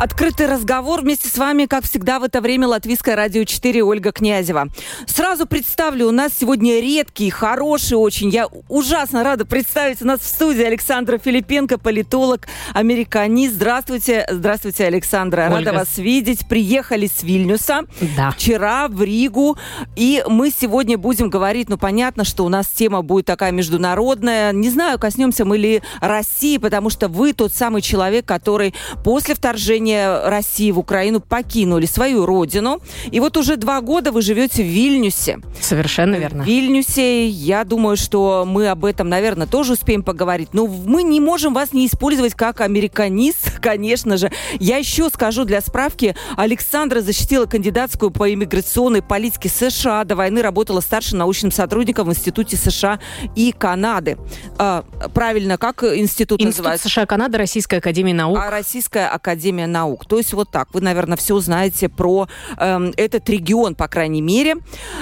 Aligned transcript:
Открытый 0.00 0.46
разговор 0.46 1.02
вместе 1.02 1.28
с 1.28 1.36
вами, 1.36 1.66
как 1.66 1.84
всегда, 1.84 2.20
в 2.20 2.22
это 2.22 2.40
время 2.40 2.66
Латвийское 2.66 3.14
радио 3.14 3.44
4 3.44 3.84
Ольга 3.84 4.12
Князева. 4.12 4.68
Сразу 5.06 5.46
представлю, 5.46 6.08
у 6.08 6.10
нас 6.10 6.32
сегодня 6.40 6.80
редкий, 6.80 7.28
хороший 7.28 7.98
очень. 7.98 8.30
Я 8.30 8.46
ужасно 8.70 9.22
рада 9.22 9.44
представить 9.44 10.00
у 10.00 10.06
нас 10.06 10.20
в 10.20 10.26
студии 10.26 10.62
Александра 10.62 11.18
Филипенко, 11.18 11.76
политолог, 11.76 12.48
американист. 12.72 13.56
Здравствуйте, 13.56 14.26
здравствуйте, 14.30 14.86
Александра. 14.86 15.50
Ольга. 15.52 15.70
Рада 15.70 15.72
вас 15.80 15.98
видеть. 15.98 16.48
Приехали 16.48 17.06
с 17.06 17.22
Вильнюса 17.22 17.82
да. 18.16 18.30
вчера 18.30 18.88
в 18.88 19.02
Ригу. 19.02 19.58
И 19.96 20.24
мы 20.26 20.50
сегодня 20.50 20.96
будем 20.96 21.28
говорить, 21.28 21.68
ну, 21.68 21.76
понятно, 21.76 22.24
что 22.24 22.46
у 22.46 22.48
нас 22.48 22.68
тема 22.68 23.02
будет 23.02 23.26
такая 23.26 23.52
международная. 23.52 24.52
Не 24.52 24.70
знаю, 24.70 24.98
коснемся 24.98 25.44
мы 25.44 25.58
ли 25.58 25.82
России, 26.00 26.56
потому 26.56 26.88
что 26.88 27.08
вы 27.08 27.34
тот 27.34 27.52
самый 27.52 27.82
человек, 27.82 28.24
который 28.24 28.74
после 29.04 29.34
вторжения 29.34 29.89
вторжения 29.90 30.28
России 30.28 30.70
в 30.70 30.78
Украину 30.78 31.20
покинули 31.20 31.86
свою 31.86 32.26
родину. 32.26 32.80
И 33.10 33.20
вот 33.20 33.36
уже 33.36 33.56
два 33.56 33.80
года 33.80 34.12
вы 34.12 34.22
живете 34.22 34.62
в 34.62 34.66
Вильнюсе. 34.66 35.38
Совершенно 35.60 36.16
верно. 36.16 36.44
В 36.44 36.46
Вильнюсе, 36.46 37.28
я 37.28 37.64
думаю, 37.64 37.96
что 37.96 38.44
мы 38.46 38.68
об 38.68 38.84
этом, 38.84 39.08
наверное, 39.08 39.46
тоже 39.46 39.74
успеем 39.74 40.02
поговорить. 40.02 40.50
Но 40.52 40.66
мы 40.66 41.02
не 41.02 41.20
можем 41.20 41.54
вас 41.54 41.72
не 41.72 41.86
использовать 41.86 42.34
как 42.34 42.60
американист, 42.60 43.58
конечно 43.60 44.16
же. 44.16 44.30
Я 44.58 44.76
еще 44.76 45.08
скажу 45.10 45.44
для 45.44 45.60
справки, 45.60 46.14
Александра 46.36 47.00
защитила 47.00 47.46
кандидатскую 47.46 48.10
по 48.10 48.32
иммиграционной 48.32 49.02
политике 49.02 49.48
США. 49.48 50.04
До 50.04 50.16
войны 50.16 50.42
работала 50.42 50.80
старшим 50.80 51.18
научным 51.18 51.52
сотрудником 51.52 52.08
в 52.08 52.10
Институте 52.10 52.56
США 52.56 53.00
и 53.34 53.52
Канады. 53.52 54.18
А, 54.58 54.84
правильно, 55.14 55.58
как 55.58 55.82
институт, 55.82 56.40
институт 56.40 56.40
называется? 56.42 56.88
США 56.88 57.06
Канада, 57.06 57.38
Российская 57.38 57.78
Академия 57.78 58.14
Наук. 58.14 58.38
А 58.38 58.50
Российская 58.50 59.06
Академия 59.08 59.66
наук. 59.66 59.79
То 60.06 60.18
есть 60.18 60.32
вот 60.32 60.50
так. 60.50 60.68
Вы, 60.72 60.80
наверное, 60.80 61.16
все 61.16 61.38
знаете 61.40 61.88
про 61.88 62.28
э, 62.56 62.92
этот 62.96 63.28
регион, 63.28 63.74
по 63.74 63.88
крайней 63.88 64.22
мере. 64.22 64.56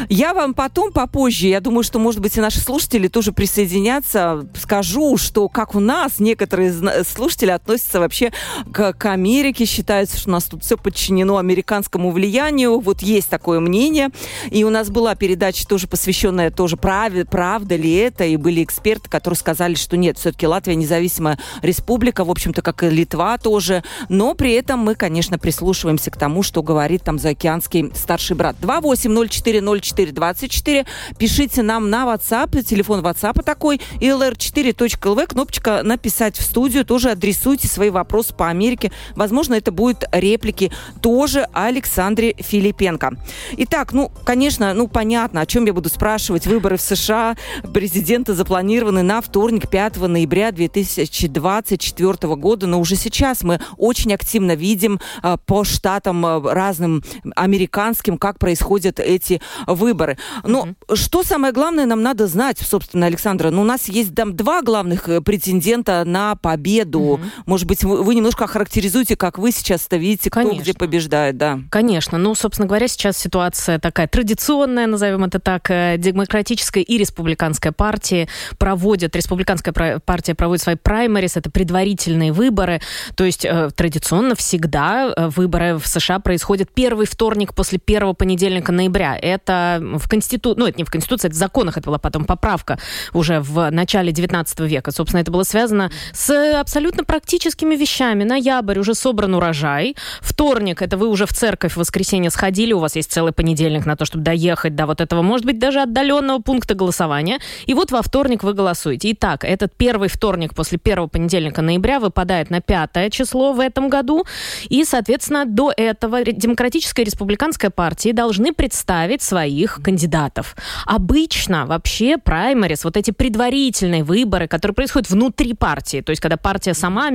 Я 0.09 0.35
вам 0.35 0.55
потом, 0.55 0.93
попозже, 0.93 1.49
я 1.49 1.61
думаю, 1.61 1.83
что, 1.83 1.99
может 1.99 2.21
быть, 2.21 2.37
и 2.37 2.41
наши 2.41 2.61
слушатели 2.61 3.09
тоже 3.09 3.33
присоединятся, 3.33 4.47
скажу, 4.55 5.17
что 5.17 5.49
как 5.49 5.75
у 5.75 5.81
нас 5.81 6.19
некоторые 6.19 6.73
слушатели 7.05 7.51
относятся 7.51 8.01
вообще 8.01 8.33
к, 8.73 8.93
к 8.93 9.07
Америке, 9.07 9.65
считаются, 9.65 10.19
что 10.19 10.29
у 10.29 10.33
нас 10.33 10.45
тут 10.45 10.65
все 10.65 10.77
подчинено 10.77 11.39
американскому 11.39 12.11
влиянию. 12.11 12.81
Вот 12.81 13.01
есть 13.01 13.29
такое 13.29 13.61
мнение. 13.61 14.11
И 14.51 14.65
у 14.65 14.71
нас 14.71 14.91
была 14.91 15.15
передача 15.15 15.67
тоже 15.67 15.87
посвященная 15.87 16.51
тоже 16.51 16.77
праве, 16.77 17.25
правда 17.25 17.77
ли 17.77 17.93
это, 17.95 18.25
и 18.25 18.37
были 18.37 18.63
эксперты, 18.63 19.09
которые 19.09 19.39
сказали, 19.39 19.75
что 19.75 19.97
нет, 19.97 20.19
все-таки 20.19 20.47
Латвия 20.47 20.75
независимая 20.75 21.39
республика, 21.63 22.25
в 22.25 22.31
общем-то, 22.31 22.63
как 22.63 22.83
и 22.83 22.91
Литва 22.91 23.39
тоже, 23.39 23.83
но 24.09 24.35
при 24.35 24.53
этом 24.53 24.68
мы, 24.77 24.95
конечно, 24.95 25.39
прислушиваемся 25.39 26.11
к 26.11 26.17
тому, 26.17 26.43
что 26.43 26.63
говорит 26.63 27.05
там 27.05 27.19
заокеанский 27.19 27.91
старший 27.95 28.37
брат. 28.37 28.57
28040424. 28.61 30.87
Пишите 31.19 31.63
нам 31.63 31.91
на 31.91 32.05
WhatsApp, 32.05 32.63
телефон 32.63 33.01
WhatsApp 33.01 33.43
такой, 33.43 33.81
lr4.lv, 34.01 35.27
кнопочка 35.27 35.83
«Написать 35.83 36.37
в 36.37 36.43
студию». 36.43 36.85
Тоже 36.85 37.11
адресуйте 37.11 37.69
свои 37.69 37.91
вопросы 37.91 38.35
по 38.35 38.49
Америке. 38.49 38.93
Возможно, 39.17 39.55
это 39.55 39.73
будут 39.73 40.05
реплики 40.13 40.71
тоже 41.01 41.49
Александре 41.53 42.35
Филипенко. 42.39 43.17
Итак, 43.59 43.93
ну, 43.93 44.11
конечно, 44.25 44.75
ну, 44.75 44.89
понятно, 44.89 45.41
о 45.41 45.47
чем 45.47 45.67
я 45.67 45.73
буду 45.73 45.89
спрашивать. 45.89 46.47
Выборы 46.47 46.77
в 46.77 46.81
США 46.81 47.37
президента 47.73 48.35
запланированы 48.35 49.03
на 49.03 49.21
вторник, 49.21 49.69
5 49.69 50.09
ноября 50.09 50.53
2024 50.53 52.37
года, 52.37 52.67
но 52.67 52.81
уже 52.81 52.97
сейчас 52.97 53.43
мы 53.43 53.61
очень 53.77 54.13
активно 54.13 54.55
видим 54.59 55.01
а, 55.23 55.37
по 55.37 55.65
штатам 55.65 56.25
а, 56.27 56.41
разным 56.41 57.03
американским, 57.37 58.19
как 58.19 58.39
происходят 58.39 59.01
эти 59.01 59.41
выборы. 59.67 60.19
Но 60.45 60.67
mm-hmm. 60.67 60.97
что 60.97 61.23
самое 61.23 61.53
главное 61.53 61.87
нам 61.87 62.03
надо 62.03 62.27
знать, 62.27 62.59
собственно, 62.59 63.07
Александра? 63.07 63.51
Ну, 63.51 63.63
у 63.63 63.65
нас 63.65 63.89
есть 63.89 64.15
там 64.15 64.37
два 64.37 64.63
главных 64.63 65.09
э, 65.09 65.21
претендента 65.21 66.05
на 66.05 66.35
победу. 66.37 66.99
Mm-hmm. 67.01 67.43
Может 67.47 67.67
быть, 67.67 67.85
вы, 67.85 68.03
вы 68.03 68.15
немножко 68.15 68.45
охарактеризуете, 68.45 69.17
как 69.17 69.39
вы 69.39 69.53
сейчас 69.53 69.87
это 69.87 69.97
видите, 69.97 70.31
кто 70.31 70.41
Конечно. 70.41 70.63
где 70.63 70.75
побеждает, 70.75 71.37
да? 71.37 71.61
Конечно. 71.71 72.19
Ну, 72.19 72.35
собственно 72.35 72.67
говоря, 72.67 72.89
сейчас 72.89 73.17
ситуация 73.17 73.79
такая 73.79 74.09
традиционная, 74.09 74.87
назовем 74.87 75.25
это 75.25 75.39
так, 75.39 75.71
э, 75.71 75.97
демократическая 75.99 76.83
и 76.83 76.99
республиканская 76.99 77.73
партии 77.73 78.29
проводят, 78.59 79.15
республиканская 79.17 80.01
партия 80.05 80.35
проводит 80.35 80.63
свои 80.63 80.77
праймерис, 80.77 81.37
это 81.37 81.51
предварительные 81.51 82.33
выборы, 82.33 82.81
то 83.15 83.25
есть 83.25 83.45
э, 83.45 83.71
традиционно 83.75 84.35
всегда 84.49 85.13
э, 85.15 85.29
выборы 85.29 85.77
в 85.77 85.87
США 85.87 86.21
происходят 86.21 86.71
первый 86.73 87.07
вторник 87.07 87.55
после 87.55 87.79
первого 87.79 88.15
понедельника 88.15 88.73
ноября. 88.73 89.19
Это 89.21 89.79
в 89.83 90.09
Конституции, 90.09 90.59
ну, 90.59 90.67
это 90.67 90.79
не 90.79 90.85
в 90.85 90.91
Конституции, 90.91 91.29
это 91.29 91.37
в 91.37 91.39
законах, 91.39 91.77
это 91.77 91.87
была 91.87 91.99
потом 91.99 92.25
поправка 92.25 92.79
уже 93.13 93.41
в 93.41 93.71
начале 93.71 94.11
19 94.11 94.61
века. 94.61 94.91
Собственно, 94.91 95.21
это 95.21 95.31
было 95.31 95.43
связано 95.43 95.91
с 96.15 96.59
абсолютно 96.59 97.05
практическими 97.05 97.77
вещами. 97.77 98.25
Ноябрь, 98.25 98.79
уже 98.79 98.95
собран 98.95 99.35
урожай. 99.35 99.97
Вторник, 100.21 100.81
это 100.81 100.97
вы 100.97 101.09
уже 101.09 101.27
в 101.27 101.33
церковь 101.35 101.75
в 101.75 101.77
воскресенье 101.77 102.31
сходили, 102.31 102.73
у 102.73 102.79
вас 102.79 102.97
есть 102.97 103.13
целый 103.13 103.33
понедельник 103.33 103.85
на 103.85 103.97
то, 103.97 104.07
чтобы 104.07 104.25
доехать 104.25 104.75
до 104.75 104.87
вот 104.87 105.03
этого, 105.03 105.21
может 105.21 105.45
быть, 105.45 105.59
даже 105.59 105.83
отдаленного 105.83 106.41
пункта 106.41 106.75
голосования. 106.75 107.39
И 107.67 107.75
вот 107.75 107.91
во 107.91 108.01
вторник 108.01 108.43
вы 108.43 108.55
голосуете. 108.55 109.13
Итак, 109.13 109.45
этот 109.45 109.77
первый 109.77 110.09
вторник 110.09 110.55
после 110.55 110.79
первого 110.79 111.09
понедельника 111.09 111.61
ноября 111.61 112.01
выпадает 112.01 112.49
на 112.49 112.63
пятое 112.63 113.11
число 113.11 113.53
в 113.53 113.61
этом 113.61 113.91
году. 113.91 114.25
И, 114.69 114.85
соответственно, 114.85 115.45
до 115.45 115.73
этого 115.77 116.25
Демократическая 116.25 117.03
и 117.03 117.05
Республиканская 117.05 117.71
партии 117.71 118.13
должны 118.13 118.53
представить 118.53 119.23
своих 119.23 119.81
кандидатов. 119.83 120.57
Обычно 120.87 121.67
вообще 121.67 122.19
праймерис, 122.19 122.85
вот 122.85 122.97
эти 122.97 123.11
предварительные 123.11 124.05
выборы, 124.05 124.49
которые 124.49 124.75
происходят 124.75 125.11
внутри 125.11 125.55
партии, 125.55 126.01
то 126.01 126.11
есть 126.11 126.21
когда 126.21 126.37
партия 126.37 126.75
сама 126.75 127.11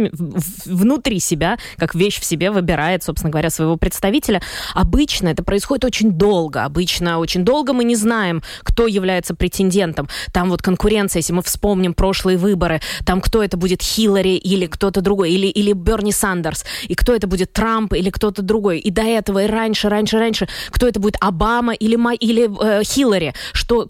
внутри 0.66 1.20
себя, 1.20 1.58
как 1.78 1.96
вещь 1.96 2.20
в 2.20 2.26
себе, 2.26 2.52
выбирает, 2.52 3.04
собственно 3.04 3.32
говоря, 3.32 3.50
своего 3.50 3.78
представителя, 3.78 4.42
обычно 4.74 5.30
это 5.30 5.44
происходит 5.44 5.86
очень 5.86 6.12
долго. 6.12 6.64
Обычно 6.64 7.20
очень 7.20 7.44
долго 7.44 7.74
мы 7.74 7.84
не 7.84 7.96
знаем, 7.96 8.42
кто 8.64 8.88
является 8.88 9.36
претендентом. 9.36 10.08
Там 10.32 10.50
вот 10.50 10.62
конкуренция, 10.62 11.20
если 11.20 11.34
мы 11.34 11.42
вспомним 11.42 11.94
прошлые 11.94 12.38
выборы, 12.38 12.82
там 13.06 13.22
кто 13.22 13.44
это 13.44 13.58
будет, 13.58 13.82
Хиллари 13.82 14.36
или 14.38 14.66
кто-то 14.66 15.02
другой, 15.02 15.32
или, 15.32 15.48
или 15.48 15.74
Берни 15.74 16.12
Сандерс, 16.12 16.66
и 16.88 16.96
кто 17.04 17.14
это 17.14 17.28
будет 17.28 17.52
Трамп 17.52 17.94
или 17.94 18.10
кто-то 18.10 18.42
другой. 18.42 18.80
И 18.80 18.90
до 18.90 19.02
этого, 19.02 19.44
и 19.44 19.48
раньше, 19.48 19.90
раньше, 19.90 20.18
раньше, 20.18 20.48
кто 20.70 20.88
это 20.88 21.02
будет 21.02 21.18
Обама 21.20 21.74
или, 21.74 21.98
или 22.20 22.80
э, 22.80 22.84
Хиллари, 22.84 23.34
что, 23.52 23.86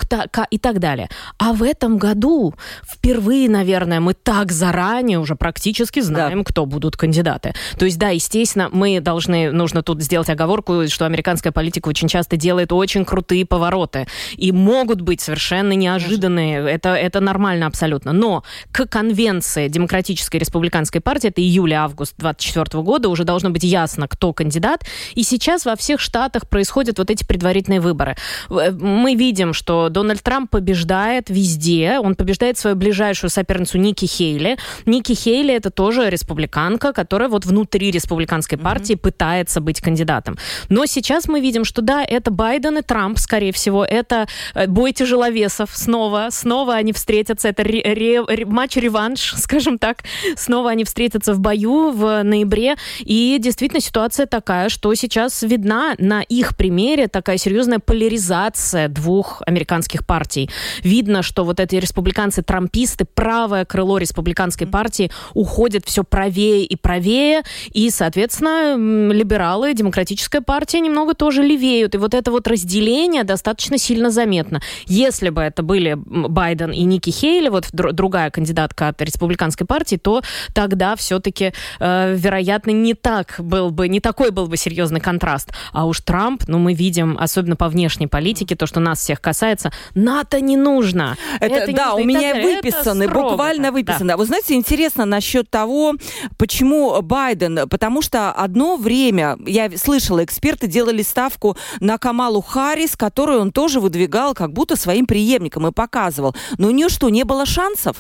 и 0.50 0.58
так 0.58 0.80
далее. 0.80 1.10
А 1.38 1.54
в 1.54 1.62
этом 1.62 2.00
году 2.00 2.56
впервые, 2.84 3.50
наверное, 3.50 4.00
мы 4.00 4.16
так 4.16 4.52
заранее 4.52 5.20
уже 5.20 5.36
практически 5.36 6.00
знаем, 6.00 6.40
да. 6.40 6.44
кто 6.44 6.66
будут 6.66 6.98
кандидаты. 6.98 7.54
То 7.78 7.86
есть, 7.86 8.00
да, 8.00 8.10
естественно, 8.10 8.70
мы 8.72 9.00
должны, 9.00 9.52
нужно 9.52 9.84
тут 9.84 10.02
сделать 10.02 10.30
оговорку, 10.32 10.88
что 10.88 11.06
американская 11.06 11.52
политика 11.54 11.90
очень 11.90 12.08
часто 12.08 12.36
делает 12.36 12.72
очень 12.72 13.06
крутые 13.06 13.46
повороты. 13.46 14.08
И 14.38 14.52
могут 14.52 15.02
быть 15.02 15.22
совершенно 15.22 15.74
неожиданные. 15.74 16.68
Это, 16.68 16.96
это 16.96 17.20
нормально 17.20 17.68
абсолютно. 17.68 18.12
Но 18.12 18.44
к 18.72 18.88
конвенции 18.88 19.68
Демократической 19.68 20.38
и 20.38 20.40
Республиканской 20.40 21.00
партии, 21.00 21.30
это 21.30 21.42
июля-август 21.42 22.16
24 22.18 22.82
года, 22.82 23.03
года 23.04 23.10
уже 23.10 23.24
должно 23.24 23.50
быть 23.50 23.64
ясно, 23.64 24.08
кто 24.08 24.34
кандидат. 24.34 24.86
И 25.16 25.24
сейчас 25.24 25.66
во 25.66 25.76
всех 25.76 26.00
штатах 26.00 26.48
происходят 26.48 26.98
вот 26.98 27.10
эти 27.10 27.26
предварительные 27.26 27.82
выборы. 27.82 28.16
Э, 28.50 28.72
мы 28.72 29.16
видим, 29.16 29.54
что 29.54 29.90
Дональд 29.90 30.24
Трамп 30.24 30.50
побеждает 30.50 31.30
везде. 31.30 32.00
Он 32.00 32.16
побеждает 32.16 32.58
свою 32.58 32.76
ближайшую 32.76 33.30
соперницу 33.30 33.78
Ники 33.78 34.06
Хейли. 34.06 34.58
Ники 34.86 35.14
Хейли 35.14 35.54
это 35.54 35.70
тоже 35.70 36.10
республиканка, 36.10 36.94
которая 36.94 37.30
вот 37.30 37.46
внутри 37.46 37.92
республиканской 37.92 38.58
партии 38.58 38.96
mm-hmm. 38.96 39.00
пытается 39.00 39.62
быть 39.62 39.82
кандидатом. 39.82 40.38
Но 40.70 40.86
сейчас 40.86 41.28
мы 41.28 41.42
видим, 41.42 41.66
что 41.66 41.82
да, 41.82 42.04
это 42.04 42.32
Байден 42.32 42.78
и 42.78 42.82
Трамп, 42.82 43.20
скорее 43.20 43.52
всего, 43.52 43.84
это 43.84 44.28
э, 44.56 44.68
бой 44.68 44.94
тяжеловесов 44.94 45.70
снова, 45.74 46.28
снова 46.30 46.76
они 46.76 46.94
встретятся, 46.94 47.50
это 47.50 47.64
ре- 47.64 47.84
ре- 47.84 48.46
матч-реванш, 48.46 49.34
скажем 49.38 49.78
так, 49.78 50.04
снова 50.36 50.70
они 50.70 50.84
встретятся 50.84 51.34
в 51.34 51.40
бою 51.40 51.92
в 51.92 52.24
ноябре. 52.24 52.76
И 53.00 53.38
действительно 53.40 53.82
ситуация 53.82 54.26
такая, 54.26 54.70
что 54.70 54.94
сейчас 54.96 55.42
видна 55.44 55.96
на 55.98 56.22
их 56.22 56.56
примере 56.56 57.08
такая 57.08 57.38
серьезная 57.38 57.80
поляризация 57.80 58.88
двух 58.88 59.42
американских 59.46 60.06
партий. 60.06 60.50
Видно, 60.84 61.24
что 61.24 61.44
вот 61.44 61.60
эти 61.60 61.76
республиканцы-трамписты, 61.76 63.06
правое 63.06 63.66
крыло 63.66 63.98
республиканской 63.98 64.68
партии 64.68 65.12
уходит 65.34 65.86
все 65.86 66.04
правее 66.04 66.66
и 66.66 66.76
правее, 66.76 67.44
и, 67.72 67.90
соответственно, 67.90 69.12
либералы, 69.12 69.74
демократическая 69.74 70.42
партия 70.42 70.80
немного 70.80 71.14
тоже 71.14 71.44
левеют. 71.44 71.96
И 71.96 71.98
вот 71.98 72.14
это 72.14 72.32
вот 72.32 72.48
разделение 72.48 73.24
достаточно 73.24 73.78
сильно 73.78 74.10
заметно. 74.12 74.62
Если 74.86 75.30
бы 75.30 75.42
это 75.42 75.64
были 75.64 75.96
Байден 75.96 76.72
и 76.72 76.84
Ники 76.84 77.10
Хейли, 77.10 77.50
вот 77.50 77.68
другая 77.72 78.30
кандидатка 78.32 78.90
от 78.90 79.02
республиканской 79.02 79.66
партии, 79.68 79.96
то 79.96 80.22
тогда 80.54 80.96
все-таки, 80.96 81.54
э, 81.80 82.16
вероятно, 82.18 82.72
не 82.84 82.94
так 82.94 83.36
был 83.40 83.72
бы, 83.72 83.88
не 83.88 84.00
такой 84.00 84.32
был 84.32 84.48
бы 84.48 84.58
серьезный 84.58 85.00
контраст. 85.00 85.52
А 85.72 85.86
уж 85.86 86.02
Трамп, 86.02 86.44
ну, 86.48 86.60
мы 86.60 86.74
видим, 86.74 87.18
особенно 87.20 87.56
по 87.56 87.70
внешней 87.70 88.08
политике, 88.08 88.56
то, 88.56 88.68
что 88.68 88.80
нас 88.80 89.00
всех 89.00 89.22
касается, 89.22 89.72
НАТО 89.96 90.42
не 90.42 90.58
нужно. 90.58 91.18
Это, 91.40 91.56
это 91.56 91.74
да, 91.74 91.94
у 91.96 92.04
меня 92.04 92.36
выписаны, 92.36 93.08
буквально 93.08 93.72
выписаны. 93.72 94.10
Да. 94.10 94.18
Вы 94.18 94.26
знаете, 94.26 94.54
интересно 94.54 95.06
насчет 95.06 95.50
того, 95.50 95.94
почему 96.38 97.02
Байден, 97.02 97.68
потому 97.70 98.02
что 98.02 98.32
одно 98.32 98.78
время, 98.78 99.38
я 99.46 99.72
слышала, 99.78 100.24
эксперты 100.24 100.68
делали 100.68 101.02
ставку 101.02 101.58
на 101.80 101.98
Камалу 101.98 102.42
Харрис, 102.42 102.96
которую 102.96 103.40
он 103.40 103.52
тоже 103.52 103.80
выдвигал 103.80 104.34
как 104.34 104.52
будто 104.52 104.76
своим 104.76 105.06
преемником 105.06 105.68
и 105.68 105.72
показывал. 105.72 106.36
Но 106.58 106.68
у 106.68 106.72
нее 106.72 106.90
что, 106.90 107.10
не 107.10 107.24
было 107.24 107.46
шансов? 107.46 107.96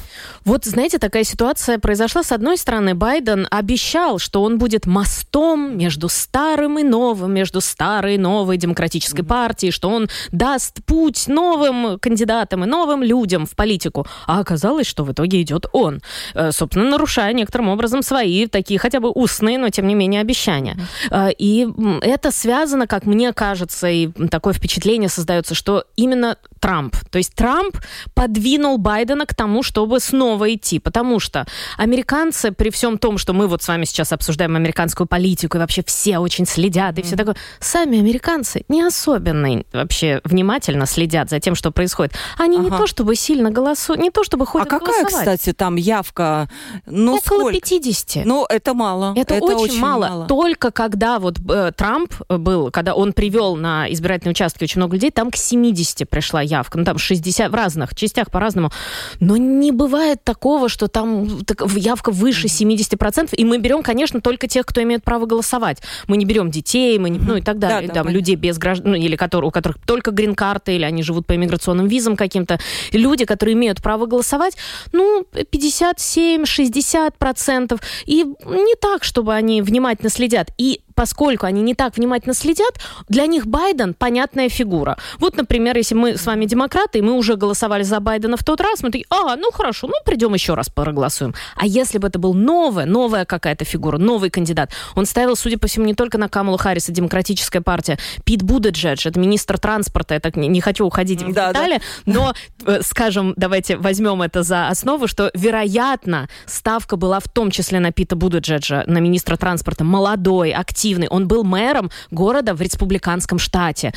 Вот, 0.46 0.66
знаете, 0.66 0.98
такая 0.98 1.24
ситуация 1.24 1.80
произошла. 1.80 2.24
С 2.24 2.32
одной 2.32 2.58
стороны, 2.58 2.96
Байден 2.96 3.48
обещал, 3.50 4.20
что 4.20 4.44
он 4.44 4.58
будет 4.58 4.73
мостом 4.86 5.78
между 5.78 6.10
старым 6.10 6.80
и 6.80 6.84
новым, 6.84 7.34
между 7.34 7.62
старой 7.62 8.16
и 8.16 8.18
новой 8.18 8.58
демократической 8.58 9.22
mm-hmm. 9.22 9.26
партией, 9.26 9.72
что 9.72 9.90
он 9.90 10.10
даст 10.32 10.84
путь 10.86 11.28
новым 11.28 12.00
кандидатам 12.00 12.64
и 12.64 12.68
новым 12.68 13.04
людям 13.04 13.46
в 13.46 13.56
политику. 13.56 14.06
А 14.28 14.40
оказалось, 14.40 14.88
что 14.88 15.04
в 15.04 15.12
итоге 15.12 15.42
идет 15.42 15.66
он, 15.74 16.02
э, 16.34 16.52
собственно, 16.52 16.90
нарушая 16.90 17.34
некоторым 17.34 17.70
образом 17.70 18.02
свои 18.04 18.48
такие 18.48 18.80
хотя 18.80 19.00
бы 19.00 19.10
устные, 19.10 19.58
но 19.58 19.70
тем 19.70 19.88
не 19.88 19.96
менее 19.96 20.22
обещания. 20.22 20.78
Mm-hmm. 21.10 21.36
И 21.38 21.68
это 22.02 22.32
связано, 22.32 22.88
как 22.88 23.06
мне 23.06 23.34
кажется, 23.34 23.88
и 23.88 24.08
такое 24.30 24.54
впечатление 24.54 25.10
создается, 25.10 25.56
что 25.56 25.86
именно 25.96 26.38
Трамп. 26.60 26.96
То 27.12 27.18
есть 27.18 27.36
Трамп 27.36 27.78
подвинул 28.14 28.78
Байдена 28.78 29.26
к 29.26 29.36
тому, 29.36 29.64
чтобы 29.64 30.00
снова 30.00 30.54
идти, 30.54 30.80
потому 30.80 31.20
что 31.20 31.46
американцы, 31.78 32.52
при 32.52 32.70
всем 32.70 32.98
том, 32.98 33.18
что 33.18 33.34
мы 33.34 33.48
вот 33.48 33.62
с 33.62 33.68
вами 33.68 33.84
сейчас 33.86 34.14
обсуждаем 34.14 34.56
американскую 34.64 35.08
политику, 35.08 35.58
и 35.58 35.60
вообще 35.60 35.84
все 35.86 36.20
очень 36.20 36.46
следят, 36.46 36.98
и 36.98 37.02
mm. 37.02 37.06
все 37.06 37.16
такое, 37.16 37.36
сами 37.60 38.00
американцы 38.00 38.64
не 38.68 38.82
особенно 38.82 39.64
вообще 39.72 40.22
внимательно 40.24 40.86
следят 40.86 41.30
за 41.30 41.40
тем, 41.40 41.56
что 41.56 41.72
происходит. 41.72 42.14
Они 42.38 42.58
ага. 42.58 42.70
не 42.70 42.70
то 42.72 42.88
чтобы 42.88 43.16
сильно 43.16 43.52
голосуют, 43.52 44.02
не 44.02 44.10
то 44.10 44.24
чтобы 44.24 44.46
ходят 44.46 44.68
А 44.68 44.70
какая, 44.70 45.04
голосовать. 45.04 45.40
кстати, 45.40 45.54
там 45.54 45.76
явка? 45.76 46.50
Ну, 46.86 47.16
Около 47.16 47.40
сколько? 47.40 47.54
50. 47.54 48.26
Ну, 48.26 48.46
это 48.50 48.74
мало. 48.74 49.14
Это, 49.16 49.36
это 49.36 49.46
очень, 49.46 49.58
очень 49.58 49.80
мало. 49.80 50.08
мало. 50.08 50.28
Только 50.28 50.72
когда 50.72 51.20
вот 51.20 51.38
э, 51.50 51.72
Трамп 51.76 52.14
был, 52.30 52.72
когда 52.72 52.96
он 52.96 53.14
привел 53.14 53.56
на 53.56 53.92
избирательные 53.92 54.32
участки 54.32 54.64
очень 54.64 54.80
много 54.80 54.96
людей, 54.96 55.12
там 55.12 55.32
к 55.32 55.36
70 55.36 56.10
пришла 56.10 56.42
явка. 56.42 56.78
Ну, 56.78 56.86
там 56.86 56.98
60 56.98 57.52
в 57.52 57.56
разных 57.56 57.96
частях 57.96 58.32
по-разному. 58.32 58.72
Но 59.20 59.38
не 59.38 59.72
бывает 59.72 60.24
такого, 60.24 60.70
что 60.70 60.88
там 60.88 61.44
так, 61.46 61.66
явка 61.76 62.12
выше 62.12 62.48
70%. 62.48 63.36
И 63.36 63.46
мы 63.46 63.58
берем, 63.58 63.84
конечно, 63.84 64.22
только 64.22 64.48
тех, 64.54 64.66
кто 64.66 64.82
имеет 64.84 65.04
право 65.04 65.26
голосовать. 65.26 65.82
Мы 66.08 66.16
не 66.18 66.26
берем 66.26 66.52
детей, 66.52 67.00
мы 67.00 67.10
не, 67.10 67.20
ну 67.20 67.38
и 67.38 67.42
так 67.42 67.58
далее. 67.58 67.88
Да, 67.88 67.94
там, 67.96 68.10
людей 68.10 68.36
без 68.36 68.60
граждан, 68.60 68.92
ну, 68.92 68.98
или 68.98 69.16
которые, 69.16 69.48
у 69.50 69.52
которых 69.52 69.80
только 69.86 70.12
грин-карты, 70.12 70.76
или 70.76 70.84
они 70.84 71.02
живут 71.02 71.26
по 71.26 71.36
иммиграционным 71.36 71.88
визам 71.88 72.16
каким-то. 72.16 72.60
Люди, 72.92 73.26
которые 73.26 73.56
имеют 73.56 73.82
право 73.82 74.06
голосовать, 74.06 74.56
ну, 74.92 75.26
57-60%. 75.34 77.82
И 78.06 78.24
не 78.24 78.76
так, 78.76 79.04
чтобы 79.04 79.34
они 79.34 79.64
внимательно 79.64 80.10
следят. 80.10 80.52
И 80.58 80.82
поскольку 80.96 81.46
они 81.46 81.62
не 81.62 81.76
так 81.76 81.98
внимательно 81.98 82.34
следят, 82.34 82.80
для 83.10 83.26
них 83.26 83.48
Байден 83.48 83.94
понятная 83.94 84.50
фигура. 84.50 84.98
Вот, 85.20 85.36
например, 85.38 85.78
если 85.78 85.96
мы 85.96 86.18
с 86.18 86.26
вами 86.26 86.46
демократы, 86.46 87.00
и 87.00 87.02
мы 87.02 87.14
уже 87.14 87.36
голосовали 87.36 87.84
за 87.84 88.00
Байдена 88.00 88.38
в 88.38 88.44
тот 88.44 88.62
раз, 88.62 88.84
мы 88.84 88.92
такие, 88.92 89.06
а, 89.10 89.36
ну 89.36 89.52
хорошо, 89.52 89.88
ну 89.88 89.94
придем 90.06 90.34
еще 90.34 90.54
раз 90.54 90.70
проголосуем. 90.70 91.34
А 91.56 91.66
если 91.66 91.98
бы 91.98 92.08
это 92.08 92.20
был 92.20 92.34
новая, 92.34 92.86
новая 92.86 93.26
какая-то 93.26 93.66
фигура, 93.66 93.98
новый 93.98 94.30
кандидат, 94.30 94.72
он 94.96 95.06
ставил, 95.06 95.36
судя 95.36 95.58
по 95.58 95.68
всему, 95.68 95.86
не 95.86 95.94
только 95.94 96.18
на 96.18 96.30
Камалу 96.30 96.58
Харриса, 96.58 96.92
демократическая 96.92 97.62
партия, 97.62 97.98
Пит 98.24 98.44
Будеджедж, 98.44 99.08
это 99.08 99.20
министр 99.20 99.58
транспорта, 99.58 100.16
я 100.16 100.20
так 100.20 100.36
не, 100.36 100.48
не 100.48 100.62
хочу 100.62 100.86
уходить 100.86 101.22
в 101.22 101.34
да, 101.34 101.50
детали, 101.50 101.82
да. 102.06 102.14
но, 102.14 102.34
э, 102.66 102.82
скажем, 102.84 103.34
давайте 103.38 103.78
возьмем 103.78 104.22
это 104.22 104.44
за 104.44 104.68
основу, 104.68 105.08
что, 105.08 105.32
вероятно, 105.34 106.30
ставка 106.46 106.96
была 106.96 107.20
в 107.20 107.28
том 107.28 107.52
числе 107.52 107.80
на 107.80 107.92
Пита 107.92 108.16
Будеджеджа, 108.16 108.84
на 108.88 109.00
министра 109.00 109.38
транспорта, 109.38 109.84
молодой, 109.84 110.52
активный, 110.52 110.83
активный. 110.84 111.08
Он 111.08 111.28
был 111.28 111.44
мэром 111.44 111.90
города 112.12 112.54
в 112.54 112.62
республиканском 112.62 113.40
штате. 113.40 113.94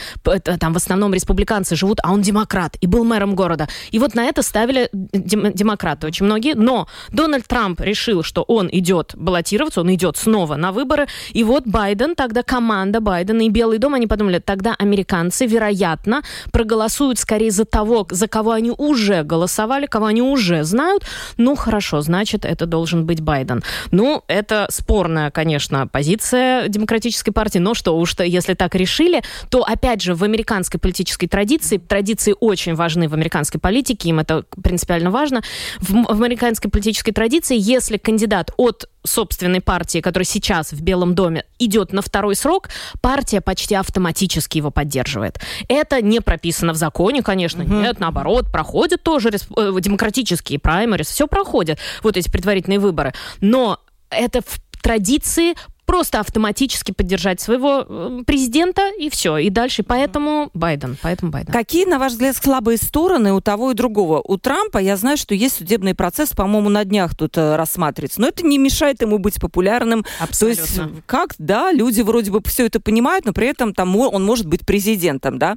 Там 0.60 0.72
в 0.72 0.76
основном 0.76 1.14
республиканцы 1.14 1.74
живут, 1.74 1.98
а 2.02 2.12
он 2.12 2.22
демократ. 2.22 2.76
И 2.80 2.86
был 2.86 3.04
мэром 3.04 3.34
города. 3.34 3.66
И 3.90 3.98
вот 3.98 4.14
на 4.14 4.24
это 4.24 4.42
ставили 4.42 4.88
дем 4.92 5.52
демократы 5.52 6.06
очень 6.06 6.26
многие. 6.26 6.54
Но 6.54 6.86
Дональд 7.10 7.46
Трамп 7.46 7.80
решил, 7.80 8.22
что 8.22 8.42
он 8.42 8.68
идет 8.70 9.14
баллотироваться, 9.16 9.80
он 9.80 9.92
идет 9.94 10.16
снова 10.16 10.56
на 10.56 10.70
выборы. 10.70 11.06
И 11.34 11.44
вот 11.44 11.66
Байден, 11.66 12.14
тогда 12.14 12.42
команда 12.42 13.00
Байдена 13.00 13.42
и 13.42 13.48
Белый 13.48 13.78
дом, 13.78 13.94
они 13.94 14.06
подумали, 14.06 14.38
тогда 14.38 14.74
американцы, 14.78 15.46
вероятно, 15.46 16.22
проголосуют 16.52 17.18
скорее 17.18 17.50
за 17.50 17.64
того, 17.64 18.06
за 18.10 18.28
кого 18.28 18.52
они 18.52 18.70
уже 18.70 19.24
голосовали, 19.24 19.86
кого 19.86 20.06
они 20.06 20.22
уже 20.22 20.62
знают. 20.64 21.04
Ну, 21.36 21.56
хорошо, 21.56 22.00
значит, 22.00 22.44
это 22.44 22.66
должен 22.66 23.06
быть 23.06 23.20
Байден. 23.20 23.62
Ну, 23.90 24.22
это 24.28 24.66
спорная, 24.70 25.30
конечно, 25.30 25.88
позиция 25.88 26.68
демократической 26.76 27.32
партии, 27.32 27.58
но 27.58 27.74
что 27.74 27.96
уж, 27.96 28.14
если 28.18 28.54
так 28.54 28.74
решили, 28.74 29.22
то, 29.48 29.62
опять 29.62 30.02
же, 30.02 30.14
в 30.14 30.22
американской 30.22 30.80
политической 30.80 31.26
традиции, 31.26 31.78
традиции 31.78 32.34
очень 32.38 32.74
важны 32.74 33.08
в 33.08 33.14
американской 33.14 33.60
политике, 33.60 34.10
им 34.10 34.20
это 34.20 34.44
принципиально 34.62 35.10
важно, 35.10 35.42
в, 35.80 36.14
в 36.14 36.22
американской 36.22 36.70
политической 36.70 37.12
традиции, 37.12 37.56
если 37.58 37.96
кандидат 37.96 38.52
от 38.56 38.88
собственной 39.04 39.60
партии, 39.60 40.00
который 40.00 40.24
сейчас 40.24 40.72
в 40.72 40.82
Белом 40.82 41.14
доме 41.14 41.44
идет 41.58 41.92
на 41.92 42.02
второй 42.02 42.34
срок, 42.34 42.68
партия 43.00 43.40
почти 43.40 43.74
автоматически 43.74 44.58
его 44.58 44.70
поддерживает. 44.70 45.40
Это 45.68 46.02
не 46.02 46.20
прописано 46.20 46.72
в 46.72 46.76
законе, 46.76 47.22
конечно, 47.22 47.64
угу. 47.64 47.74
нет, 47.74 48.00
наоборот, 48.00 48.50
проходят 48.50 49.02
тоже. 49.02 49.30
Э, 49.30 49.72
демократические 49.80 50.58
праймерис, 50.58 51.08
все 51.08 51.26
проходит, 51.26 51.78
вот 52.02 52.16
эти 52.16 52.30
предварительные 52.30 52.78
выборы. 52.78 53.14
Но 53.40 53.80
это 54.10 54.40
в 54.42 54.60
традиции 54.82 55.54
просто 55.86 56.20
автоматически 56.20 56.92
поддержать 56.92 57.40
своего 57.40 58.22
президента 58.26 58.90
и 58.98 59.08
все. 59.08 59.38
И 59.38 59.50
дальше. 59.50 59.82
Поэтому 59.82 60.50
Байден. 60.52 60.96
Поэтому 61.00 61.30
Байден. 61.30 61.52
Какие, 61.52 61.86
на 61.86 61.98
ваш 61.98 62.12
взгляд, 62.12 62.36
слабые 62.36 62.76
стороны 62.76 63.32
у 63.32 63.40
того 63.40 63.70
и 63.70 63.74
другого? 63.74 64.20
У 64.22 64.36
Трампа 64.36 64.78
я 64.78 64.96
знаю, 64.96 65.16
что 65.16 65.34
есть 65.34 65.56
судебный 65.56 65.94
процесс, 65.94 66.30
по-моему, 66.30 66.68
на 66.68 66.84
днях 66.84 67.14
тут 67.14 67.38
э, 67.38 67.56
рассматривается. 67.56 68.20
Но 68.20 68.28
это 68.28 68.44
не 68.44 68.58
мешает 68.58 69.00
ему 69.00 69.18
быть 69.18 69.40
популярным. 69.40 70.04
Абсолютно. 70.20 70.64
То 70.66 70.82
есть, 70.82 70.92
как, 71.06 71.34
да, 71.38 71.72
люди 71.72 72.02
вроде 72.02 72.30
бы 72.30 72.40
все 72.44 72.66
это 72.66 72.80
понимают, 72.80 73.24
но 73.24 73.32
при 73.32 73.46
этом 73.46 73.72
там 73.72 73.96
он 73.96 74.24
может 74.24 74.46
быть 74.46 74.66
президентом, 74.66 75.38
да. 75.38 75.56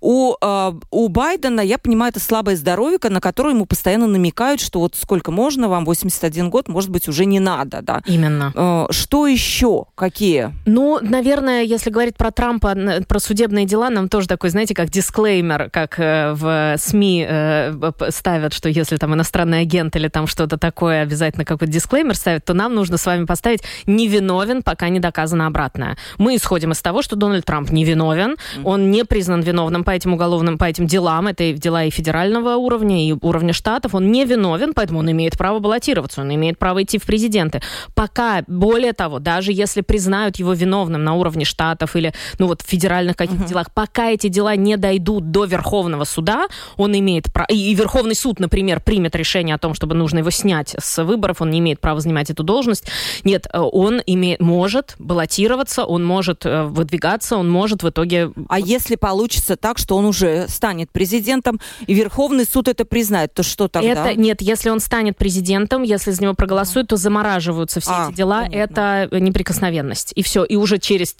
У, 0.00 0.34
э, 0.40 0.72
у 0.90 1.08
Байдена, 1.08 1.60
я 1.60 1.78
понимаю, 1.78 2.10
это 2.10 2.20
слабое 2.20 2.56
здоровье, 2.56 2.98
на 3.08 3.20
которое 3.20 3.54
ему 3.54 3.64
постоянно 3.64 4.06
намекают, 4.06 4.60
что 4.60 4.80
вот 4.80 4.96
сколько 4.96 5.30
можно, 5.30 5.68
вам 5.68 5.84
81 5.84 6.50
год, 6.50 6.68
может 6.68 6.90
быть, 6.90 7.08
уже 7.08 7.24
не 7.24 7.40
надо, 7.40 7.80
да. 7.82 8.02
Именно. 8.06 8.52
Э, 8.54 8.92
что 8.92 9.26
еще? 9.26 9.67
Еще 9.68 9.84
какие? 9.94 10.52
Ну, 10.66 10.98
наверное, 11.00 11.62
если 11.62 11.90
говорить 11.90 12.16
про 12.16 12.30
Трампа, 12.30 12.74
про 13.06 13.18
судебные 13.18 13.66
дела, 13.66 13.90
нам 13.90 14.08
тоже 14.08 14.28
такой, 14.28 14.50
знаете, 14.50 14.74
как 14.74 14.90
дисклеймер, 14.90 15.70
как 15.70 15.98
э, 15.98 16.32
в 16.32 16.76
СМИ 16.78 17.26
э, 17.28 17.90
ставят, 18.10 18.52
что 18.52 18.68
если 18.68 18.96
там 18.96 19.14
иностранный 19.14 19.60
агент 19.60 19.96
или 19.96 20.08
там 20.08 20.26
что-то 20.26 20.58
такое, 20.58 21.02
обязательно 21.02 21.44
какой-то 21.44 21.72
дисклеймер 21.72 22.14
ставят, 22.14 22.44
то 22.44 22.54
нам 22.54 22.74
нужно 22.74 22.96
с 22.96 23.06
вами 23.06 23.24
поставить 23.24 23.62
«невиновен, 23.86 24.62
пока 24.62 24.88
не 24.88 25.00
доказано 25.00 25.46
обратное». 25.46 25.96
Мы 26.18 26.36
исходим 26.36 26.72
из 26.72 26.80
того, 26.80 27.02
что 27.02 27.16
Дональд 27.16 27.44
Трамп 27.44 27.70
невиновен, 27.70 28.36
он 28.64 28.90
не 28.90 29.04
признан 29.04 29.40
виновным 29.40 29.84
по 29.84 29.90
этим 29.90 30.14
уголовным, 30.14 30.58
по 30.58 30.64
этим 30.64 30.86
делам, 30.86 31.26
это 31.26 31.52
дела 31.52 31.84
и 31.84 31.90
федерального 31.90 32.56
уровня, 32.56 33.06
и 33.06 33.14
уровня 33.20 33.52
штатов, 33.52 33.94
он 33.94 34.10
не 34.10 34.24
виновен, 34.24 34.72
поэтому 34.74 35.00
он 35.00 35.10
имеет 35.10 35.36
право 35.36 35.58
баллотироваться, 35.58 36.22
он 36.22 36.34
имеет 36.34 36.58
право 36.58 36.82
идти 36.82 36.98
в 36.98 37.04
президенты. 37.04 37.60
Пока, 37.94 38.42
более 38.46 38.92
того, 38.92 39.18
даже 39.18 39.52
если 39.58 39.80
признают 39.82 40.36
его 40.36 40.52
виновным 40.52 41.04
на 41.04 41.14
уровне 41.14 41.44
штатов 41.44 41.96
или, 41.96 42.14
ну 42.38 42.46
вот, 42.46 42.62
федеральных 42.62 43.16
каких-то 43.16 43.42
угу. 43.42 43.48
делах, 43.48 43.72
пока 43.72 44.10
эти 44.10 44.28
дела 44.28 44.56
не 44.56 44.76
дойдут 44.76 45.30
до 45.30 45.44
Верховного 45.44 46.04
суда, 46.04 46.46
он 46.76 46.96
имеет 46.98 47.32
право, 47.32 47.48
и 47.48 47.74
Верховный 47.74 48.14
суд, 48.14 48.40
например, 48.40 48.80
примет 48.80 49.16
решение 49.16 49.54
о 49.54 49.58
том, 49.58 49.74
чтобы 49.74 49.94
нужно 49.94 50.18
его 50.18 50.30
снять 50.30 50.74
с 50.78 51.02
выборов, 51.02 51.42
он 51.42 51.50
не 51.50 51.58
имеет 51.58 51.80
права 51.80 52.00
занимать 52.00 52.30
эту 52.30 52.42
должность. 52.42 52.84
Нет, 53.24 53.46
э, 53.52 53.58
он 53.58 54.00
имеет, 54.06 54.40
может 54.40 54.94
баллотироваться, 54.98 55.84
он 55.84 56.04
может 56.04 56.46
э, 56.46 56.64
выдвигаться, 56.64 57.36
он 57.36 57.50
может 57.50 57.82
в 57.82 57.88
итоге... 57.88 58.32
А 58.48 58.58
если 58.58 58.96
получится 58.96 59.56
так, 59.56 59.78
что 59.78 59.96
он 59.96 60.04
уже 60.04 60.46
станет 60.48 60.90
президентом, 60.90 61.60
и 61.86 61.94
Верховный 61.94 62.44
суд 62.44 62.68
это 62.68 62.84
признает, 62.84 63.34
то 63.34 63.42
что 63.42 63.68
тогда? 63.68 63.88
Это, 63.88 64.18
нет, 64.18 64.40
если 64.40 64.70
он 64.70 64.80
станет 64.80 65.16
президентом, 65.16 65.82
если 65.82 66.10
за 66.10 66.22
него 66.22 66.34
проголосуют, 66.34 66.88
то 66.88 66.96
замораживаются 66.96 67.80
все 67.80 67.90
а, 67.90 68.08
эти 68.08 68.16
дела. 68.16 68.42
Понятно. 68.42 68.56
Это 68.56 69.08
неприкосновенность. 69.48 70.12
И 70.14 70.22
все. 70.22 70.44
И 70.44 70.56
уже 70.56 70.78
через... 70.78 71.16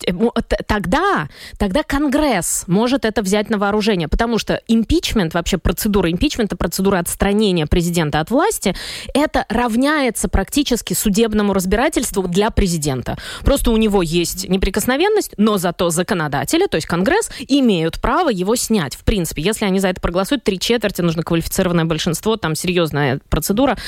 Тогда, 0.67 1.29
тогда 1.57 1.83
Конгресс 1.83 2.65
может 2.67 3.05
это 3.05 3.23
взять 3.23 3.51
на 3.51 3.59
вооружение. 3.59 4.09
Потому 4.09 4.39
что 4.39 4.61
импичмент, 4.69 5.35
вообще 5.35 5.59
процедура 5.59 6.11
импичмента, 6.11 6.57
процедура 6.57 6.99
отстранения 6.99 7.67
президента 7.67 8.21
от 8.21 8.31
власти, 8.31 8.75
это 9.15 9.45
равняется 9.49 10.29
практически 10.29 10.95
судебному 10.95 11.53
разбирательству 11.53 12.27
для 12.29 12.51
президента. 12.51 13.17
Просто 13.45 13.71
у 13.71 13.77
него 13.77 14.03
есть 14.03 14.49
неприкосновенность, 14.49 15.35
но 15.37 15.59
зато 15.59 15.91
законодатели, 15.91 16.67
то 16.67 16.77
есть 16.77 16.87
Конгресс, 16.87 17.31
имеют 17.49 18.01
право 18.01 18.29
его 18.29 18.57
снять. 18.57 18.95
В 18.95 19.05
принципе, 19.05 19.43
если 19.43 19.65
они 19.65 19.81
за 19.81 19.89
это 19.89 20.01
проголосуют, 20.01 20.45
три 20.45 20.59
четверти, 20.59 21.03
нужно 21.03 21.23
квалифицированное 21.23 21.85
большинство, 21.85 22.37
там 22.37 22.55
серьезная 22.55 23.21
процедура. 23.29 23.79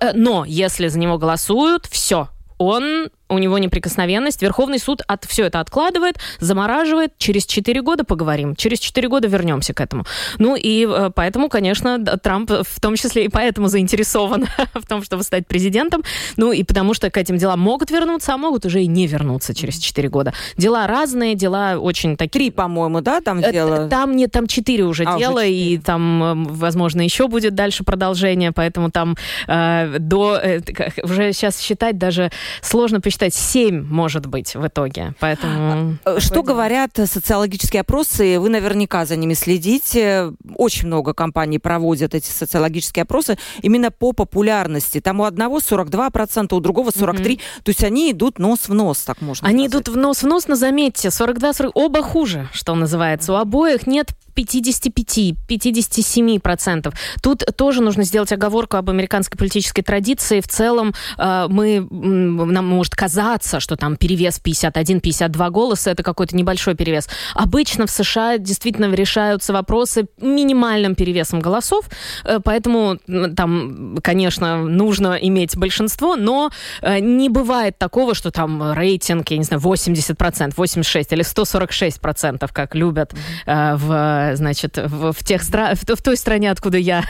Э, 0.00 0.12
но 0.14 0.44
если 0.44 0.88
за 0.88 0.98
него 0.98 1.18
голосуют, 1.18 1.86
все, 1.86 2.28
он 2.58 3.10
у 3.28 3.38
него 3.38 3.58
неприкосновенность. 3.58 4.42
Верховный 4.42 4.78
суд 4.78 5.02
от, 5.06 5.24
все 5.24 5.44
это 5.44 5.60
откладывает, 5.60 6.18
замораживает. 6.40 7.12
Через 7.18 7.46
4 7.46 7.82
года 7.82 8.04
поговорим. 8.04 8.56
Через 8.56 8.78
4 8.80 9.08
года 9.08 9.28
вернемся 9.28 9.74
к 9.74 9.80
этому. 9.80 10.04
Ну 10.38 10.56
и 10.56 10.86
э, 10.88 11.10
поэтому, 11.14 11.48
конечно, 11.48 11.98
Трамп 11.98 12.50
в 12.50 12.80
том 12.80 12.96
числе 12.96 13.26
и 13.26 13.28
поэтому 13.28 13.68
заинтересован 13.68 14.46
в 14.74 14.86
том, 14.86 15.02
чтобы 15.02 15.22
стать 15.22 15.46
президентом. 15.46 16.02
Ну 16.36 16.52
и 16.52 16.62
потому 16.62 16.94
что 16.94 17.10
к 17.10 17.16
этим 17.16 17.36
делам 17.36 17.60
могут 17.60 17.90
вернуться, 17.90 18.34
а 18.34 18.36
могут 18.36 18.64
уже 18.64 18.82
и 18.82 18.86
не 18.86 19.06
вернуться 19.06 19.54
через 19.54 19.78
4 19.78 20.08
года. 20.08 20.32
Дела 20.56 20.86
разные, 20.86 21.34
дела 21.34 21.76
очень 21.78 22.16
такие... 22.16 22.28
Три, 22.38 22.50
по-моему, 22.50 23.00
да, 23.00 23.20
там 23.20 23.40
э, 23.40 23.52
дело? 23.52 23.88
Там 23.88 24.16
не, 24.16 24.26
там 24.26 24.46
четыре 24.46 24.84
уже 24.84 25.04
а, 25.04 25.18
дела, 25.18 25.40
уже 25.40 25.46
4. 25.46 25.50
и 25.50 25.78
там, 25.78 26.22
эм, 26.22 26.44
возможно, 26.44 27.00
еще 27.00 27.28
будет 27.28 27.54
дальше 27.54 27.84
продолжение, 27.84 28.52
поэтому 28.52 28.90
там 28.90 29.16
э, 29.46 29.96
до... 29.98 30.38
Э, 30.42 30.60
уже 31.02 31.32
сейчас 31.32 31.60
считать 31.60 31.98
даже 31.98 32.30
сложно 32.62 33.00
посчитать 33.00 33.17
считать, 33.18 33.34
7 33.34 33.84
может 33.84 34.26
быть 34.26 34.54
в 34.54 34.66
итоге. 34.66 35.14
Поэтому... 35.18 35.98
А, 36.04 36.20
что 36.20 36.42
говорят 36.42 36.92
социологические 36.96 37.80
опросы? 37.80 38.38
Вы 38.38 38.48
наверняка 38.48 39.04
за 39.06 39.16
ними 39.16 39.34
следите. 39.34 40.32
Очень 40.54 40.86
много 40.86 41.14
компаний 41.14 41.58
проводят 41.58 42.14
эти 42.14 42.30
социологические 42.30 43.02
опросы 43.02 43.36
именно 43.62 43.90
по 43.90 44.12
популярности. 44.12 45.00
Там 45.00 45.20
у 45.20 45.24
одного 45.24 45.58
42%, 45.58 46.54
у 46.54 46.60
другого 46.60 46.90
43%. 46.90 47.14
Mm-hmm. 47.18 47.40
То 47.64 47.68
есть 47.70 47.84
они 47.84 48.12
идут 48.12 48.38
нос 48.38 48.68
в 48.68 48.74
нос, 48.74 48.98
так 49.00 49.20
можно 49.20 49.48
Они 49.48 49.68
сказать. 49.68 49.86
идут 49.86 49.94
в 49.94 49.98
нос 49.98 50.22
в 50.22 50.26
нос, 50.26 50.46
но 50.46 50.54
заметьте, 50.54 51.08
42-40, 51.08 51.70
оба 51.74 52.02
хуже, 52.02 52.48
что 52.52 52.74
называется. 52.74 53.32
У 53.32 53.36
обоих 53.36 53.86
нет 53.86 54.08
55-57%. 54.38 56.94
Тут 57.22 57.44
тоже 57.56 57.82
нужно 57.82 58.04
сделать 58.04 58.32
оговорку 58.32 58.76
об 58.76 58.90
американской 58.90 59.36
политической 59.36 59.82
традиции. 59.82 60.40
В 60.40 60.46
целом 60.48 60.94
э, 61.16 61.46
мы, 61.48 61.86
нам 61.90 62.66
может 62.66 62.94
казаться, 62.94 63.58
что 63.60 63.76
там 63.76 63.96
перевес 63.96 64.40
51-52 64.42 65.50
голоса, 65.50 65.90
это 65.90 66.02
какой-то 66.02 66.34
небольшой 66.36 66.74
перевес. 66.74 67.08
Обычно 67.34 67.86
в 67.86 67.90
США 67.90 68.38
действительно 68.38 68.94
решаются 68.94 69.52
вопросы 69.52 70.06
минимальным 70.20 70.94
перевесом 70.94 71.40
голосов, 71.40 71.88
э, 72.24 72.38
поэтому 72.42 72.98
там, 73.36 73.98
конечно, 74.02 74.64
нужно 74.64 75.14
иметь 75.14 75.56
большинство, 75.56 76.16
но 76.16 76.50
э, 76.82 76.98
не 77.00 77.28
бывает 77.28 77.78
такого, 77.78 78.14
что 78.14 78.30
там 78.30 78.72
рейтинг, 78.72 79.30
я 79.30 79.38
не 79.38 79.44
знаю, 79.44 79.62
80%, 79.62 80.52
86 80.56 81.12
или 81.12 81.24
146%, 81.24 82.48
как 82.52 82.74
любят 82.74 83.14
в 83.46 84.27
значит, 84.36 84.76
в, 84.76 85.12
в, 85.12 85.24
тех 85.24 85.42
стра... 85.42 85.74
в, 85.74 85.82
в 85.82 86.02
той 86.02 86.16
стране, 86.16 86.50
откуда 86.50 86.78
я 86.78 87.04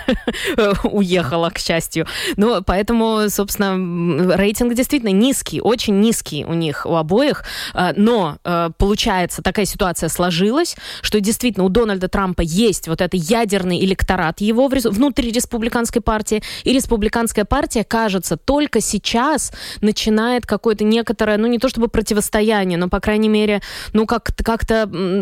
уехала, 0.84 1.50
к 1.50 1.58
счастью. 1.58 2.06
Ну, 2.36 2.62
поэтому, 2.62 3.28
собственно, 3.28 4.36
рейтинг 4.36 4.74
действительно 4.74 5.10
низкий, 5.10 5.60
очень 5.60 6.00
низкий 6.00 6.44
у 6.44 6.54
них, 6.54 6.86
у 6.86 6.94
обоих. 6.94 7.44
А, 7.74 7.92
но, 7.96 8.38
э, 8.44 8.70
получается, 8.78 9.42
такая 9.42 9.64
ситуация 9.64 10.08
сложилась, 10.08 10.76
что 11.02 11.20
действительно 11.20 11.64
у 11.64 11.68
Дональда 11.68 12.08
Трампа 12.08 12.42
есть 12.42 12.88
вот 12.88 13.00
этот 13.00 13.14
ядерный 13.14 13.84
электорат 13.84 14.40
его 14.40 14.68
внутри 14.68 15.30
республиканской 15.30 16.02
партии, 16.02 16.42
и 16.64 16.72
республиканская 16.72 17.44
партия, 17.44 17.84
кажется, 17.84 18.36
только 18.36 18.80
сейчас 18.80 19.52
начинает 19.80 20.46
какое-то 20.46 20.84
некоторое, 20.84 21.36
ну, 21.36 21.46
не 21.46 21.58
то 21.58 21.68
чтобы 21.68 21.88
противостояние, 21.88 22.78
но, 22.78 22.88
по 22.88 23.00
крайней 23.00 23.28
мере, 23.28 23.60
ну, 23.92 24.06
как-то 24.06 24.44
как 24.44 24.62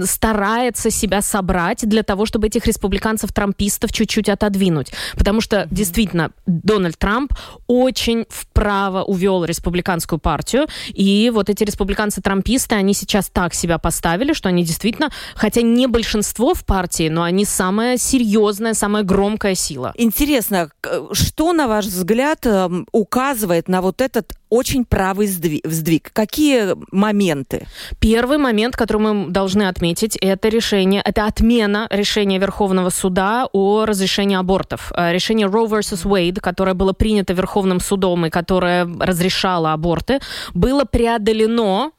старается 0.05 0.91
себя 0.91 1.23
собрать 1.23 1.86
для 1.87 2.03
того, 2.03 2.27
чтобы 2.27 2.49
этих 2.49 2.67
республиканцев-трампистов 2.67 3.93
чуть-чуть 3.93 4.29
отодвинуть. 4.29 4.93
Потому 5.17 5.41
что, 5.41 5.57
mm-hmm. 5.57 5.69
действительно, 5.71 6.31
Дональд 6.47 6.99
Трамп 6.99 7.33
очень 7.67 8.27
вправо 8.29 9.03
увел 9.03 9.45
республиканскую 9.45 10.19
партию, 10.19 10.67
и 10.89 11.31
вот 11.33 11.49
эти 11.49 11.65
республиканцы-трамписты, 11.65 12.75
они 12.75 12.93
сейчас 12.93 13.31
так 13.33 13.55
себя 13.55 13.79
поставили, 13.79 14.33
что 14.33 14.49
они 14.49 14.65
действительно, 14.65 15.11
хотя 15.35 15.63
не 15.63 15.87
большинство 15.87 16.55
в 16.55 16.65
партии, 16.65 17.09
но 17.09 17.23
они 17.23 17.45
самая 17.45 17.97
серьезная, 17.97 18.75
самая 18.75 19.05
громкая 19.05 19.55
сила. 19.55 19.93
Интересно, 19.97 20.71
что, 21.13 21.53
на 21.53 21.69
ваш 21.69 21.87
взгляд, 21.87 22.45
эм, 22.47 22.87
указывает 22.93 23.69
на 23.69 23.81
вот 23.81 24.01
этот 24.01 24.33
очень 24.49 24.85
правый 24.85 25.27
сдвиг. 25.27 26.11
Какие 26.13 26.75
моменты? 26.93 27.67
Первый 27.99 28.39
момент, 28.39 28.77
который 28.77 29.03
мы 29.03 29.31
должны 29.31 29.69
отметить, 29.69 30.17
это 30.17 30.49
решение, 30.49 31.03
это 31.05 31.27
отмена 31.27 31.87
решения 31.91 32.39
Верховного 32.39 32.91
суда 32.91 33.49
о 33.53 33.85
разрешении 33.85 34.37
абортов. 34.37 34.93
Э, 34.97 35.13
решение 35.13 35.47
Roe 35.47 35.67
vs. 35.67 36.05
Wade, 36.05 36.41
которое 36.41 36.75
было 36.75 36.93
принято 36.93 37.33
Верховным 37.33 37.81
судом 37.81 38.27
и 38.27 38.31
которое 38.31 38.89
разрешало 39.01 39.73
аборты, 39.73 40.21
было 40.55 40.85
преодолено 40.85 41.91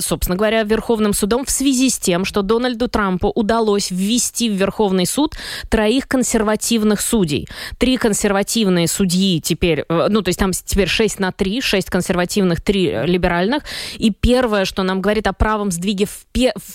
собственно 0.00 0.36
говоря, 0.36 0.62
Верховным 0.62 1.12
судом 1.12 1.44
в 1.44 1.50
связи 1.50 1.90
с 1.90 1.98
тем, 1.98 2.24
что 2.24 2.42
Дональду 2.42 2.88
Трампу 2.88 3.28
удалось 3.34 3.90
ввести 3.90 4.48
в 4.48 4.54
Верховный 4.54 5.06
суд 5.06 5.34
троих 5.68 6.08
консервативных 6.08 7.00
судей. 7.00 7.46
Три 7.78 7.96
консервативные 7.96 8.88
судьи 8.88 9.40
теперь, 9.40 9.84
э, 9.88 10.06
ну, 10.08 10.22
то 10.22 10.28
есть 10.28 10.38
там 10.38 10.52
теперь 10.52 10.88
6 10.88 11.20
на 11.20 11.32
3, 11.32 11.60
6 11.60 11.90
консервативных, 11.90 12.60
3 12.60 13.06
либеральных. 13.06 13.62
И 13.96 14.10
первое, 14.10 14.64
что 14.64 14.82
нам 14.82 15.00
говорит 15.00 15.26
о 15.26 15.32
правом 15.32 15.70
сдвиге 15.70 16.06
в 16.06 16.26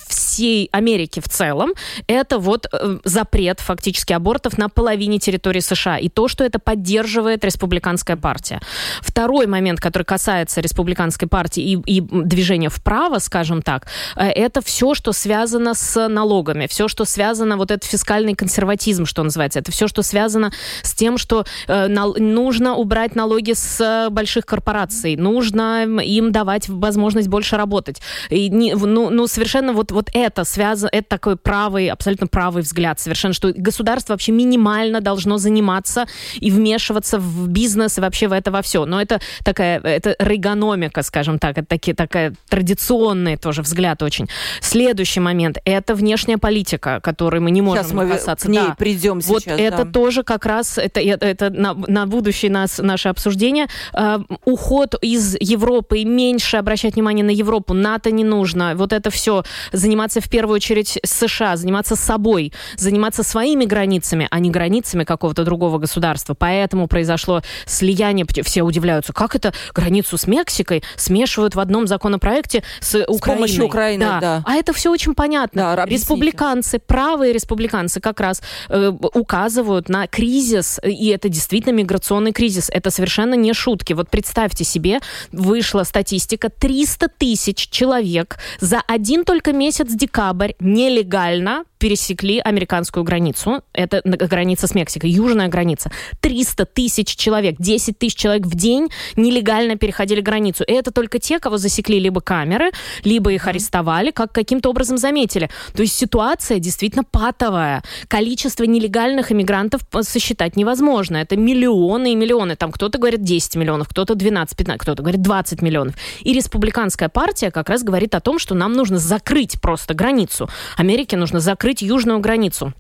всей 0.08 0.70
Америке 0.72 1.22
в 1.22 1.30
целом, 1.30 1.72
это 2.08 2.38
вот 2.38 2.68
э, 2.72 3.00
запрет 3.04 3.60
фактически 3.60 4.14
абортов 4.14 4.58
на 4.58 4.70
половине 4.70 5.20
территории 5.20 5.60
США. 5.60 5.98
И 5.98 6.10
то, 6.10 6.28
что 6.28 6.44
это 6.44 6.60
поддерживает 6.60 7.44
республиканская 7.46 8.18
партия. 8.18 8.62
Второй 9.02 9.48
момент, 9.48 9.80
который 9.80 10.04
касается 10.04 10.62
республиканской 10.62 11.28
партии 11.28 11.64
и, 11.64 11.98
и 11.98 12.02
движения 12.02 12.70
в 12.70 12.82
право, 12.92 13.20
скажем 13.20 13.62
так, 13.62 13.88
э, 14.18 14.26
это 14.26 14.62
все, 14.62 14.96
что 14.96 15.14
связано 15.14 15.76
с 15.76 16.10
налогами, 16.10 16.68
все, 16.68 16.90
что 16.90 17.06
связано, 17.06 17.56
вот 17.56 17.72
этот 17.72 17.90
фискальный 17.90 18.36
консерватизм, 18.36 19.06
что 19.06 19.24
называется, 19.24 19.60
это 19.60 19.72
все, 19.72 19.88
что 19.88 20.04
связано 20.04 20.52
с 20.84 20.94
тем, 20.94 21.18
что 21.18 21.46
э, 21.70 21.88
нужно 21.88 22.76
убрать 22.76 23.16
налоги 23.16 23.54
с 23.54 24.10
больших 24.12 24.46
корпораций, 24.46 25.16
нужно 25.16 25.86
им 25.86 26.34
давать 26.34 26.68
возможность 26.68 27.30
больше 27.30 27.56
работать. 27.56 28.02
И 28.30 28.50
не, 28.50 28.76
ну, 28.76 29.10
ну, 29.10 29.28
совершенно 29.28 29.72
вот, 29.72 29.92
вот 29.92 30.10
это 30.14 30.44
связано, 30.44 30.90
это 30.92 31.08
такой 31.08 31.38
правый, 31.38 31.88
абсолютно 31.88 32.28
правый 32.28 32.62
взгляд, 32.62 33.00
совершенно, 33.00 33.34
что 33.34 33.54
государство 33.56 34.16
вообще 34.16 34.34
минимально 34.34 35.00
должно 35.00 35.38
заниматься 35.38 36.08
и 36.42 36.52
вмешиваться 36.52 37.20
в 37.20 37.48
бизнес 37.48 37.98
и 37.98 38.02
вообще 38.02 38.28
в 38.28 38.34
это 38.34 38.52
во 38.52 38.62
все. 38.62 38.84
Но 38.86 39.02
это 39.02 39.22
такая, 39.46 39.80
это 39.80 40.14
рейгономика, 40.20 41.04
скажем 41.04 41.40
так, 41.40 41.58
это 41.58 41.68
таки, 41.68 41.94
такая 41.94 42.34
традиционная 42.50 42.81
традиционный 42.82 43.38
тоже 43.38 43.62
взгляд 43.62 44.02
очень. 44.02 44.28
Следующий 44.60 45.20
момент– 45.20 45.58
это 45.66 45.96
внешняя 45.96 46.38
политика, 46.38 47.00
которой 47.02 47.40
мы 47.40 47.52
не 47.52 47.62
можем 47.62 47.84
сейчас 47.84 47.94
мы 47.94 48.08
касаться. 48.08 48.48
к 48.48 48.50
ней 48.50 48.68
да. 48.68 48.76
придем 48.78 49.20
Вот 49.20 49.44
сейчас. 49.44 49.60
это 49.60 49.84
да. 49.86 49.92
тоже 49.92 50.24
как 50.24 50.46
раз, 50.46 50.78
это, 50.78 51.00
это, 51.00 51.26
это 51.26 51.50
на, 51.50 51.74
на 51.74 52.06
будущее 52.06 52.52
нас, 52.52 52.80
наше 52.80 53.10
обсуждение. 53.10 53.68
Э, 53.94 54.20
уход 54.46 54.96
из 55.02 55.36
Европы, 55.40 56.04
меньше 56.04 56.58
обращать 56.58 56.96
внимание 56.96 57.24
на 57.24 57.32
Европу, 57.32 57.74
НАТО 57.74 58.12
не 58.12 58.24
нужно. 58.24 58.74
Вот 58.76 58.94
это 58.94 59.10
все. 59.12 59.44
Заниматься 59.72 60.22
в 60.22 60.30
первую 60.30 60.56
очередь 60.56 61.00
США, 61.04 61.58
заниматься 61.58 61.96
собой, 61.96 62.52
заниматься 62.78 63.24
своими 63.24 63.66
границами, 63.66 64.28
а 64.32 64.40
не 64.40 64.50
границами 64.50 65.04
какого-то 65.04 65.44
другого 65.44 65.78
государства. 65.78 66.34
Поэтому 66.34 66.88
произошло 66.88 67.42
слияние. 67.66 68.26
Все 68.44 68.64
удивляются, 68.64 69.14
как 69.14 69.36
это 69.36 69.54
границу 69.74 70.18
с 70.18 70.28
Мексикой 70.28 70.84
смешивают 70.96 71.56
в 71.56 71.60
одном 71.60 71.88
законопроекте 71.88 72.64
с 72.80 73.04
Украиной. 73.08 73.38
помощью 73.38 73.66
Украины, 73.66 74.06
да. 74.22 74.44
А 74.46 74.56
это 74.56 74.74
все 74.74 74.92
очень 74.92 75.14
понятно. 75.14 75.76
Да. 75.76 75.86
Республиканцы, 75.86 76.80
правые 76.80 77.34
республиканцы 77.34 78.00
как 78.00 78.20
раз 78.20 78.42
э, 78.70 78.92
указывают 79.14 79.90
на 79.90 80.08
кризис, 80.08 80.80
и 80.84 81.08
это 81.10 81.30
действительно 81.30 81.74
миграционный 81.74 82.32
кризис. 82.32 82.70
Это 82.70 82.90
совершенно 82.92 83.36
не 83.36 83.54
шутки. 83.54 83.94
Вот 83.94 84.10
представьте 84.10 84.64
себе, 84.64 85.00
вышла 85.32 85.84
статистика, 85.84 86.50
300 86.50 87.08
тысяч 87.10 87.70
человек 87.70 88.38
за 88.60 88.82
один 88.88 89.24
только 89.24 89.54
месяц 89.54 89.88
декабрь 89.92 90.54
нелегально 90.60 91.66
пересекли 91.82 92.40
американскую 92.40 93.04
границу. 93.04 93.64
Это 93.74 94.02
граница 94.06 94.68
с 94.68 94.76
Мексикой, 94.76 95.10
южная 95.10 95.48
граница. 95.48 95.92
300 96.20 96.66
тысяч 96.66 97.16
человек, 97.16 97.56
10 97.58 97.98
тысяч 97.98 98.16
человек 98.16 98.46
в 98.46 98.54
день 98.54 98.90
нелегально 99.16 99.78
переходили 99.78 100.22
границу. 100.22 100.64
И 100.64 100.72
это 100.74 100.92
только 100.92 101.18
те, 101.18 101.40
кого 101.40 101.58
засекли 101.58 102.00
либо 102.00 102.22
камеры, 102.22 102.70
либо 103.04 103.34
их 103.34 103.48
арестовали, 103.48 104.12
как 104.12 104.32
каким-то 104.32 104.70
образом 104.70 105.00
заметили. 105.00 105.50
То 105.74 105.82
есть 105.82 105.96
ситуация 105.96 106.60
действительно 106.60 107.04
патовая. 107.04 107.82
Количество 108.08 108.64
нелегальных 108.64 109.32
иммигрантов 109.32 109.82
сосчитать 110.02 110.56
невозможно. 110.56 111.18
Это 111.18 111.36
миллионы 111.36 112.12
и 112.12 112.16
миллионы. 112.16 112.56
Там 112.58 112.72
кто-то 112.72 113.00
говорит 113.00 113.24
10 113.24 113.56
миллионов, 113.56 113.88
кто-то 113.90 114.14
12, 114.14 114.56
15, 114.56 114.82
кто-то 114.84 115.02
говорит 115.02 115.24
20 115.24 115.64
миллионов. 115.64 115.96
И 116.22 116.32
республиканская 116.32 117.10
партия 117.10 117.50
как 117.50 117.70
раз 117.70 117.82
говорит 117.82 118.14
о 118.14 118.20
том, 118.20 118.38
что 118.38 118.54
нам 118.54 118.74
нужно 118.74 119.00
закрыть 119.00 119.60
просто 119.60 119.96
границу. 119.96 120.48
Америке 120.78 121.18
нужно 121.18 121.40
закрыть 121.40 121.71
южную 121.80 122.20
границу. 122.20 122.74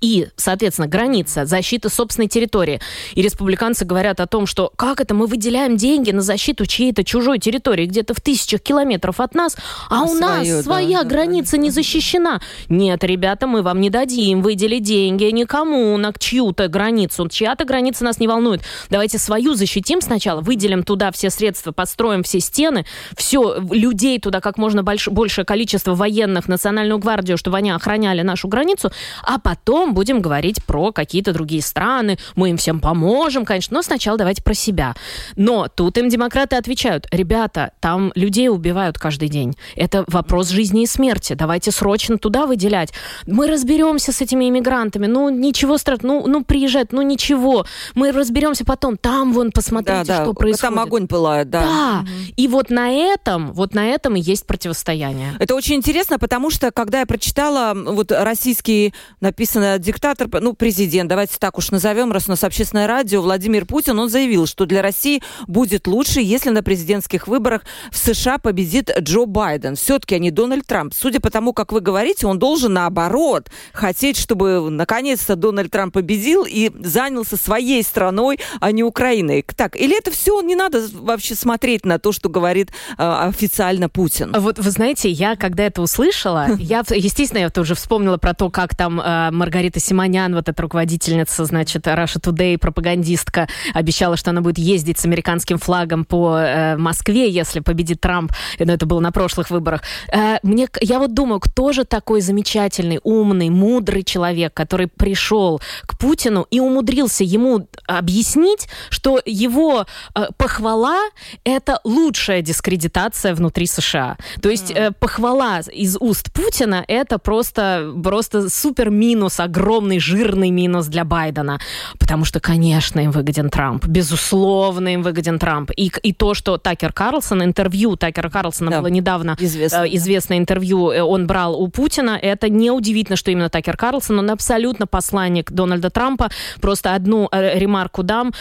И, 0.00 0.28
соответственно, 0.36 0.88
граница, 0.88 1.46
защита 1.46 1.88
собственной 1.88 2.28
территории. 2.28 2.80
И 3.14 3.22
республиканцы 3.22 3.84
говорят 3.84 4.20
о 4.20 4.26
том, 4.26 4.46
что 4.46 4.72
как 4.76 5.00
это 5.00 5.14
мы 5.14 5.26
выделяем 5.26 5.76
деньги 5.76 6.10
на 6.10 6.20
защиту 6.20 6.66
чьей-то 6.66 7.04
чужой 7.04 7.38
территории 7.38 7.86
где-то 7.86 8.14
в 8.14 8.20
тысячах 8.20 8.60
километров 8.60 9.20
от 9.20 9.34
нас, 9.34 9.56
а, 9.88 10.00
А 10.00 10.04
у 10.04 10.14
нас 10.14 10.46
свою, 10.46 10.56
да, 10.56 10.62
своя 10.62 11.02
да, 11.02 11.08
граница 11.08 11.52
да. 11.52 11.58
не 11.58 11.70
защищена. 11.70 12.40
Нет, 12.68 13.02
ребята, 13.04 13.46
мы 13.46 13.62
вам 13.62 13.80
не 13.80 13.90
дадим 13.90 14.42
выделить 14.42 14.82
деньги 14.82 15.24
никому 15.24 15.96
на 15.96 16.12
чью-то 16.12 16.68
границу. 16.68 17.28
Чья-то 17.28 17.64
граница 17.64 18.04
нас 18.04 18.18
не 18.18 18.28
волнует. 18.28 18.62
Давайте 18.90 19.18
свою 19.18 19.54
защитим 19.54 20.00
сначала, 20.00 20.40
выделим 20.40 20.82
туда 20.82 21.10
все 21.12 21.30
средства, 21.30 21.72
построим 21.72 22.22
все 22.22 22.40
стены, 22.40 22.84
все, 23.16 23.56
людей 23.70 24.18
туда 24.18 24.40
как 24.40 24.58
можно 24.58 24.80
больш- 24.80 25.10
большее 25.10 25.44
количество 25.44 25.94
военных, 25.94 26.48
национальную 26.48 26.98
гвардию, 26.98 27.38
чтобы 27.38 27.56
они 27.56 27.70
охраняли 27.70 28.22
нашу 28.22 28.48
границу, 28.48 28.90
а 29.22 29.38
потом 29.38 29.79
будем 29.86 30.20
говорить 30.20 30.64
про 30.64 30.92
какие-то 30.92 31.32
другие 31.32 31.62
страны, 31.62 32.18
мы 32.34 32.50
им 32.50 32.56
всем 32.56 32.80
поможем, 32.80 33.44
конечно, 33.44 33.76
но 33.76 33.82
сначала 33.82 34.18
давайте 34.18 34.42
про 34.42 34.54
себя. 34.54 34.94
Но 35.36 35.68
тут 35.68 35.98
им 35.98 36.08
демократы 36.08 36.56
отвечают, 36.56 37.06
ребята, 37.10 37.72
там 37.80 38.12
людей 38.14 38.48
убивают 38.48 38.98
каждый 38.98 39.28
день. 39.28 39.56
Это 39.76 40.04
вопрос 40.06 40.48
жизни 40.48 40.82
и 40.82 40.86
смерти. 40.86 41.34
Давайте 41.34 41.70
срочно 41.70 42.18
туда 42.18 42.46
выделять. 42.46 42.92
Мы 43.26 43.46
разберемся 43.46 44.12
с 44.12 44.20
этими 44.20 44.48
иммигрантами. 44.48 45.06
Ну, 45.06 45.28
ничего 45.28 45.78
страшного. 45.78 46.00
Ну, 46.20 46.26
ну 46.26 46.44
приезжать, 46.44 46.92
ну, 46.92 47.02
ничего. 47.02 47.66
Мы 47.94 48.12
разберемся 48.12 48.64
потом. 48.64 48.96
Там, 48.96 49.32
вон, 49.32 49.52
посмотрите, 49.52 50.04
да, 50.04 50.18
да. 50.18 50.24
что 50.24 50.34
происходит. 50.34 50.74
Там 50.74 50.78
огонь 50.78 51.06
пылает, 51.06 51.50
да. 51.50 51.60
Да. 51.60 52.04
И 52.36 52.48
вот 52.48 52.70
на 52.70 52.90
этом, 52.90 53.52
вот 53.52 53.74
на 53.74 53.86
этом 53.86 54.16
и 54.16 54.20
есть 54.20 54.46
противостояние. 54.46 55.34
Это 55.38 55.54
очень 55.54 55.76
интересно, 55.76 56.18
потому 56.18 56.50
что, 56.50 56.70
когда 56.70 57.00
я 57.00 57.06
прочитала 57.06 57.72
вот 57.74 58.12
российский, 58.12 58.94
написано 59.20 59.59
диктатор, 59.78 60.28
ну, 60.40 60.54
президент, 60.54 61.08
давайте 61.08 61.36
так 61.38 61.58
уж 61.58 61.70
назовем, 61.70 62.12
раз 62.12 62.26
у 62.26 62.30
нас 62.30 62.44
общественное 62.44 62.86
радио, 62.86 63.22
Владимир 63.22 63.66
Путин, 63.66 63.98
он 63.98 64.08
заявил, 64.08 64.46
что 64.46 64.66
для 64.66 64.82
России 64.82 65.22
будет 65.46 65.86
лучше, 65.86 66.20
если 66.20 66.50
на 66.50 66.62
президентских 66.62 67.28
выборах 67.28 67.62
в 67.90 67.96
США 67.96 68.38
победит 68.38 68.90
Джо 69.00 69.26
Байден. 69.26 69.76
Все-таки, 69.76 70.14
а 70.14 70.18
не 70.18 70.30
Дональд 70.30 70.66
Трамп. 70.66 70.94
Судя 70.94 71.20
по 71.20 71.30
тому, 71.30 71.52
как 71.52 71.72
вы 71.72 71.80
говорите, 71.80 72.26
он 72.26 72.38
должен, 72.38 72.72
наоборот, 72.72 73.50
хотеть, 73.72 74.16
чтобы 74.16 74.70
наконец-то 74.70 75.36
Дональд 75.36 75.70
Трамп 75.70 75.94
победил 75.94 76.44
и 76.48 76.70
занялся 76.82 77.36
своей 77.36 77.82
страной, 77.82 78.38
а 78.60 78.72
не 78.72 78.82
Украиной. 78.82 79.44
Так, 79.56 79.76
или 79.76 79.96
это 79.96 80.10
все, 80.10 80.40
не 80.40 80.56
надо 80.56 80.86
вообще 80.92 81.34
смотреть 81.34 81.84
на 81.84 81.98
то, 81.98 82.12
что 82.12 82.28
говорит 82.28 82.70
э, 82.98 83.02
официально 83.28 83.88
Путин? 83.88 84.34
Вот 84.36 84.58
вы 84.58 84.70
знаете, 84.70 85.10
я 85.10 85.36
когда 85.36 85.64
это 85.64 85.82
услышала, 85.82 86.48
я, 86.58 86.82
естественно, 86.88 87.40
я 87.40 87.50
тоже 87.50 87.74
вспомнила 87.74 88.16
про 88.16 88.34
то, 88.34 88.50
как 88.50 88.74
там 88.76 89.00
э, 89.00 89.30
Маргарита 89.50 89.80
Симонян, 89.80 90.32
вот 90.32 90.48
эта 90.48 90.62
руководительница, 90.62 91.44
значит, 91.44 91.84
Russia 91.88 92.20
Today, 92.20 92.56
пропагандистка, 92.56 93.48
обещала, 93.74 94.16
что 94.16 94.30
она 94.30 94.42
будет 94.42 94.58
ездить 94.58 95.00
с 95.00 95.04
американским 95.04 95.58
флагом 95.58 96.04
по 96.04 96.36
э, 96.38 96.76
Москве, 96.76 97.28
если 97.28 97.58
победит 97.58 98.00
Трамп. 98.00 98.32
Но 98.60 98.72
это 98.72 98.86
было 98.86 99.00
на 99.00 99.10
прошлых 99.10 99.50
выборах. 99.50 99.82
Э, 100.12 100.36
мне, 100.44 100.68
я 100.80 101.00
вот 101.00 101.14
думаю, 101.14 101.40
кто 101.40 101.72
же 101.72 101.84
такой 101.84 102.20
замечательный, 102.20 103.00
умный, 103.02 103.50
мудрый 103.50 104.04
человек, 104.04 104.54
который 104.54 104.86
пришел 104.86 105.60
к 105.84 105.98
Путину 105.98 106.46
и 106.52 106.60
умудрился 106.60 107.24
ему 107.24 107.66
объяснить, 107.88 108.68
что 108.88 109.20
его 109.26 109.84
э, 110.14 110.26
похвала 110.36 111.00
это 111.42 111.80
лучшая 111.82 112.42
дискредитация 112.42 113.34
внутри 113.34 113.66
США. 113.66 114.16
То 114.40 114.48
есть 114.48 114.70
э, 114.70 114.92
похвала 114.92 115.58
из 115.58 115.96
уст 115.98 116.32
Путина 116.32 116.84
это 116.86 117.18
просто, 117.18 117.92
просто 118.04 118.48
супер 118.48 118.90
минус, 118.90 119.39
огромный 119.40 119.98
жирный 119.98 120.50
минус 120.50 120.86
для 120.86 121.04
Байдена. 121.04 121.58
Потому 121.98 122.24
что, 122.24 122.40
конечно, 122.40 123.00
им 123.00 123.10
выгоден 123.10 123.50
Трамп. 123.50 123.86
Безусловно, 123.86 124.88
им 124.94 125.02
выгоден 125.02 125.38
Трамп. 125.38 125.70
И, 125.76 125.90
и 126.02 126.12
то, 126.12 126.34
что 126.34 126.58
Такер 126.58 126.92
Карлсон, 126.92 127.42
интервью 127.42 127.96
Такера 127.96 128.28
Карлсона 128.30 128.70
Да. 128.70 128.78
было 128.80 128.88
недавно 128.88 129.36
Известно, 129.38 129.84
э, 129.86 129.96
известное 129.96 130.38
интервью 130.38 130.90
э, 130.90 131.02
он 131.02 131.26
брал 131.26 131.60
у 131.60 131.68
Путина. 131.68 132.18
Это 132.20 132.48
неудивительно, 132.48 133.16
что 133.16 133.30
именно 133.30 133.48
Такер 133.48 133.76
Карлсон. 133.76 134.18
Он 134.18 134.30
абсолютно 134.30 134.86
посланник 134.86 135.50
Дональда 135.52 135.90
Трампа. 135.90 136.30
Просто 136.60 136.94
одну 136.94 137.28
э, 137.32 137.58
ремарку 137.58 138.02
дам. 138.02 138.32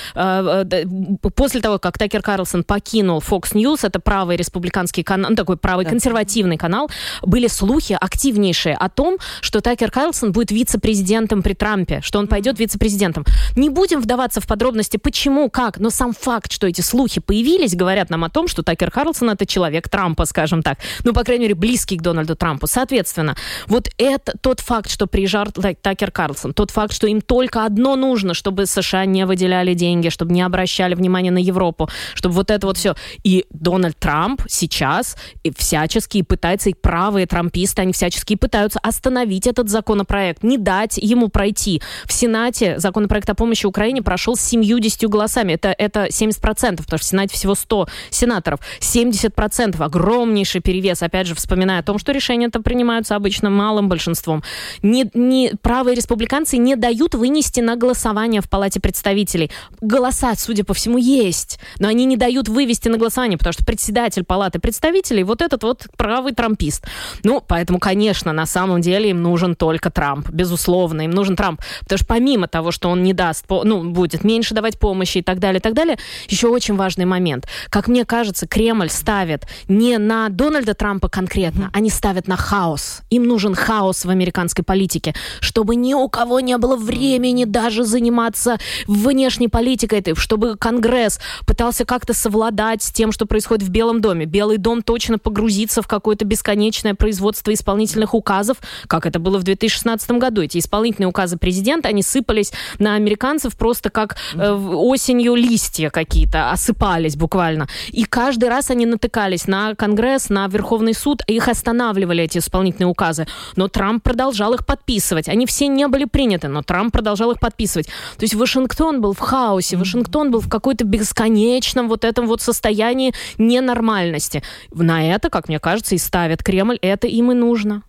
После 1.36 1.62
того, 1.62 1.80
как 1.80 1.98
Такер 1.98 2.22
Карлсон 2.22 2.64
покинул 2.64 3.20
Fox 3.20 3.54
News, 3.54 3.80
это 3.84 4.00
правый 4.00 4.36
республиканский 4.38 5.04
канал, 5.04 5.30
ну, 5.32 5.36
такой 5.36 5.58
правый 5.58 5.86
Да. 5.86 5.92
консервативный 5.92 6.58
канал, 6.58 6.90
были 7.22 7.48
слухи 7.48 7.98
активнейшие 8.00 8.76
о 8.76 8.90
том, 8.90 9.18
что 9.42 9.62
Такер 9.62 9.92
Карлсон 9.92 10.32
будет 10.32 10.52
вице-президентом 10.90 11.42
при 11.42 11.54
Трампе, 11.54 12.02
что 12.02 12.20
он 12.20 12.28
пойдет 12.28 12.60
вице-президентом. 12.60 13.26
Не 13.56 13.70
будем 13.70 14.02
вдаваться 14.02 14.42
в 14.42 14.48
подробности, 14.48 14.98
почему, 14.98 15.50
как, 15.50 15.80
но 15.80 15.90
сам 15.90 16.14
факт, 16.14 16.52
что 16.52 16.68
эти 16.68 16.82
слухи 16.82 17.22
появились, 17.22 17.76
говорят 17.76 18.10
нам 18.10 18.24
о 18.24 18.30
том, 18.30 18.48
что 18.48 18.64
Такер 18.64 18.92
Карлсон 18.92 19.30
это 19.30 19.46
человек 19.46 19.90
Трампа, 19.90 20.26
скажем 20.26 20.64
так. 20.64 20.80
Ну, 21.04 21.14
по 21.14 21.24
крайней 21.24 21.44
мере, 21.44 21.56
близкий 21.56 21.98
к 21.98 22.02
Дональду 22.02 22.36
Трампу. 22.36 22.68
Соответственно, 22.68 23.36
вот 23.68 23.90
это 23.98 24.34
тот 24.42 24.60
факт, 24.60 24.90
что 24.90 25.08
приезжал 25.08 25.46
Та- 25.46 25.74
Такер 25.74 26.12
Карлсон, 26.12 26.54
тот 26.54 26.72
факт, 26.72 26.94
что 26.94 27.08
им 27.08 27.22
только 27.22 27.66
одно 27.66 27.96
нужно, 27.96 28.34
чтобы 28.34 28.66
США 28.66 29.06
не 29.06 29.26
выделяли 29.26 29.74
деньги, 29.74 30.10
чтобы 30.10 30.34
не 30.34 30.42
обращали 30.42 30.96
внимания 30.96 31.32
на 31.32 31.40
Европу, 31.40 31.90
чтобы 32.14 32.36
вот 32.36 32.52
это 32.52 32.68
вот 32.68 32.78
все. 32.78 32.96
И 33.24 33.46
Дональд 33.52 33.98
Трамп 33.98 34.42
сейчас 34.48 35.16
всячески 35.58 36.22
пытается, 36.22 36.70
и 36.70 36.74
правые 36.74 37.26
трамписты, 37.26 37.82
они 37.82 37.94
всячески 37.94 38.36
пытаются 38.36 38.80
остановить 38.80 39.48
этот 39.48 39.70
законопроект, 39.70 40.44
не 40.44 40.58
дать 40.58 40.79
ему 40.98 41.30
пройти. 41.30 41.82
В 42.06 42.14
Сенате 42.14 42.80
законопроект 42.80 43.30
о 43.30 43.36
помощи 43.36 43.66
Украине 43.66 44.02
прошел 44.02 44.36
с 44.36 44.42
70 44.42 45.10
голосами. 45.10 45.54
Это, 45.54 45.76
это 45.78 46.08
70%, 46.08 46.42
потому 46.42 46.84
что 46.84 46.98
в 46.98 47.04
Сенате 47.04 47.36
всего 47.36 47.56
100 47.56 47.88
сенаторов. 48.10 48.60
70% 48.80 49.82
огромнейший 49.84 50.62
перевес. 50.62 51.02
Опять 51.04 51.28
же, 51.28 51.36
вспоминая 51.36 51.80
о 51.80 51.84
том, 51.84 52.00
что 52.00 52.12
решения-то 52.12 52.62
принимаются 52.62 53.16
обычно 53.16 53.50
малым 53.50 53.90
большинством. 53.90 54.44
Не, 54.82 55.10
не, 55.14 55.54
правые 55.62 55.96
республиканцы 55.96 56.58
не 56.58 56.76
дают 56.76 57.16
вынести 57.16 57.60
на 57.60 57.76
голосование 57.76 58.42
в 58.42 58.50
Палате 58.50 58.80
представителей. 58.80 59.52
Голоса, 59.82 60.34
судя 60.36 60.64
по 60.64 60.74
всему, 60.74 60.98
есть, 60.98 61.60
но 61.80 61.88
они 61.88 62.06
не 62.06 62.18
дают 62.18 62.50
вывести 62.50 62.90
на 62.90 62.98
голосование, 62.98 63.38
потому 63.38 63.54
что 63.54 63.66
председатель 63.66 64.24
Палаты 64.24 64.60
представителей 64.60 65.24
вот 65.24 65.42
этот 65.42 65.64
вот 65.64 65.88
правый 65.98 66.34
трампист. 66.34 66.86
Ну, 67.24 67.44
поэтому, 67.46 67.80
конечно, 67.80 68.34
на 68.34 68.46
самом 68.46 68.82
деле 68.82 69.10
им 69.10 69.22
нужен 69.22 69.56
только 69.56 69.90
Трамп, 69.90 70.30
безусловно. 70.30 70.69
Безусловно, 70.70 71.02
им 71.02 71.12
нужен 71.12 71.36
Трамп. 71.36 71.62
Потому 71.82 71.98
что 71.98 72.08
помимо 72.08 72.48
того, 72.48 72.72
что 72.72 72.90
он 72.90 73.04
не 73.04 73.14
даст, 73.14 73.46
ну, 73.50 73.84
будет 73.84 74.24
меньше 74.24 74.54
давать 74.54 74.78
помощи 74.78 75.20
и 75.20 75.22
так 75.22 75.40
далее, 75.40 75.60
и 75.60 75.62
так 75.62 75.74
далее, 75.74 75.98
еще 76.28 76.48
очень 76.48 76.76
важный 76.76 77.06
момент. 77.06 77.48
Как 77.70 77.88
мне 77.88 78.06
кажется, 78.06 78.48
Кремль 78.48 78.90
ставит 78.90 79.48
не 79.68 79.98
на 79.98 80.30
Дональда 80.30 80.74
Трампа 80.74 81.10
конкретно, 81.10 81.66
mm-hmm. 81.66 81.78
они 81.78 81.90
ставят 81.90 82.28
на 82.28 82.38
хаос. 82.38 83.02
Им 83.10 83.24
нужен 83.24 83.56
хаос 83.56 84.06
в 84.06 84.10
американской 84.10 84.64
политике, 84.64 85.16
чтобы 85.40 85.76
ни 85.76 85.94
у 85.94 86.08
кого 86.08 86.40
не 86.40 86.58
было 86.58 86.76
времени 86.76 87.46
даже 87.46 87.84
заниматься 87.84 88.58
внешней 88.88 89.48
политикой, 89.48 90.04
чтобы 90.16 90.56
Конгресс 90.56 91.20
пытался 91.46 91.86
как-то 91.86 92.14
совладать 92.14 92.84
с 92.84 92.92
тем, 92.92 93.12
что 93.12 93.26
происходит 93.26 93.64
в 93.64 93.70
Белом 93.70 94.02
доме. 94.02 94.26
Белый 94.26 94.58
дом 94.58 94.82
точно 94.82 95.18
погрузится 95.18 95.82
в 95.82 95.88
какое-то 95.88 96.26
бесконечное 96.26 96.94
производство 96.94 97.54
исполнительных 97.54 98.14
указов, 98.14 98.58
как 98.88 99.06
это 99.06 99.20
было 99.20 99.40
в 99.40 99.44
2016 99.44 100.12
году. 100.12 100.42
Эти 100.42 100.59
исполнительные 100.60 101.08
указы 101.08 101.38
президента, 101.38 101.90
они 101.90 102.04
сыпались 102.04 102.52
на 102.78 102.96
американцев 102.96 103.56
просто 103.56 103.90
как 103.90 104.18
э, 104.36 104.52
осенью 104.52 105.36
листья 105.36 105.90
какие-то, 105.90 106.52
осыпались 106.52 107.16
буквально. 107.16 107.68
И 107.90 108.04
каждый 108.04 108.50
раз 108.50 108.70
они 108.70 108.86
натыкались 108.86 109.48
на 109.48 109.76
Конгресс, 109.76 110.30
на 110.30 110.48
Верховный 110.48 110.94
суд, 110.94 111.22
их 111.28 111.48
останавливали 111.48 112.24
эти 112.24 112.38
исполнительные 112.38 112.88
указы. 112.90 113.28
Но 113.56 113.68
Трамп 113.68 114.04
продолжал 114.04 114.54
их 114.54 114.66
подписывать. 114.66 115.30
Они 115.30 115.46
все 115.46 115.68
не 115.68 115.88
были 115.88 116.06
приняты, 116.06 116.48
но 116.48 116.62
Трамп 116.62 116.92
продолжал 116.92 117.32
их 117.32 117.40
подписывать. 117.40 117.88
То 118.18 118.24
есть 118.24 118.36
Вашингтон 118.36 119.02
был 119.02 119.14
в 119.14 119.20
хаосе, 119.20 119.78
Вашингтон 119.78 120.32
был 120.32 120.40
в 120.40 120.50
какой-то 120.50 120.86
бесконечном 120.86 121.88
вот 121.88 122.04
этом 122.04 122.28
вот 122.28 122.42
состоянии 122.42 123.14
ненормальности. 123.38 124.44
На 124.74 125.14
это, 125.14 125.30
как 125.30 125.50
мне 125.50 125.60
кажется, 125.60 125.96
и 125.96 125.98
ставят 125.98 126.44
Кремль. 126.44 126.78
Это 126.82 127.08
им 127.08 127.32
и 127.32 127.36
нужно 127.36 127.84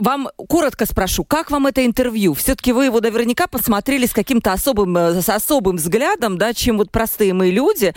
вам 0.00 0.28
коротко 0.48 0.86
спрошу, 0.86 1.24
как 1.24 1.50
вам 1.50 1.66
это 1.66 1.84
интервью? 1.84 2.34
Все-таки 2.34 2.72
вы 2.72 2.86
его 2.86 3.00
наверняка 3.00 3.46
посмотрели 3.46 4.06
с 4.06 4.12
каким-то 4.12 4.52
особым, 4.52 4.96
э, 4.96 5.20
с 5.22 5.28
особым 5.28 5.76
взглядом, 5.76 6.38
да, 6.38 6.54
чем 6.54 6.78
вот 6.78 6.90
простые 6.90 7.34
мы 7.34 7.50
люди. 7.50 7.94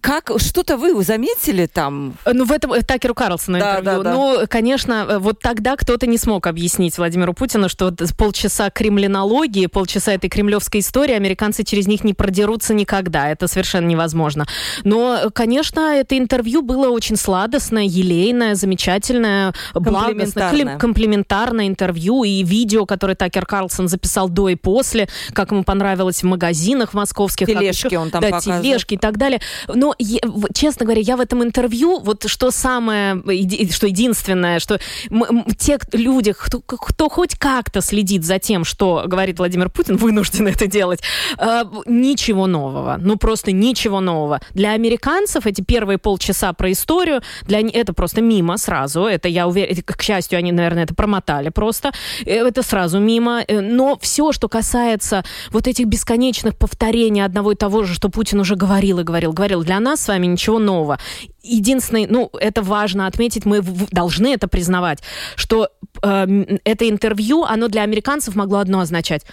Как, 0.00 0.30
что-то 0.36 0.76
вы 0.76 1.02
заметили 1.02 1.66
там? 1.66 2.14
Ну, 2.30 2.44
в 2.44 2.52
этом 2.52 2.72
э, 2.72 2.82
Такеру 2.82 3.14
Карлсону 3.14 3.58
да, 3.58 3.78
интервью. 3.78 4.02
Да, 4.02 4.10
да. 4.10 4.16
Ну, 4.16 4.38
конечно, 4.48 5.06
э, 5.08 5.18
вот 5.18 5.40
тогда 5.40 5.76
кто-то 5.76 6.06
не 6.06 6.18
смог 6.18 6.46
объяснить 6.46 6.98
Владимиру 6.98 7.32
Путину, 7.32 7.68
что 7.68 7.94
полчаса 8.18 8.70
кремлинологии, 8.70 9.66
полчаса 9.66 10.12
этой 10.12 10.28
кремлевской 10.28 10.80
истории, 10.80 11.14
американцы 11.14 11.64
через 11.64 11.86
них 11.86 12.04
не 12.04 12.14
продерутся 12.14 12.74
никогда. 12.74 13.30
Это 13.30 13.48
совершенно 13.48 13.86
невозможно. 13.86 14.46
Но, 14.82 15.30
конечно, 15.32 15.80
это 15.94 16.18
интервью 16.18 16.62
было 16.62 16.88
очень 16.88 17.16
сладостное, 17.16 17.84
елейное, 17.84 18.54
замечательное, 18.54 19.54
благостное, 19.74 20.78
комплиментарное 20.78 21.43
комментарное 21.44 21.68
интервью 21.68 22.24
и 22.24 22.42
видео, 22.42 22.86
которое 22.86 23.14
Такер 23.14 23.44
Карлсон 23.44 23.88
записал 23.88 24.28
до 24.28 24.48
и 24.48 24.54
после, 24.54 25.08
как 25.32 25.50
ему 25.50 25.62
понравилось 25.62 26.22
в 26.22 26.26
магазинах 26.26 26.94
московских. 26.94 27.46
Тележки 27.46 27.86
еще, 27.86 27.98
он 27.98 28.10
там 28.10 28.22
да, 28.22 28.30
показывал. 28.30 28.62
тележки 28.62 28.94
и 28.94 28.96
так 28.96 29.18
далее. 29.18 29.40
Но, 29.68 29.94
честно 30.54 30.86
говоря, 30.86 31.02
я 31.02 31.16
в 31.16 31.20
этом 31.20 31.42
интервью, 31.42 32.00
вот 32.00 32.24
что 32.28 32.50
самое, 32.50 33.22
что 33.70 33.86
единственное, 33.86 34.58
что 34.58 34.78
те 35.58 35.78
люди, 35.92 36.32
кто, 36.32 36.60
кто 36.60 37.08
хоть 37.08 37.34
как-то 37.34 37.80
следит 37.80 38.24
за 38.24 38.38
тем, 38.38 38.64
что 38.64 39.04
говорит 39.06 39.38
Владимир 39.38 39.68
Путин, 39.68 39.96
вынуждены 40.04 40.48
это 40.48 40.66
делать, 40.66 41.00
э, 41.38 41.64
ничего 41.86 42.46
нового. 42.46 42.96
Ну, 43.00 43.16
просто 43.16 43.52
ничего 43.52 44.00
нового. 44.00 44.40
Для 44.54 44.72
американцев 44.72 45.46
эти 45.46 45.60
первые 45.60 45.98
полчаса 45.98 46.52
про 46.52 46.72
историю, 46.72 47.20
для 47.42 47.60
это 47.60 47.92
просто 47.92 48.22
мимо 48.22 48.56
сразу. 48.56 49.04
Это, 49.04 49.28
я 49.28 49.46
уверена, 49.46 49.82
к 49.82 50.02
счастью, 50.02 50.38
они, 50.38 50.52
наверное, 50.52 50.84
это 50.84 50.94
промотали 50.94 51.33
промотали 51.34 51.50
просто. 51.50 51.92
Э, 52.26 52.48
это 52.48 52.62
сразу 52.62 52.98
мимо. 52.98 53.42
Э, 53.48 53.60
но 53.60 53.96
все, 54.00 54.32
что 54.32 54.48
касается 54.48 55.22
вот 55.50 55.66
этих 55.66 55.86
бесконечных 55.86 56.54
повторений 56.56 57.24
одного 57.24 57.52
и 57.52 57.54
того 57.54 57.84
же, 57.84 57.94
что 57.94 58.08
Путин 58.08 58.40
уже 58.40 58.56
говорил 58.56 58.98
и 58.98 59.04
говорил, 59.04 59.32
говорил, 59.32 59.64
для 59.64 59.80
нас 59.80 60.00
с 60.00 60.08
вами 60.08 60.26
ничего 60.26 60.58
нового. 60.58 60.98
Единственное, 61.42 62.06
ну, 62.10 62.30
это 62.40 62.62
важно 62.62 63.06
отметить, 63.06 63.46
мы 63.46 63.62
должны 63.92 64.34
это 64.34 64.48
признавать, 64.48 65.02
что 65.36 65.68
э, 66.02 66.58
это 66.64 66.88
интервью, 66.88 67.44
оно 67.44 67.68
для 67.68 67.82
американцев 67.82 68.36
могло 68.36 68.58
одно 68.58 68.80
означать. 68.80 69.26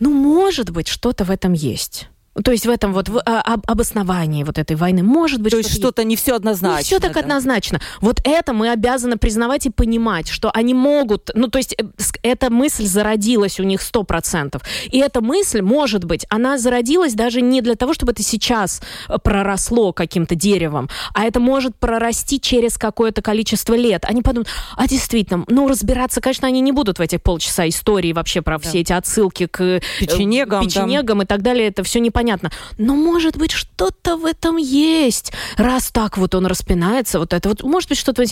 Ну, 0.00 0.12
может 0.12 0.70
быть, 0.70 0.88
что-то 0.88 1.24
в 1.24 1.30
этом 1.30 1.54
есть. 1.54 2.08
То 2.44 2.52
есть 2.52 2.66
в 2.66 2.70
этом 2.70 2.92
вот 2.92 3.08
в, 3.08 3.22
а, 3.24 3.40
об, 3.40 3.62
обосновании 3.66 4.44
вот 4.44 4.58
этой 4.58 4.76
войны 4.76 5.02
может 5.02 5.40
быть. 5.40 5.52
То 5.52 5.58
есть 5.58 5.72
что-то 5.72 6.04
не 6.04 6.16
все 6.16 6.34
однозначно. 6.34 6.78
Не 6.78 6.84
все 6.84 7.00
так 7.00 7.14
да? 7.14 7.20
однозначно. 7.20 7.80
Вот 8.00 8.20
это 8.24 8.52
мы 8.52 8.70
обязаны 8.70 9.16
признавать 9.16 9.66
и 9.66 9.70
понимать, 9.70 10.28
что 10.28 10.50
они 10.52 10.74
могут. 10.74 11.30
Ну 11.34 11.48
то 11.48 11.58
есть 11.58 11.74
э, 11.78 11.84
эта 12.22 12.50
мысль 12.50 12.84
зародилась 12.84 13.58
у 13.58 13.62
них 13.62 13.80
сто 13.80 14.02
процентов, 14.02 14.62
и 14.90 14.98
эта 14.98 15.20
мысль 15.20 15.62
может 15.62 16.04
быть, 16.04 16.26
она 16.28 16.58
зародилась 16.58 17.14
даже 17.14 17.40
не 17.40 17.62
для 17.62 17.74
того, 17.74 17.94
чтобы 17.94 18.12
это 18.12 18.22
сейчас 18.22 18.82
э, 19.08 19.16
проросло 19.22 19.92
каким-то 19.92 20.34
деревом, 20.34 20.90
а 21.14 21.24
это 21.24 21.40
может 21.40 21.76
прорасти 21.76 22.40
через 22.40 22.76
какое-то 22.76 23.22
количество 23.22 23.74
лет. 23.74 24.04
Они 24.04 24.22
подумают, 24.22 24.48
а 24.76 24.86
действительно, 24.86 25.44
ну 25.48 25.68
разбираться, 25.68 26.20
конечно, 26.20 26.46
они 26.46 26.60
не 26.60 26.72
будут 26.72 26.98
в 26.98 27.02
этих 27.02 27.22
полчаса 27.22 27.66
истории 27.68 28.12
вообще 28.12 28.42
про 28.42 28.58
да. 28.58 28.68
все 28.68 28.80
эти 28.80 28.92
отсылки 28.92 29.46
к 29.46 29.60
э, 29.62 29.80
печенегам, 30.00 30.64
печенегам 30.64 31.18
да. 31.18 31.24
и 31.24 31.26
так 31.26 31.42
далее. 31.42 31.68
Это 31.68 31.82
все 31.82 31.98
непонятно 32.00 32.25
понятно. 32.26 32.50
Но, 32.76 32.96
может 32.96 33.36
быть, 33.36 33.52
что-то 33.52 34.16
в 34.16 34.24
этом 34.24 34.56
есть. 34.56 35.32
Раз 35.56 35.90
так 35.92 36.18
вот 36.18 36.34
он 36.34 36.46
распинается, 36.46 37.20
вот 37.20 37.32
это 37.32 37.48
вот, 37.48 37.62
может 37.62 37.88
быть, 37.88 37.98
что-то... 37.98 38.24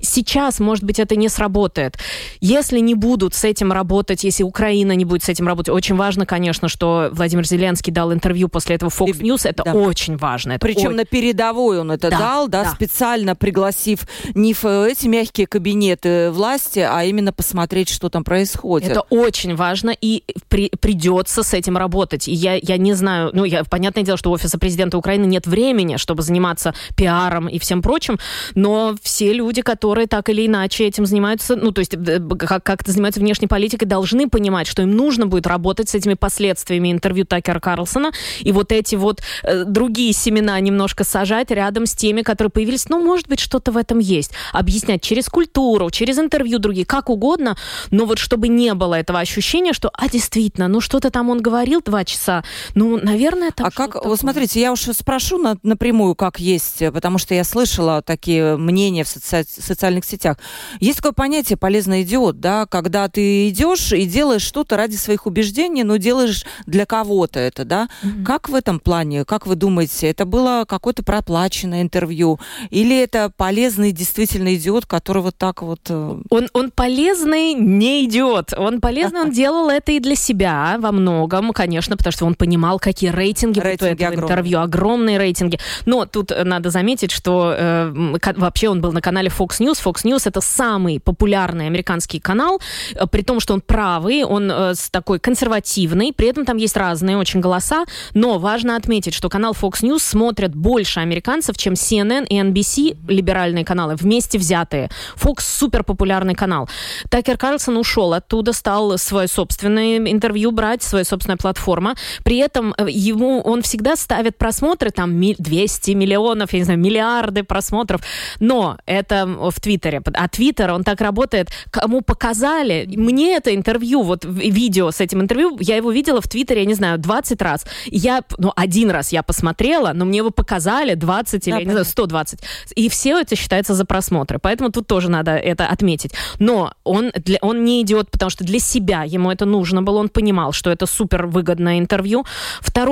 Сейчас, 0.00 0.58
может 0.58 0.84
быть, 0.84 0.98
это 0.98 1.16
не 1.16 1.28
сработает. 1.28 1.98
Если 2.40 2.78
не 2.80 2.94
будут 2.94 3.34
с 3.34 3.44
этим 3.44 3.72
работать, 3.72 4.24
если 4.24 4.42
Украина 4.42 4.92
не 4.92 5.04
будет 5.04 5.22
с 5.22 5.28
этим 5.28 5.48
работать, 5.48 5.74
очень 5.74 5.96
важно, 5.96 6.24
конечно, 6.24 6.68
что 6.68 7.10
Владимир 7.12 7.46
Зеленский 7.46 7.92
дал 7.92 8.12
интервью 8.12 8.48
после 8.48 8.76
этого 8.76 8.90
Fox 8.90 9.20
News, 9.20 9.42
это 9.44 9.64
да. 9.64 9.74
очень 9.74 10.16
важно. 10.16 10.52
Это 10.52 10.66
Причем 10.66 10.88
ой... 10.88 10.94
на 10.94 11.04
передовой 11.04 11.80
он 11.80 11.90
это 11.90 12.10
да, 12.10 12.18
дал, 12.18 12.48
да, 12.48 12.64
да, 12.64 12.70
специально 12.70 13.36
пригласив 13.36 14.06
не 14.34 14.54
в 14.54 14.64
эти 14.64 15.08
мягкие 15.08 15.46
кабинеты 15.46 16.30
власти, 16.30 16.78
а 16.78 17.04
именно 17.04 17.32
посмотреть, 17.32 17.90
что 17.90 18.08
там 18.08 18.24
происходит. 18.24 18.92
Это 18.92 19.02
очень 19.10 19.54
важно, 19.56 19.94
и 20.00 20.22
при, 20.48 20.70
придется 20.80 21.42
с 21.42 21.52
этим 21.52 21.76
работать. 21.76 22.28
И 22.28 22.32
я, 22.32 22.54
я 22.54 22.78
не 22.78 22.94
знаю, 22.94 23.30
ну, 23.32 23.41
ну, 23.42 23.46
я, 23.46 23.64
понятное 23.64 24.04
дело, 24.04 24.16
что 24.16 24.30
у 24.30 24.34
офиса 24.34 24.56
президента 24.56 24.96
Украины 24.96 25.26
нет 25.26 25.48
времени, 25.48 25.96
чтобы 25.96 26.22
заниматься 26.22 26.74
пиаром 26.96 27.48
и 27.48 27.58
всем 27.58 27.82
прочим, 27.82 28.20
но 28.54 28.94
все 29.02 29.32
люди, 29.32 29.62
которые 29.62 30.06
так 30.06 30.28
или 30.28 30.46
иначе 30.46 30.86
этим 30.86 31.06
занимаются, 31.06 31.56
ну, 31.56 31.72
то 31.72 31.80
есть 31.80 31.92
э, 31.94 32.20
как- 32.38 32.62
как-то 32.62 32.92
занимаются 32.92 33.18
внешней 33.18 33.48
политикой, 33.48 33.86
должны 33.86 34.28
понимать, 34.28 34.68
что 34.68 34.82
им 34.82 34.92
нужно 34.92 35.26
будет 35.26 35.48
работать 35.48 35.88
с 35.88 35.96
этими 35.96 36.14
последствиями 36.14 36.92
интервью 36.92 37.24
Такера 37.24 37.58
Карлсона 37.58 38.12
и 38.38 38.52
вот 38.52 38.70
эти 38.70 38.94
вот 38.94 39.22
э, 39.42 39.64
другие 39.64 40.12
семена 40.12 40.60
немножко 40.60 41.02
сажать 41.02 41.50
рядом 41.50 41.86
с 41.86 41.94
теми, 41.94 42.22
которые 42.22 42.52
появились. 42.52 42.88
Ну, 42.88 43.02
может 43.02 43.26
быть, 43.26 43.40
что-то 43.40 43.72
в 43.72 43.76
этом 43.76 43.98
есть. 43.98 44.30
Объяснять 44.52 45.02
через 45.02 45.26
культуру, 45.26 45.90
через 45.90 46.16
интервью 46.20 46.60
другие, 46.60 46.86
как 46.86 47.10
угодно, 47.10 47.56
но 47.90 48.04
вот 48.04 48.18
чтобы 48.18 48.46
не 48.46 48.72
было 48.74 48.94
этого 48.94 49.18
ощущения, 49.18 49.72
что, 49.72 49.90
а, 49.94 50.08
действительно, 50.08 50.68
ну, 50.68 50.80
что-то 50.80 51.10
там 51.10 51.28
он 51.28 51.42
говорил 51.42 51.82
два 51.84 52.04
часа, 52.04 52.44
ну, 52.76 52.98
наверное, 52.98 53.31
наверное, 53.36 53.52
там 53.52 53.66
А 53.66 53.70
как, 53.70 54.04
вот 54.04 54.18
смотрите, 54.18 54.60
я 54.60 54.72
уж 54.72 54.80
спрошу 54.80 55.38
на, 55.38 55.56
напрямую, 55.62 56.14
как 56.14 56.40
есть, 56.40 56.78
потому 56.92 57.18
что 57.18 57.34
я 57.34 57.44
слышала 57.44 58.02
такие 58.02 58.56
мнения 58.56 59.04
в 59.04 59.08
соци 59.08 59.44
социальных 59.44 60.04
сетях. 60.04 60.36
Есть 60.80 60.98
такое 60.98 61.12
понятие 61.12 61.56
«полезный 61.56 62.02
идиот», 62.02 62.40
да, 62.40 62.66
когда 62.66 63.08
ты 63.08 63.48
идешь 63.48 63.92
и 63.92 64.04
делаешь 64.04 64.42
что-то 64.42 64.76
ради 64.76 64.96
своих 64.96 65.26
убеждений, 65.26 65.84
но 65.84 65.96
делаешь 65.96 66.44
для 66.66 66.86
кого-то 66.86 67.40
это, 67.40 67.64
да. 67.64 67.88
Mm-hmm. 68.02 68.24
Как 68.24 68.48
в 68.48 68.54
этом 68.54 68.80
плане, 68.80 69.24
как 69.24 69.46
вы 69.46 69.54
думаете, 69.54 70.08
это 70.08 70.24
было 70.24 70.64
какое-то 70.68 71.02
проплаченное 71.02 71.82
интервью 71.82 72.38
или 72.70 72.98
это 72.98 73.30
полезный 73.36 73.92
действительно 73.92 74.54
идиот, 74.54 74.86
который 74.86 75.22
вот 75.22 75.36
так 75.36 75.62
вот... 75.62 75.80
Э, 75.88 76.20
он, 76.30 76.48
он 76.52 76.70
полезный 76.70 77.54
не 77.54 78.04
идиот. 78.04 78.54
Он 78.56 78.80
полезный, 78.80 79.20
он 79.20 79.30
делал 79.42 79.68
это 79.68 79.92
и 79.92 80.00
для 80.00 80.14
себя 80.14 80.76
во 80.78 80.92
многом, 80.92 81.52
конечно, 81.52 81.96
потому 81.96 82.12
что 82.12 82.26
он 82.26 82.34
понимал, 82.34 82.78
какие 82.78 83.10
рейтинги, 83.12 83.60
рейтинги 83.60 83.92
этого 83.92 84.08
огромные. 84.08 84.22
интервью, 84.24 84.60
огромные 84.60 85.18
рейтинги. 85.18 85.58
Но 85.86 86.06
тут 86.06 86.30
э, 86.30 86.44
надо 86.44 86.70
заметить, 86.70 87.10
что 87.10 87.54
э, 87.56 87.92
вообще 88.36 88.68
он 88.68 88.80
был 88.80 88.92
на 88.92 89.00
канале 89.00 89.28
Fox 89.28 89.60
News. 89.60 89.82
Fox 89.82 90.04
News 90.04 90.22
это 90.26 90.40
самый 90.40 91.00
популярный 91.00 91.66
американский 91.66 92.20
канал, 92.20 92.60
э, 92.94 93.06
при 93.06 93.22
том, 93.22 93.40
что 93.40 93.54
он 93.54 93.60
правый, 93.60 94.24
он 94.24 94.50
э, 94.50 94.74
такой 94.90 95.18
консервативный, 95.18 96.12
при 96.12 96.28
этом 96.28 96.44
там 96.44 96.56
есть 96.56 96.76
разные 96.76 97.16
очень 97.16 97.40
голоса, 97.40 97.84
но 98.14 98.38
важно 98.38 98.76
отметить, 98.76 99.14
что 99.14 99.28
канал 99.28 99.52
Fox 99.52 99.82
News 99.82 100.00
смотрят 100.00 100.54
больше 100.54 101.00
американцев, 101.00 101.56
чем 101.56 101.74
CNN 101.74 102.26
и 102.26 102.38
NBC, 102.38 102.96
либеральные 103.08 103.64
каналы, 103.64 103.94
вместе 103.96 104.38
взятые. 104.38 104.90
Fox 105.16 105.40
супер 105.40 105.84
популярный 105.84 106.34
канал. 106.34 106.68
Такер 107.10 107.36
Карлсон 107.36 107.76
ушел 107.76 108.12
оттуда, 108.12 108.52
стал 108.52 108.98
свое 108.98 109.28
собственное 109.28 109.98
интервью 109.98 110.50
брать, 110.50 110.82
своя 110.82 111.04
собственная 111.04 111.36
платформа. 111.36 111.94
При 112.24 112.38
этом 112.38 112.74
э, 112.76 112.86
ему 113.02 113.40
он 113.40 113.62
всегда 113.62 113.96
ставит 113.96 114.38
просмотры, 114.38 114.90
там 114.90 115.20
200 115.20 115.90
миллионов, 115.92 116.52
я 116.52 116.58
не 116.60 116.64
знаю, 116.64 116.78
миллиарды 116.78 117.42
просмотров, 117.42 118.02
но 118.40 118.78
это 118.86 119.26
в 119.26 119.60
Твиттере. 119.60 120.02
А 120.14 120.28
Твиттер, 120.28 120.72
он 120.72 120.84
так 120.84 121.00
работает, 121.00 121.50
кому 121.70 122.00
показали, 122.00 122.88
мне 122.96 123.36
это 123.36 123.54
интервью, 123.54 124.02
вот 124.02 124.24
видео 124.24 124.90
с 124.90 125.00
этим 125.00 125.20
интервью, 125.20 125.56
я 125.60 125.76
его 125.76 125.90
видела 125.90 126.20
в 126.20 126.28
Твиттере, 126.28 126.60
я 126.60 126.66
не 126.66 126.74
знаю, 126.74 126.98
20 126.98 127.42
раз. 127.42 127.66
Я, 127.86 128.22
ну, 128.38 128.52
один 128.56 128.90
раз 128.90 129.12
я 129.12 129.22
посмотрела, 129.22 129.92
но 129.92 130.04
мне 130.04 130.18
его 130.18 130.30
показали 130.30 130.94
20 130.94 131.46
или, 131.46 131.54
да, 131.54 131.58
я 131.58 131.64
не 131.64 131.70
знаю, 131.70 131.84
120. 131.84 132.40
И 132.76 132.88
все 132.88 133.18
это 133.18 133.36
считается 133.36 133.74
за 133.74 133.84
просмотры. 133.84 134.38
Поэтому 134.38 134.70
тут 134.70 134.86
тоже 134.86 135.10
надо 135.10 135.32
это 135.32 135.66
отметить. 135.66 136.12
Но 136.38 136.72
он, 136.84 137.12
для, 137.14 137.38
он 137.40 137.64
не 137.64 137.82
идет, 137.82 138.10
потому 138.10 138.30
что 138.30 138.44
для 138.44 138.58
себя 138.58 139.04
ему 139.04 139.30
это 139.30 139.44
нужно 139.44 139.82
было, 139.82 139.98
он 139.98 140.08
понимал, 140.08 140.52
что 140.52 140.70
это 140.70 140.86
супер 140.86 141.26
выгодное 141.26 141.78
интервью. 141.78 142.24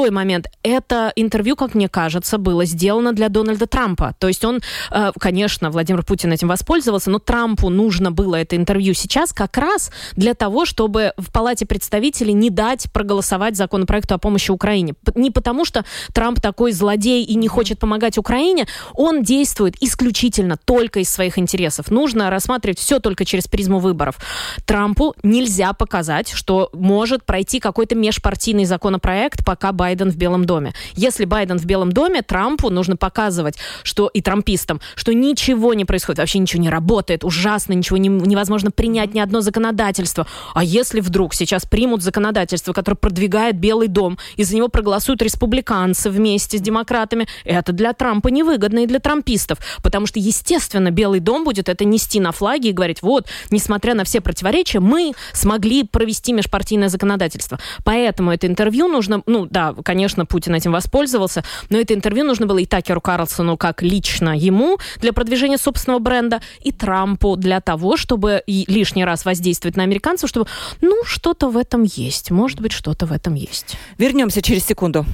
Второй 0.00 0.14
момент. 0.14 0.46
Это 0.62 1.12
интервью, 1.14 1.56
как 1.56 1.74
мне 1.74 1.86
кажется, 1.86 2.38
было 2.38 2.64
сделано 2.64 3.12
для 3.12 3.28
Дональда 3.28 3.66
Трампа. 3.66 4.14
То 4.18 4.28
есть 4.28 4.42
он, 4.46 4.62
э, 4.90 5.12
конечно, 5.20 5.70
Владимир 5.70 6.02
Путин 6.04 6.32
этим 6.32 6.48
воспользовался, 6.48 7.10
но 7.10 7.18
Трампу 7.18 7.68
нужно 7.68 8.10
было 8.10 8.36
это 8.36 8.56
интервью 8.56 8.94
сейчас 8.94 9.34
как 9.34 9.58
раз 9.58 9.90
для 10.16 10.32
того, 10.32 10.64
чтобы 10.64 11.12
в 11.18 11.30
Палате 11.30 11.66
представителей 11.66 12.32
не 12.32 12.48
дать 12.48 12.90
проголосовать 12.92 13.56
законопроекту 13.56 14.14
о 14.14 14.18
помощи 14.18 14.50
Украине. 14.50 14.94
Не 15.14 15.30
потому, 15.30 15.66
что 15.66 15.84
Трамп 16.14 16.40
такой 16.40 16.72
злодей 16.72 17.22
и 17.22 17.34
не 17.34 17.48
хочет 17.48 17.78
помогать 17.78 18.16
Украине, 18.16 18.66
он 18.94 19.22
действует 19.22 19.74
исключительно 19.82 20.56
только 20.56 21.00
из 21.00 21.10
своих 21.10 21.36
интересов. 21.36 21.90
Нужно 21.90 22.30
рассматривать 22.30 22.78
все 22.78 23.00
только 23.00 23.26
через 23.26 23.48
призму 23.48 23.80
выборов. 23.80 24.16
Трампу 24.64 25.14
нельзя 25.22 25.74
показать, 25.74 26.30
что 26.30 26.70
может 26.72 27.26
пройти 27.26 27.60
какой-то 27.60 27.94
межпартийный 27.96 28.64
законопроект, 28.64 29.44
пока 29.44 29.72
Байден 29.90 30.11
в 30.11 30.16
Белом 30.16 30.44
доме. 30.44 30.72
Если 30.94 31.24
Байден 31.24 31.59
в 31.59 31.64
Белом 31.64 31.90
доме, 31.90 32.22
Трампу 32.22 32.70
нужно 32.70 32.96
показывать, 32.96 33.57
что 33.83 34.07
и 34.07 34.22
трампистам, 34.22 34.81
что 34.94 35.12
ничего 35.12 35.74
не 35.74 35.85
происходит, 35.85 36.20
вообще 36.20 36.38
ничего 36.38 36.62
не 36.62 36.70
работает, 36.70 37.24
ужасно, 37.24 37.72
ничего 37.72 37.96
не, 37.96 38.09
невозможно 38.09 38.70
принять 38.70 39.14
ни 39.14 39.18
одно 39.18 39.40
законодательство. 39.40 40.29
А 40.55 40.62
если 40.62 41.00
вдруг 41.00 41.35
сейчас 41.35 41.66
примут 41.66 42.03
законодательство, 42.03 42.72
которое 42.72 42.96
продвигает 42.96 43.59
Белый 43.59 43.88
дом, 43.88 44.16
и 44.37 44.44
за 44.44 44.55
него 44.55 44.68
проголосуют 44.68 45.22
республиканцы 45.22 46.09
вместе 46.09 46.59
с 46.59 46.61
демократами, 46.61 47.26
это 47.44 47.72
для 47.72 47.92
Трампа 47.92 48.29
невыгодно 48.29 48.85
и 48.85 48.87
для 48.87 49.00
трампистов, 49.00 49.59
потому 49.83 50.07
что, 50.07 50.20
естественно, 50.20 50.92
Белый 50.92 51.18
дом 51.18 51.42
будет 51.42 51.68
это 51.68 51.85
нести 51.85 52.20
на 52.20 52.31
флаге 52.31 52.70
и 52.70 52.72
говорить, 52.72 53.03
вот, 53.03 53.26
несмотря 53.50 53.94
на 53.94 54.05
все 54.05 54.20
противоречия, 54.20 54.79
мы 54.79 55.14
смогли 55.33 55.83
провести 55.83 56.33
межпартийное 56.33 56.88
законодательство. 56.88 57.59
Поэтому 57.85 58.31
это 58.31 58.46
интервью 58.46 58.87
нужно, 58.87 59.22
ну 59.26 59.46
да, 59.46 59.74
конечно, 59.82 60.26
Путин 60.26 60.54
этим 60.54 60.72
воспользовался, 60.72 61.44
но 61.68 61.78
это 61.78 61.94
интервью 61.94 62.24
нужно 62.24 62.46
было 62.46 62.58
и 62.58 62.66
Такеру 62.66 63.00
Карлсону 63.00 63.56
как 63.56 63.82
лично 63.82 64.36
ему 64.36 64.78
для 64.96 65.12
продвижения 65.12 65.58
собственного 65.58 66.00
бренда, 66.00 66.40
и 66.60 66.72
Трампу 66.72 67.36
для 67.36 67.60
того, 67.60 67.96
чтобы 67.96 68.42
лишний 68.46 69.04
раз 69.04 69.24
воздействовать 69.24 69.76
на 69.76 69.82
американцев, 69.82 70.28
чтобы, 70.28 70.46
ну, 70.80 71.04
что-то 71.04 71.48
в 71.48 71.56
этом 71.56 71.82
есть, 71.84 72.30
может 72.30 72.60
быть, 72.60 72.72
что-то 72.72 73.06
в 73.06 73.12
этом 73.12 73.34
есть. 73.34 73.76
Вернемся 73.98 74.42
через 74.42 74.64
секунду. 74.64 75.04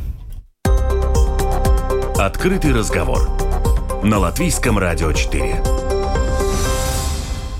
Открытый 2.18 2.72
разговор 2.72 3.30
на 4.02 4.18
Латвийском 4.18 4.78
радио 4.78 5.12
4. 5.12 5.85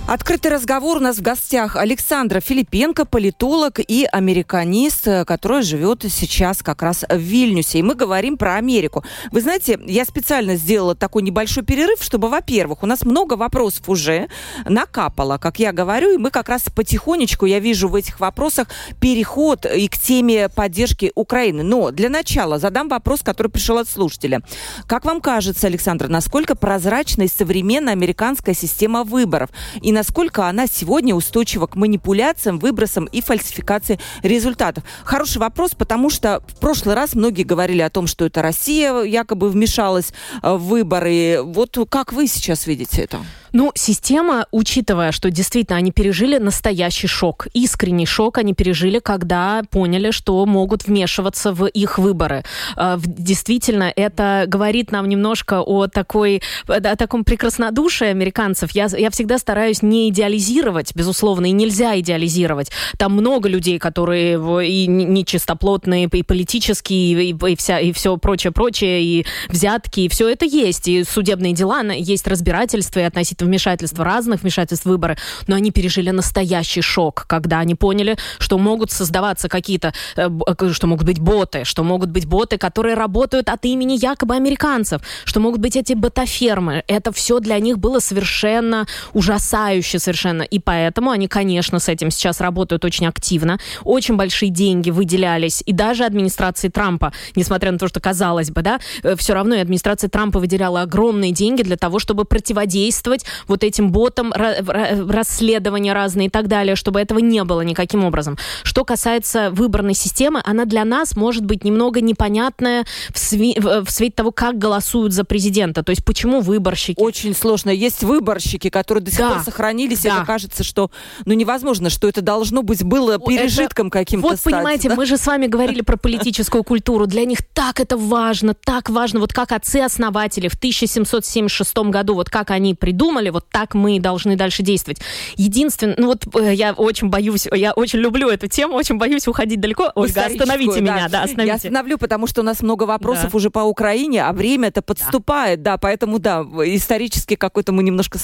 Открытый 0.09 0.53
разговор 0.53 0.99
у 0.99 1.01
нас 1.01 1.17
в 1.17 1.23
гостях 1.23 1.75
Александра 1.75 2.39
Филипенко, 2.39 3.07
политолог 3.07 3.81
и 3.81 4.07
американист, 4.13 5.09
который 5.27 5.63
живет 5.63 6.05
сейчас 6.09 6.63
как 6.63 6.83
раз 6.83 7.05
в 7.09 7.17
Вильнюсе. 7.17 7.81
И 7.81 7.83
мы 7.83 7.97
говорим 7.97 8.39
про 8.39 8.55
Америку. 8.55 9.03
Вы 9.33 9.41
знаете, 9.41 9.81
я 9.85 10.05
специально 10.05 10.55
сделала 10.55 10.95
такой 10.95 11.23
небольшой 11.23 11.65
перерыв, 11.65 12.05
чтобы, 12.05 12.29
во-первых, 12.29 12.85
у 12.85 12.87
нас 12.87 13.03
много 13.03 13.35
вопросов 13.35 13.89
уже 13.89 14.29
накапало, 14.65 15.39
как 15.39 15.59
я 15.59 15.73
говорю, 15.73 16.15
и 16.15 16.19
мы 16.19 16.31
как 16.31 16.51
раз 16.51 16.63
потихонечку, 16.73 17.45
я 17.45 17.59
вижу 17.59 17.89
в 17.89 17.97
этих 17.97 18.21
вопросах 18.21 18.69
переход 19.01 19.67
и 19.67 19.89
к 19.89 19.99
теме 19.99 20.49
поддержки 20.49 21.11
Украины. 21.17 21.65
Но 21.65 21.91
для 21.91 22.11
начала 22.11 22.61
задам 22.61 22.89
вопрос, 22.89 23.23
который 23.25 23.49
пришел 23.49 23.77
от 23.77 23.89
слушателя. 23.89 24.41
Как 24.87 25.05
вам 25.05 25.21
кажется, 25.21 25.67
Александр, 25.67 26.07
насколько 26.07 26.55
прозрачна 26.55 27.25
и 27.25 27.29
современная 27.29 27.95
американская 27.95 28.55
система 28.55 29.03
выборов? 29.03 29.51
И 29.83 29.96
насколько 29.97 30.47
она 30.47 30.67
сегодня 30.67 31.15
устойчива 31.15 31.67
к 31.67 31.75
манипуляциям, 31.75 32.59
выбросам 32.59 33.07
и 33.07 33.23
фальсификации 33.23 33.99
результатов? 34.23 34.85
Хороший 35.05 35.39
вопрос, 35.39 35.75
потому 35.75 36.11
что 36.11 36.43
в 36.47 36.61
прошлый 36.61 36.95
раз 36.95 37.15
многие 37.15 37.45
говорили 37.45 37.81
о 37.81 37.89
том, 37.89 38.07
что 38.07 38.27
это 38.27 38.43
Россия 38.43 39.03
якобы 39.03 39.49
вмешалась 39.49 40.13
э, 40.43 40.53
в 40.53 40.67
выборы. 40.67 41.41
Вот 41.43 41.79
как 41.89 42.13
вы 42.13 42.27
сейчас 42.27 42.67
видите 42.67 43.03
это? 43.03 43.21
Ну, 43.53 43.73
система, 43.75 44.47
учитывая, 44.51 45.13
что 45.13 45.31
действительно 45.31 45.79
они 45.79 45.93
пережили 45.93 46.39
настоящий 46.39 47.07
шок, 47.07 47.47
искренний 47.55 48.07
шок 48.07 48.39
они 48.39 48.55
пережили, 48.55 48.99
когда 48.99 49.63
поняли, 49.71 50.11
что 50.11 50.45
могут 50.47 50.87
вмешиваться 50.87 51.53
в 51.53 51.67
их 51.67 51.99
выборы. 51.99 52.45
Э, 52.77 52.99
действительно, 53.01 53.93
это 53.95 54.45
говорит 54.47 54.93
нам 54.93 55.09
немножко 55.09 55.63
о 55.63 55.87
такой, 55.87 56.43
о 56.67 56.97
таком 56.97 57.25
прекраснодушии 57.25 58.09
американцев. 58.09 58.73
Я, 58.73 58.87
я 58.87 59.11
всегда 59.11 59.39
стараюсь 59.39 59.83
не 59.83 60.09
идеализировать, 60.09 60.95
безусловно, 60.95 61.47
и 61.47 61.53
нельзя 61.53 61.99
идеализировать. 62.01 62.71
Там 62.99 63.13
много 63.13 63.49
людей, 63.49 63.79
которые 63.79 64.37
и 64.67 64.87
нечистоплотные, 64.87 66.09
и 66.13 66.23
политические, 66.23 67.31
и, 67.31 67.53
и, 67.53 67.57
вся, 67.57 67.79
и 67.79 67.93
все 67.93 68.17
прочее-прочее, 68.17 69.03
и 69.03 69.27
взятки, 69.49 70.01
и 70.01 70.09
все 70.09 70.29
это 70.29 70.45
есть. 70.45 70.89
И 70.89 71.05
судебные 71.05 71.53
дела, 71.53 71.77
есть 71.83 72.27
разбирательства 72.27 73.01
и 73.01 73.03
относительно 73.03 73.36
вмешательства, 73.45 74.05
разных 74.05 74.43
вмешательств 74.43 74.87
выборы, 74.87 75.17
но 75.47 75.57
они 75.57 75.71
пережили 75.71 76.11
настоящий 76.11 76.83
шок, 76.83 77.27
когда 77.29 77.61
они 77.61 77.75
поняли, 77.75 78.17
что 78.39 78.59
могут 78.59 78.91
создаваться 78.91 79.49
какие-то, 79.49 79.93
э, 80.17 80.29
э, 80.29 80.73
что 80.73 80.87
могут 80.87 81.07
быть 81.07 81.19
боты, 81.19 81.65
что 81.65 81.85
могут 81.85 82.11
быть 82.11 82.27
боты, 82.27 82.59
которые 82.59 82.95
работают 82.95 83.49
от 83.49 83.65
имени 83.65 83.95
якобы 83.95 84.35
американцев, 84.35 85.03
что 85.25 85.41
могут 85.41 85.61
быть 85.61 85.77
эти 85.77 85.93
ботафермы. 85.93 86.83
Это 86.87 87.13
все 87.13 87.41
для 87.41 87.59
них 87.59 87.79
было 87.79 88.01
совершенно 88.01 88.87
ужасающе 89.13 89.99
совершенно. 89.99 90.43
И 90.43 90.59
поэтому 90.59 91.11
они, 91.11 91.29
конечно, 91.29 91.79
с 91.79 91.89
этим 91.89 92.11
сейчас 92.11 92.41
работают 92.41 92.85
очень 92.85 93.07
активно. 93.07 93.59
Очень 93.85 94.17
большие 94.17 94.51
деньги 94.51 94.91
выделялись. 94.91 95.63
И 95.67 95.73
даже 95.73 96.05
администрации 96.05 96.69
Трампа, 96.69 97.13
несмотря 97.35 97.73
на 97.73 97.79
то, 97.79 97.89
что 97.89 98.01
казалось 98.01 98.51
бы, 98.51 98.63
да, 98.63 98.81
э, 99.03 99.17
все 99.17 99.35
равно 99.35 99.57
и 99.57 99.59
администрация 99.59 100.09
Трампа 100.09 100.39
выделяла 100.39 100.83
огромные 100.83 101.33
деньги 101.33 101.63
для 101.63 101.77
того, 101.77 101.99
чтобы 101.99 102.25
противодействовать 102.25 103.26
вот 103.47 103.65
этим 103.65 103.91
ботам, 103.91 104.33
расследования 104.33 105.93
разные 105.93 106.29
и 106.29 106.31
так 106.31 106.49
далее, 106.49 106.77
чтобы 106.77 107.01
этого 107.01 107.19
не 107.19 107.43
было 107.45 107.61
никаким 107.63 108.05
образом. 108.05 108.39
Что 108.63 108.85
касается 108.85 109.51
выборной 109.51 109.95
системы, 109.95 110.41
она 110.45 110.65
для 110.65 110.85
нас 110.85 111.17
может 111.17 111.45
быть 111.45 111.65
немного 111.65 112.01
непонятная 112.01 112.85
в, 113.11 113.17
сви- 113.17 113.85
в 113.85 113.91
свете 113.91 114.15
того, 114.17 114.33
как 114.33 114.59
голосуют 114.59 115.13
за 115.13 115.25
президента. 115.25 115.83
То 115.83 115.91
есть 115.91 116.05
почему 116.05 116.41
выборщики... 116.41 117.01
Очень 117.01 117.35
сложно. 117.35 117.71
Есть 117.71 118.03
выборщики, 118.03 118.71
которые 118.71 119.05
до 119.05 119.11
сих 119.11 119.21
да. 119.21 119.31
пор 119.31 119.43
сохранились, 119.43 120.03
да. 120.03 120.09
и 120.09 120.13
это 120.13 120.25
кажется, 120.25 120.65
что 120.65 120.91
ну 121.25 121.35
невозможно, 121.35 121.91
что 121.91 122.09
это 122.09 122.23
должно 122.23 122.63
быть 122.63 122.83
было 122.85 123.19
пережитком 123.19 123.89
это... 123.89 123.99
каким-то 123.99 124.29
Вот 124.29 124.39
стать, 124.39 124.55
понимаете, 124.55 124.89
да? 124.89 124.95
мы 124.95 125.07
же 125.07 125.17
с 125.17 125.27
вами 125.27 125.47
говорили 125.47 125.81
про 125.81 125.97
политическую 125.97 126.65
культуру. 126.65 127.07
Для 127.07 127.25
них 127.25 127.39
так 127.55 127.81
это 127.81 127.97
важно, 127.97 128.55
так 128.55 128.91
важно. 128.91 129.21
Вот 129.21 129.33
как 129.33 129.53
отцы-основатели 129.53 130.49
в 130.49 130.55
1776 130.55 131.77
году, 131.77 132.15
вот 132.15 132.31
как 132.31 132.51
они 132.51 132.75
придумали 132.75 133.16
придумали, 133.17 133.31
вот 133.31 133.47
так 133.51 133.75
мы 133.75 134.01
должны 134.01 134.37
дальше 134.37 134.63
действовать. 134.63 135.01
Единственное, 135.37 135.97
ну 135.99 136.07
вот 136.09 136.25
э, 136.35 136.55
я 136.55 136.73
очень 136.73 137.09
боюсь, 137.09 137.47
я 137.53 137.73
очень 137.73 137.99
люблю 137.99 138.29
эту 138.29 138.49
тему, 138.49 138.75
очень 138.75 138.99
боюсь 138.99 139.27
уходить 139.27 139.61
далеко. 139.61 139.91
Ольга, 139.95 140.27
остановите 140.27 140.81
да. 140.81 140.81
меня, 140.81 141.09
да, 141.09 141.23
остановите. 141.23 141.47
Я 141.47 141.55
остановлю, 141.55 141.99
потому 141.99 142.27
что 142.27 142.43
у 142.43 142.45
нас 142.45 142.63
много 142.63 142.85
вопросов 142.85 143.33
да. 143.33 143.37
уже 143.37 143.51
по 143.51 143.61
Украине, 143.61 144.25
а 144.25 144.33
время-то 144.33 144.83
подступает, 144.83 145.63
да. 145.63 145.73
да, 145.73 145.79
поэтому, 145.79 146.19
да, 146.19 146.43
исторически 146.43 147.37
какой-то 147.37 147.73
мы 147.73 147.83
немножко... 147.83 148.19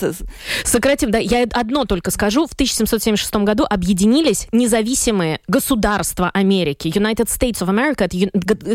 Сократим, 0.64 1.11
да, 1.11 1.18
я 1.18 1.46
одно 1.52 1.85
только 1.85 2.11
скажу. 2.11 2.46
В 2.46 2.52
1776 2.52 3.35
году 3.37 3.64
объединились 3.68 4.48
независимые 4.52 5.40
государства 5.48 6.31
Америки. 6.35 6.88
United 6.88 7.26
States 7.26 7.61
of 7.61 7.68
America— 7.68 8.05
это 8.05 8.16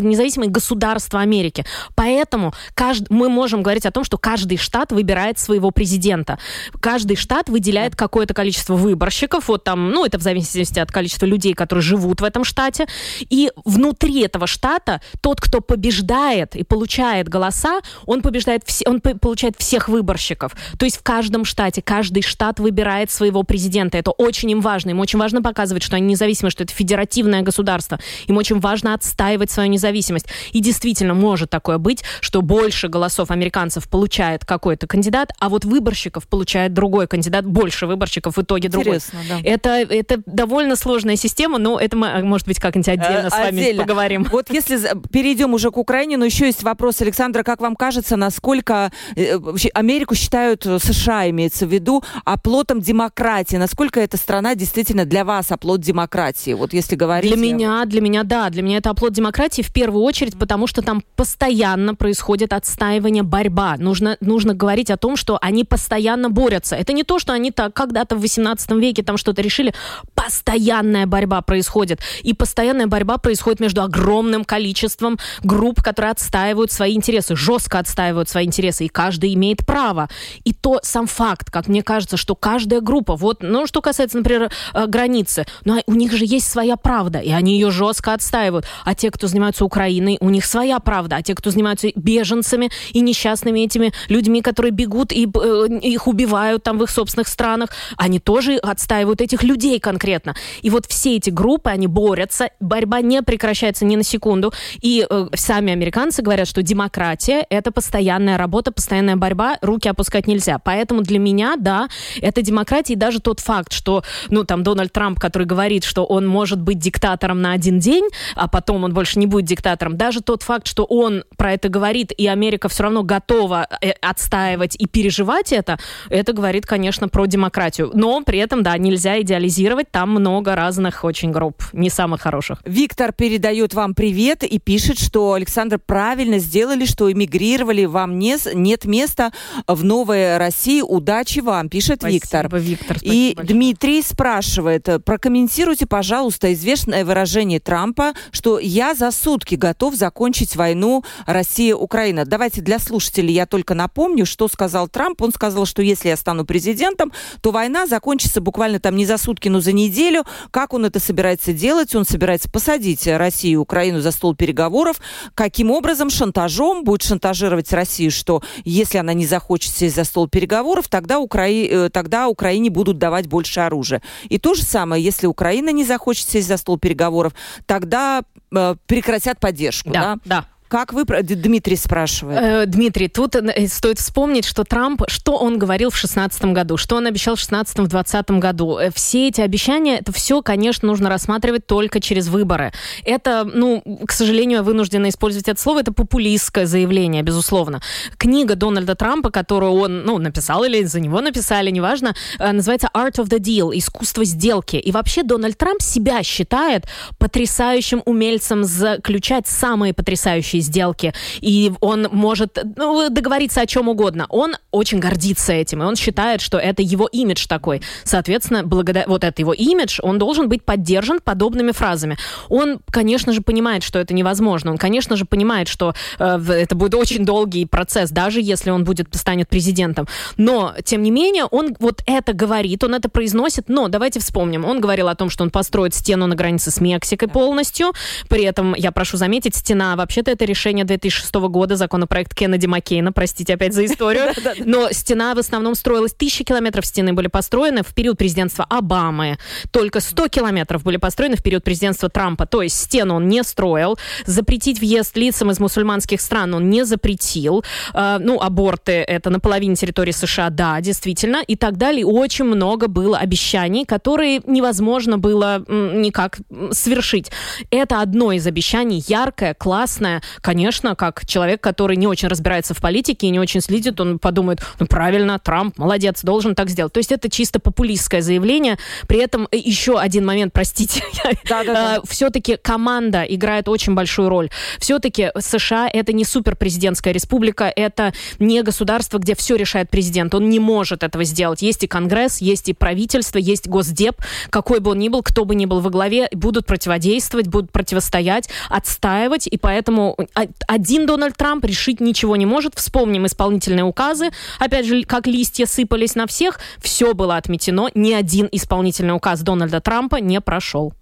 независимые 0.02 0.50
государства 0.50 1.20
Америки. 1.20 1.64
Поэтому 1.94 2.52
кажд... 2.74 3.06
мы 3.10 3.28
можем 3.28 3.62
говорить 3.62 3.86
о 3.86 3.90
том, 3.90 4.04
что 4.04 4.18
каждый 4.18 4.56
штат 4.56 4.92
выбирает 4.92 5.38
своего 5.38 5.70
президента 5.70 6.07
президента. 6.08 6.38
Каждый 6.80 7.16
штат 7.16 7.48
выделяет 7.48 7.94
какое-то 7.94 8.34
количество 8.34 8.74
выборщиков, 8.74 9.48
вот 9.48 9.64
там, 9.64 9.90
ну, 9.90 10.04
это 10.04 10.18
в 10.18 10.22
зависимости 10.22 10.78
от 10.78 10.90
количества 10.90 11.26
людей, 11.26 11.54
которые 11.54 11.82
живут 11.82 12.20
в 12.20 12.24
этом 12.24 12.44
штате, 12.44 12.86
и 13.20 13.50
внутри 13.64 14.22
этого 14.22 14.46
штата 14.46 15.00
тот, 15.20 15.40
кто 15.40 15.60
побеждает 15.60 16.56
и 16.56 16.64
получает 16.64 17.28
голоса, 17.28 17.80
он 18.06 18.22
побеждает, 18.22 18.62
все, 18.64 18.84
он 18.86 19.00
получает 19.00 19.56
всех 19.58 19.88
выборщиков. 19.88 20.52
То 20.78 20.86
есть 20.86 20.98
в 20.98 21.02
каждом 21.02 21.44
штате, 21.44 21.82
каждый 21.82 22.22
штат 22.22 22.60
выбирает 22.60 23.10
своего 23.10 23.42
президента. 23.42 23.98
Это 23.98 24.10
очень 24.10 24.50
им 24.50 24.60
важно. 24.60 24.90
Им 24.90 25.00
очень 25.00 25.18
важно 25.18 25.42
показывать, 25.42 25.82
что 25.82 25.96
они 25.96 26.06
независимы, 26.06 26.50
что 26.50 26.64
это 26.64 26.72
федеративное 26.72 27.42
государство. 27.42 27.98
Им 28.26 28.36
очень 28.36 28.60
важно 28.60 28.94
отстаивать 28.94 29.50
свою 29.50 29.68
независимость. 29.68 30.26
И 30.52 30.60
действительно 30.60 31.14
может 31.14 31.50
такое 31.50 31.78
быть, 31.78 32.02
что 32.20 32.42
больше 32.42 32.88
голосов 32.88 33.30
американцев 33.30 33.88
получает 33.88 34.44
какой-то 34.44 34.86
кандидат, 34.86 35.32
а 35.38 35.48
вот 35.48 35.64
выборщиков 35.98 36.28
получает 36.28 36.72
другой 36.72 37.06
кандидат, 37.06 37.44
больше 37.44 37.86
выборщиков 37.86 38.36
в 38.36 38.42
итоге 38.42 38.68
Интересно, 38.68 39.20
другой. 39.26 39.42
Да. 39.42 39.48
Это, 39.48 39.70
это 39.70 40.22
довольно 40.26 40.76
сложная 40.76 41.16
система, 41.16 41.58
но 41.58 41.78
это 41.78 41.96
мы, 41.96 42.22
может 42.22 42.46
быть, 42.46 42.60
как-нибудь 42.60 42.88
отдельно 42.88 43.26
э, 43.26 43.30
с 43.30 43.32
вами 43.32 43.60
отдельно. 43.60 43.82
поговорим. 43.82 44.26
Вот 44.30 44.50
если 44.50 44.78
перейдем 45.10 45.54
уже 45.54 45.70
к 45.70 45.76
Украине, 45.76 46.16
но 46.16 46.24
еще 46.24 46.46
есть 46.46 46.62
вопрос, 46.62 47.00
Александра, 47.00 47.42
как 47.42 47.60
вам 47.60 47.74
кажется, 47.74 48.16
насколько 48.16 48.92
э, 49.16 49.38
Америку 49.74 50.14
считают 50.14 50.66
э, 50.66 50.78
США, 50.78 51.28
имеется 51.30 51.66
в 51.66 51.72
виду, 51.72 52.04
оплотом 52.24 52.80
демократии? 52.80 53.56
Насколько 53.56 54.00
эта 54.00 54.16
страна 54.16 54.54
действительно 54.54 55.04
для 55.04 55.24
вас 55.24 55.50
оплот 55.50 55.80
демократии? 55.80 56.52
Вот 56.52 56.72
если 56.72 56.96
говорить... 56.96 57.32
Для 57.32 57.40
меня, 57.40 57.84
для 57.84 58.00
меня, 58.00 58.22
да, 58.22 58.50
для 58.50 58.62
меня 58.62 58.78
это 58.78 58.90
оплот 58.90 59.12
демократии 59.12 59.62
в 59.62 59.72
первую 59.72 60.04
очередь, 60.04 60.38
потому 60.38 60.66
что 60.66 60.82
там 60.82 61.02
постоянно 61.16 61.94
происходит 61.94 62.52
отстаивание, 62.52 63.22
борьба. 63.22 63.76
Нужно, 63.78 64.16
нужно 64.20 64.54
говорить 64.54 64.90
о 64.90 64.96
том, 64.96 65.16
что 65.16 65.38
они 65.40 65.64
постоянно 65.64 65.87
борются. 66.28 66.76
Это 66.76 66.92
не 66.92 67.04
то, 67.04 67.18
что 67.18 67.32
они 67.32 67.50
так 67.50 67.74
когда-то 67.74 68.16
в 68.16 68.20
18 68.20 68.70
веке 68.72 69.02
там 69.02 69.16
что-то 69.16 69.42
решили. 69.42 69.74
Постоянная 70.14 71.06
борьба 71.06 71.42
происходит. 71.42 72.00
И 72.22 72.34
постоянная 72.34 72.86
борьба 72.86 73.18
происходит 73.18 73.60
между 73.60 73.82
огромным 73.82 74.44
количеством 74.44 75.18
групп, 75.42 75.82
которые 75.82 76.12
отстаивают 76.12 76.72
свои 76.72 76.94
интересы, 76.94 77.36
жестко 77.36 77.78
отстаивают 77.78 78.28
свои 78.28 78.46
интересы, 78.46 78.84
и 78.84 78.88
каждый 78.88 79.34
имеет 79.34 79.66
право. 79.66 80.08
И 80.44 80.52
то 80.52 80.80
сам 80.82 81.06
факт, 81.06 81.50
как 81.50 81.68
мне 81.68 81.82
кажется, 81.82 82.16
что 82.16 82.34
каждая 82.34 82.80
группа, 82.80 83.16
вот, 83.16 83.42
ну, 83.42 83.66
что 83.66 83.80
касается, 83.80 84.18
например, 84.18 84.50
э, 84.74 84.86
границы, 84.86 85.46
ну, 85.64 85.82
у 85.86 85.94
них 85.94 86.12
же 86.12 86.24
есть 86.24 86.48
своя 86.48 86.76
правда, 86.76 87.18
и 87.18 87.30
они 87.30 87.54
ее 87.54 87.70
жестко 87.70 88.12
отстаивают. 88.14 88.66
А 88.84 88.94
те, 88.94 89.10
кто 89.10 89.26
занимаются 89.26 89.64
Украиной, 89.64 90.18
у 90.20 90.30
них 90.30 90.44
своя 90.44 90.78
правда. 90.78 91.16
А 91.16 91.22
те, 91.22 91.34
кто 91.34 91.50
занимаются 91.50 91.88
беженцами 91.94 92.70
и 92.92 93.00
несчастными 93.00 93.60
этими 93.60 93.92
людьми, 94.08 94.42
которые 94.42 94.72
бегут 94.72 95.12
и 95.12 95.26
э, 95.26 95.77
их 95.78 96.06
убивают 96.06 96.62
там 96.62 96.78
в 96.78 96.82
их 96.84 96.90
собственных 96.90 97.28
странах, 97.28 97.70
они 97.96 98.18
тоже 98.18 98.56
отстаивают 98.56 99.20
этих 99.20 99.42
людей 99.42 99.78
конкретно. 99.80 100.34
И 100.62 100.70
вот 100.70 100.86
все 100.86 101.16
эти 101.16 101.30
группы, 101.30 101.70
они 101.70 101.86
борются, 101.86 102.50
борьба 102.60 103.00
не 103.00 103.22
прекращается 103.22 103.84
ни 103.84 103.96
на 103.96 104.02
секунду. 104.02 104.52
И 104.80 105.06
э, 105.08 105.26
сами 105.34 105.72
американцы 105.72 106.22
говорят, 106.22 106.48
что 106.48 106.62
демократия— 106.62 107.46
это 107.50 107.72
постоянная 107.72 108.38
работа, 108.38 108.72
постоянная 108.72 109.16
борьба, 109.16 109.58
руки 109.60 109.88
опускать 109.88 110.26
нельзя. 110.26 110.58
Поэтому 110.58 111.02
для 111.02 111.18
меня, 111.18 111.56
да, 111.56 111.88
это 112.20 112.42
демократия, 112.42 112.94
и 112.94 112.96
даже 112.96 113.20
тот 113.20 113.40
факт, 113.40 113.72
что, 113.72 114.02
ну, 114.28 114.44
там, 114.44 114.62
Дональд 114.62 114.92
Трамп, 114.92 115.18
который 115.18 115.46
говорит, 115.46 115.84
что 115.84 116.04
он 116.04 116.26
может 116.26 116.60
быть 116.60 116.78
диктатором 116.78 117.42
на 117.42 117.52
один 117.52 117.78
день, 117.78 118.08
а 118.34 118.48
потом 118.48 118.84
он 118.84 118.94
больше 118.94 119.18
не 119.18 119.26
будет 119.26 119.44
диктатором, 119.44 119.96
даже 119.96 120.20
тот 120.20 120.42
факт, 120.42 120.66
что 120.66 120.84
он 120.84 121.24
про 121.36 121.52
это 121.52 121.68
говорит, 121.68 122.12
и 122.16 122.26
Америка 122.26 122.68
все 122.68 122.84
равно 122.84 123.02
готова 123.02 123.66
э, 123.80 123.90
отстаивать 124.00 124.76
и 124.78 124.86
переживать 124.86 125.52
это, 125.52 125.67
это 126.08 126.32
говорит, 126.32 126.66
конечно, 126.66 127.08
про 127.08 127.26
демократию. 127.26 127.90
Но 127.94 128.22
при 128.22 128.38
этом, 128.38 128.62
да, 128.62 128.78
нельзя 128.78 129.20
идеализировать, 129.20 129.90
там 129.90 130.10
много 130.10 130.54
разных 130.54 131.04
очень 131.04 131.32
групп, 131.32 131.62
не 131.72 131.90
самых 131.90 132.20
хороших. 132.20 132.60
Виктор 132.64 133.12
передает 133.12 133.74
вам 133.74 133.94
привет 133.94 134.44
и 134.44 134.58
пишет, 134.58 134.98
что 134.98 135.32
Александр 135.32 135.78
правильно 135.84 136.38
сделали, 136.38 136.84
что 136.86 137.10
эмигрировали, 137.10 137.84
вам 137.84 138.18
не, 138.18 138.36
нет 138.54 138.84
места 138.84 139.32
в 139.66 139.84
новой 139.84 140.36
России. 140.38 140.80
Удачи 140.80 141.40
вам, 141.40 141.68
пишет 141.68 141.98
спасибо, 142.00 142.14
Виктор. 142.14 142.56
Виктор 142.56 142.96
и 143.02 143.34
большое. 143.36 143.54
Дмитрий 143.54 144.02
спрашивает, 144.02 144.88
прокомментируйте, 145.04 145.86
пожалуйста, 145.86 146.52
известное 146.52 147.04
выражение 147.04 147.60
Трампа, 147.60 148.12
что 148.30 148.58
я 148.58 148.94
за 148.94 149.10
сутки 149.10 149.54
готов 149.54 149.94
закончить 149.94 150.56
войну 150.56 151.04
Россия-Украина. 151.26 152.24
Давайте 152.24 152.60
для 152.60 152.78
слушателей 152.78 153.34
я 153.34 153.46
только 153.46 153.74
напомню, 153.74 154.26
что 154.26 154.48
сказал 154.48 154.88
Трамп. 154.88 155.22
Он 155.22 155.32
сказал, 155.32 155.57
что 155.66 155.82
если 155.82 156.08
я 156.08 156.16
стану 156.16 156.44
президентом, 156.44 157.12
то 157.40 157.50
война 157.50 157.86
закончится 157.86 158.40
буквально 158.40 158.80
там 158.80 158.96
не 158.96 159.06
за 159.06 159.18
сутки, 159.18 159.48
но 159.48 159.60
за 159.60 159.72
неделю. 159.72 160.24
Как 160.50 160.74
он 160.74 160.84
это 160.84 161.00
собирается 161.00 161.52
делать? 161.52 161.94
Он 161.94 162.04
собирается 162.04 162.50
посадить 162.50 163.06
Россию 163.06 163.52
и 163.52 163.56
Украину 163.56 164.00
за 164.00 164.10
стол 164.10 164.34
переговоров. 164.34 165.00
Каким 165.34 165.70
образом? 165.70 166.10
Шантажом. 166.10 166.84
Будет 166.84 167.02
шантажировать 167.02 167.72
Россию, 167.72 168.10
что 168.10 168.42
если 168.64 168.98
она 168.98 169.14
не 169.14 169.26
захочет 169.26 169.74
сесть 169.74 169.96
за 169.96 170.04
стол 170.04 170.28
переговоров, 170.28 170.88
тогда, 170.88 171.18
Укра... 171.18 171.48
Э, 171.48 171.90
тогда 171.90 172.28
Украине 172.28 172.70
будут 172.70 172.98
давать 172.98 173.26
больше 173.26 173.60
оружия. 173.60 174.02
И 174.28 174.38
то 174.38 174.54
же 174.54 174.62
самое, 174.62 175.02
если 175.02 175.26
Украина 175.26 175.70
не 175.70 175.84
захочет 175.84 176.28
сесть 176.28 176.48
за 176.48 176.56
стол 176.56 176.78
переговоров, 176.78 177.32
тогда 177.66 178.22
э, 178.52 178.74
прекратят 178.86 179.40
поддержку. 179.40 179.90
Да, 179.90 180.00
да. 180.00 180.20
да. 180.24 180.44
Как 180.68 180.92
вы, 180.92 181.04
Дмитрий 181.04 181.76
спрашивает? 181.76 182.38
Э, 182.42 182.66
Дмитрий, 182.66 183.08
тут 183.08 183.34
э, 183.34 183.68
стоит 183.68 183.98
вспомнить, 183.98 184.44
что 184.44 184.64
Трамп, 184.64 185.02
что 185.08 185.36
он 185.36 185.58
говорил 185.58 185.88
в 185.88 185.94
2016 185.94 186.44
году, 186.46 186.76
что 186.76 186.96
он 186.96 187.06
обещал 187.06 187.36
в 187.36 187.38
2016-2020 187.38 188.38
году. 188.38 188.76
Э, 188.76 188.90
все 188.94 189.28
эти 189.28 189.40
обещания, 189.40 189.98
это 189.98 190.12
все, 190.12 190.42
конечно, 190.42 190.86
нужно 190.86 191.08
рассматривать 191.08 191.66
только 191.66 192.00
через 192.00 192.28
выборы. 192.28 192.72
Это, 193.04 193.44
ну, 193.44 193.82
к 194.06 194.12
сожалению, 194.12 194.62
вынуждена 194.62 195.08
использовать 195.08 195.48
это 195.48 195.60
слово, 195.60 195.80
это 195.80 195.92
популистское 195.92 196.66
заявление, 196.66 197.22
безусловно. 197.22 197.80
Книга 198.18 198.54
Дональда 198.54 198.94
Трампа, 198.94 199.30
которую 199.30 199.72
он, 199.72 200.02
ну, 200.04 200.18
написал 200.18 200.64
или 200.64 200.84
за 200.84 201.00
него 201.00 201.22
написали, 201.22 201.70
неважно, 201.70 202.14
называется 202.38 202.90
Art 202.94 203.14
of 203.14 203.28
the 203.28 203.38
Deal, 203.38 203.70
искусство 203.72 204.22
сделки. 204.24 204.76
И 204.76 204.92
вообще 204.92 205.22
Дональд 205.22 205.56
Трамп 205.56 205.80
себя 205.80 206.22
считает 206.22 206.84
потрясающим 207.18 208.02
умельцем 208.04 208.64
заключать 208.64 209.46
самые 209.46 209.94
потрясающие 209.94 210.57
предыдущей 210.58 210.68
сделки, 210.68 211.12
и 211.40 211.72
он 211.80 212.08
может 212.12 212.58
ну, 212.76 213.08
договориться 213.10 213.60
о 213.60 213.66
чем 213.66 213.88
угодно. 213.88 214.26
Он 214.28 214.56
очень 214.70 214.98
гордится 214.98 215.52
этим, 215.52 215.82
и 215.82 215.86
он 215.86 215.96
считает, 215.96 216.40
что 216.40 216.58
это 216.58 216.82
его 216.82 217.06
имидж 217.06 217.46
такой. 217.48 217.82
Соответственно, 218.04 218.62
благодаря 218.64 219.04
вот 219.06 219.24
это 219.24 219.42
его 219.42 219.52
имидж, 219.52 220.00
он 220.02 220.18
должен 220.18 220.48
быть 220.48 220.62
поддержан 220.62 221.20
подобными 221.20 221.72
фразами. 221.72 222.16
Он, 222.48 222.80
конечно 222.90 223.32
же, 223.32 223.40
понимает, 223.40 223.82
что 223.82 223.98
это 223.98 224.14
невозможно. 224.14 224.70
Он, 224.70 224.78
конечно 224.78 225.16
же, 225.16 225.24
понимает, 225.24 225.68
что 225.68 225.94
э, 226.18 226.40
это 226.48 226.74
будет 226.74 226.94
очень 226.94 227.24
долгий 227.24 227.66
процесс, 227.66 228.10
даже 228.10 228.40
если 228.40 228.70
он 228.70 228.84
будет 228.84 229.08
станет 229.12 229.48
президентом. 229.48 230.06
Но, 230.36 230.74
тем 230.84 231.02
не 231.02 231.10
менее, 231.10 231.44
он 231.44 231.74
вот 231.80 232.02
это 232.06 232.32
говорит, 232.32 232.84
он 232.84 232.94
это 232.94 233.08
произносит. 233.08 233.68
Но 233.68 233.88
давайте 233.88 234.20
вспомним, 234.20 234.64
он 234.64 234.80
говорил 234.80 235.08
о 235.08 235.14
том, 235.14 235.30
что 235.30 235.44
он 235.44 235.50
построит 235.50 235.94
стену 235.94 236.26
на 236.26 236.34
границе 236.34 236.70
с 236.70 236.80
Мексикой 236.80 237.28
полностью. 237.28 237.92
При 238.28 238.44
этом, 238.44 238.74
я 238.74 238.92
прошу 238.92 239.16
заметить, 239.16 239.54
стена 239.56 239.96
вообще-то 239.96 240.30
это 240.30 240.44
решение 240.48 240.84
2006 240.84 241.34
года, 241.34 241.76
законопроект 241.76 242.34
Кеннеди 242.34 242.66
Маккейна, 242.66 243.12
простите 243.12 243.54
опять 243.54 243.74
за 243.74 243.84
историю. 243.84 244.32
Но 244.64 244.90
стена 244.90 245.34
в 245.34 245.38
основном 245.38 245.74
строилась, 245.74 246.12
тысячи 246.12 246.44
километров 246.44 246.86
стены 246.86 247.12
были 247.12 247.28
построены 247.28 247.82
в 247.82 247.94
период 247.94 248.18
президентства 248.18 248.66
Обамы. 248.68 249.38
Только 249.70 250.00
100 250.00 250.28
километров 250.28 250.82
были 250.82 250.96
построены 250.96 251.36
в 251.36 251.42
период 251.42 251.64
президентства 251.64 252.08
Трампа. 252.08 252.46
То 252.46 252.62
есть 252.62 252.80
стену 252.80 253.14
он 253.16 253.28
не 253.28 253.42
строил. 253.42 253.98
Запретить 254.26 254.80
въезд 254.80 255.16
лицам 255.16 255.50
из 255.50 255.60
мусульманских 255.60 256.20
стран 256.20 256.54
он 256.54 256.70
не 256.70 256.84
запретил. 256.84 257.64
А, 257.92 258.18
ну, 258.18 258.40
аборты 258.40 258.92
это 258.92 259.30
на 259.30 259.40
половине 259.40 259.74
территории 259.74 260.12
США, 260.12 260.50
да, 260.50 260.80
действительно. 260.80 261.42
И 261.46 261.56
так 261.56 261.76
далее. 261.76 262.04
Очень 262.06 262.46
много 262.46 262.88
было 262.88 263.18
обещаний, 263.18 263.84
которые 263.84 264.40
невозможно 264.46 265.18
было 265.18 265.64
никак 265.68 266.38
свершить. 266.72 267.30
Это 267.70 268.00
одно 268.00 268.32
из 268.32 268.46
обещаний, 268.46 269.04
яркое, 269.06 269.54
классное, 269.54 270.22
конечно, 270.40 270.94
как 270.94 271.26
человек, 271.26 271.60
который 271.60 271.96
не 271.96 272.06
очень 272.06 272.28
разбирается 272.28 272.74
в 272.74 272.80
политике 272.80 273.26
и 273.26 273.30
не 273.30 273.40
очень 273.40 273.60
следит, 273.60 274.00
он 274.00 274.18
подумает, 274.18 274.60
ну 274.78 274.86
правильно, 274.86 275.38
Трамп, 275.38 275.78
молодец, 275.78 276.22
должен 276.22 276.54
так 276.54 276.70
сделать. 276.70 276.92
То 276.92 276.98
есть 276.98 277.12
это 277.12 277.30
чисто 277.30 277.60
популистское 277.60 278.20
заявление. 278.22 278.78
При 279.06 279.18
этом 279.18 279.48
еще 279.52 279.98
один 279.98 280.24
момент, 280.24 280.52
простите, 280.52 281.02
а, 281.50 282.00
все-таки 282.06 282.56
команда 282.56 283.22
играет 283.22 283.68
очень 283.68 283.94
большую 283.94 284.28
роль. 284.28 284.50
Все-таки 284.78 285.30
США 285.38 285.88
это 285.92 286.12
не 286.12 286.24
суперпрезидентская 286.24 287.12
республика, 287.12 287.72
это 287.74 288.12
не 288.38 288.62
государство, 288.62 289.18
где 289.18 289.34
все 289.34 289.56
решает 289.56 289.90
президент. 289.90 290.34
Он 290.34 290.48
не 290.48 290.58
может 290.58 291.02
этого 291.02 291.24
сделать. 291.24 291.62
Есть 291.62 291.84
и 291.84 291.86
Конгресс, 291.86 292.40
есть 292.40 292.68
и 292.68 292.72
правительство, 292.72 293.38
есть 293.38 293.68
Госдеп, 293.68 294.16
какой 294.50 294.80
бы 294.80 294.92
он 294.92 294.98
ни 294.98 295.08
был, 295.08 295.22
кто 295.22 295.44
бы 295.44 295.54
ни 295.54 295.66
был 295.66 295.80
во 295.80 295.90
главе, 295.90 296.28
будут 296.32 296.66
противодействовать, 296.66 297.48
будут 297.48 297.72
противостоять, 297.72 298.48
отстаивать, 298.68 299.46
и 299.46 299.56
поэтому 299.56 300.16
один 300.34 301.06
Дональд 301.06 301.36
Трамп 301.36 301.64
решить 301.64 302.00
ничего 302.00 302.36
не 302.36 302.46
может. 302.46 302.74
Вспомним 302.74 303.26
исполнительные 303.26 303.84
указы. 303.84 304.30
Опять 304.58 304.86
же, 304.86 305.04
как 305.04 305.26
листья 305.26 305.66
сыпались 305.66 306.14
на 306.14 306.26
всех, 306.26 306.60
все 306.78 307.14
было 307.14 307.36
отметено. 307.36 307.88
Ни 307.94 308.12
один 308.12 308.48
исполнительный 308.50 309.14
указ 309.14 309.40
Дональда 309.40 309.80
Трампа 309.80 310.16
не 310.16 310.40
прошел. 310.40 310.92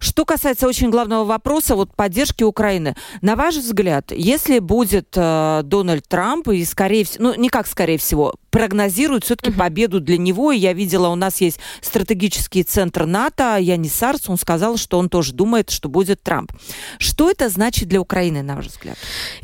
Что 0.00 0.24
касается 0.24 0.66
очень 0.66 0.90
главного 0.90 1.24
вопроса, 1.24 1.74
вот 1.74 1.94
поддержки 1.94 2.42
Украины, 2.42 2.96
на 3.20 3.36
ваш 3.36 3.56
взгляд, 3.56 4.10
если 4.10 4.58
будет 4.58 5.08
э, 5.16 5.60
Дональд 5.64 6.06
Трамп 6.08 6.48
и 6.48 6.64
скорее 6.64 7.04
всего, 7.04 7.24
ну 7.24 7.34
не 7.34 7.48
как 7.48 7.66
скорее 7.66 7.98
всего, 7.98 8.34
прогнозируют 8.52 9.24
все-таки 9.24 9.50
uh-huh. 9.50 9.58
победу 9.58 10.00
для 10.00 10.18
него. 10.18 10.52
И 10.52 10.58
я 10.58 10.74
видела, 10.74 11.08
у 11.08 11.14
нас 11.14 11.40
есть 11.40 11.58
стратегический 11.80 12.62
центр 12.62 13.06
НАТО, 13.06 13.56
Янис 13.58 13.94
Сарс, 13.94 14.28
он 14.28 14.36
сказал, 14.36 14.76
что 14.76 14.98
он 14.98 15.08
тоже 15.08 15.32
думает, 15.32 15.70
что 15.70 15.88
будет 15.88 16.22
Трамп. 16.22 16.52
Что 16.98 17.30
это 17.30 17.48
значит 17.48 17.88
для 17.88 18.00
Украины, 18.00 18.42
на 18.42 18.56
ваш 18.56 18.66
взгляд? 18.66 18.96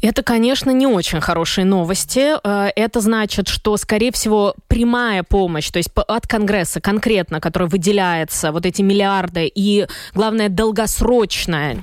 Это, 0.03 0.23
конечно, 0.23 0.71
не 0.71 0.87
очень 0.87 1.21
хорошие 1.21 1.65
новости. 1.65 2.35
Э, 2.45 2.71
это 2.77 3.01
значит, 3.01 3.49
что, 3.49 3.77
скорее 3.77 4.13
всего, 4.13 4.55
прямая 4.69 5.23
помощь, 5.23 5.71
то 5.71 5.79
есть 5.79 5.91
от 5.95 6.27
Конгресса 6.27 6.81
конкретно, 6.81 7.41
которая 7.41 7.69
выделяется, 7.69 8.53
вот 8.53 8.67
эти 8.67 8.83
миллиарды, 8.83 9.51
и, 9.59 9.87
главное, 10.15 10.49
долгосрочная, 10.49 11.79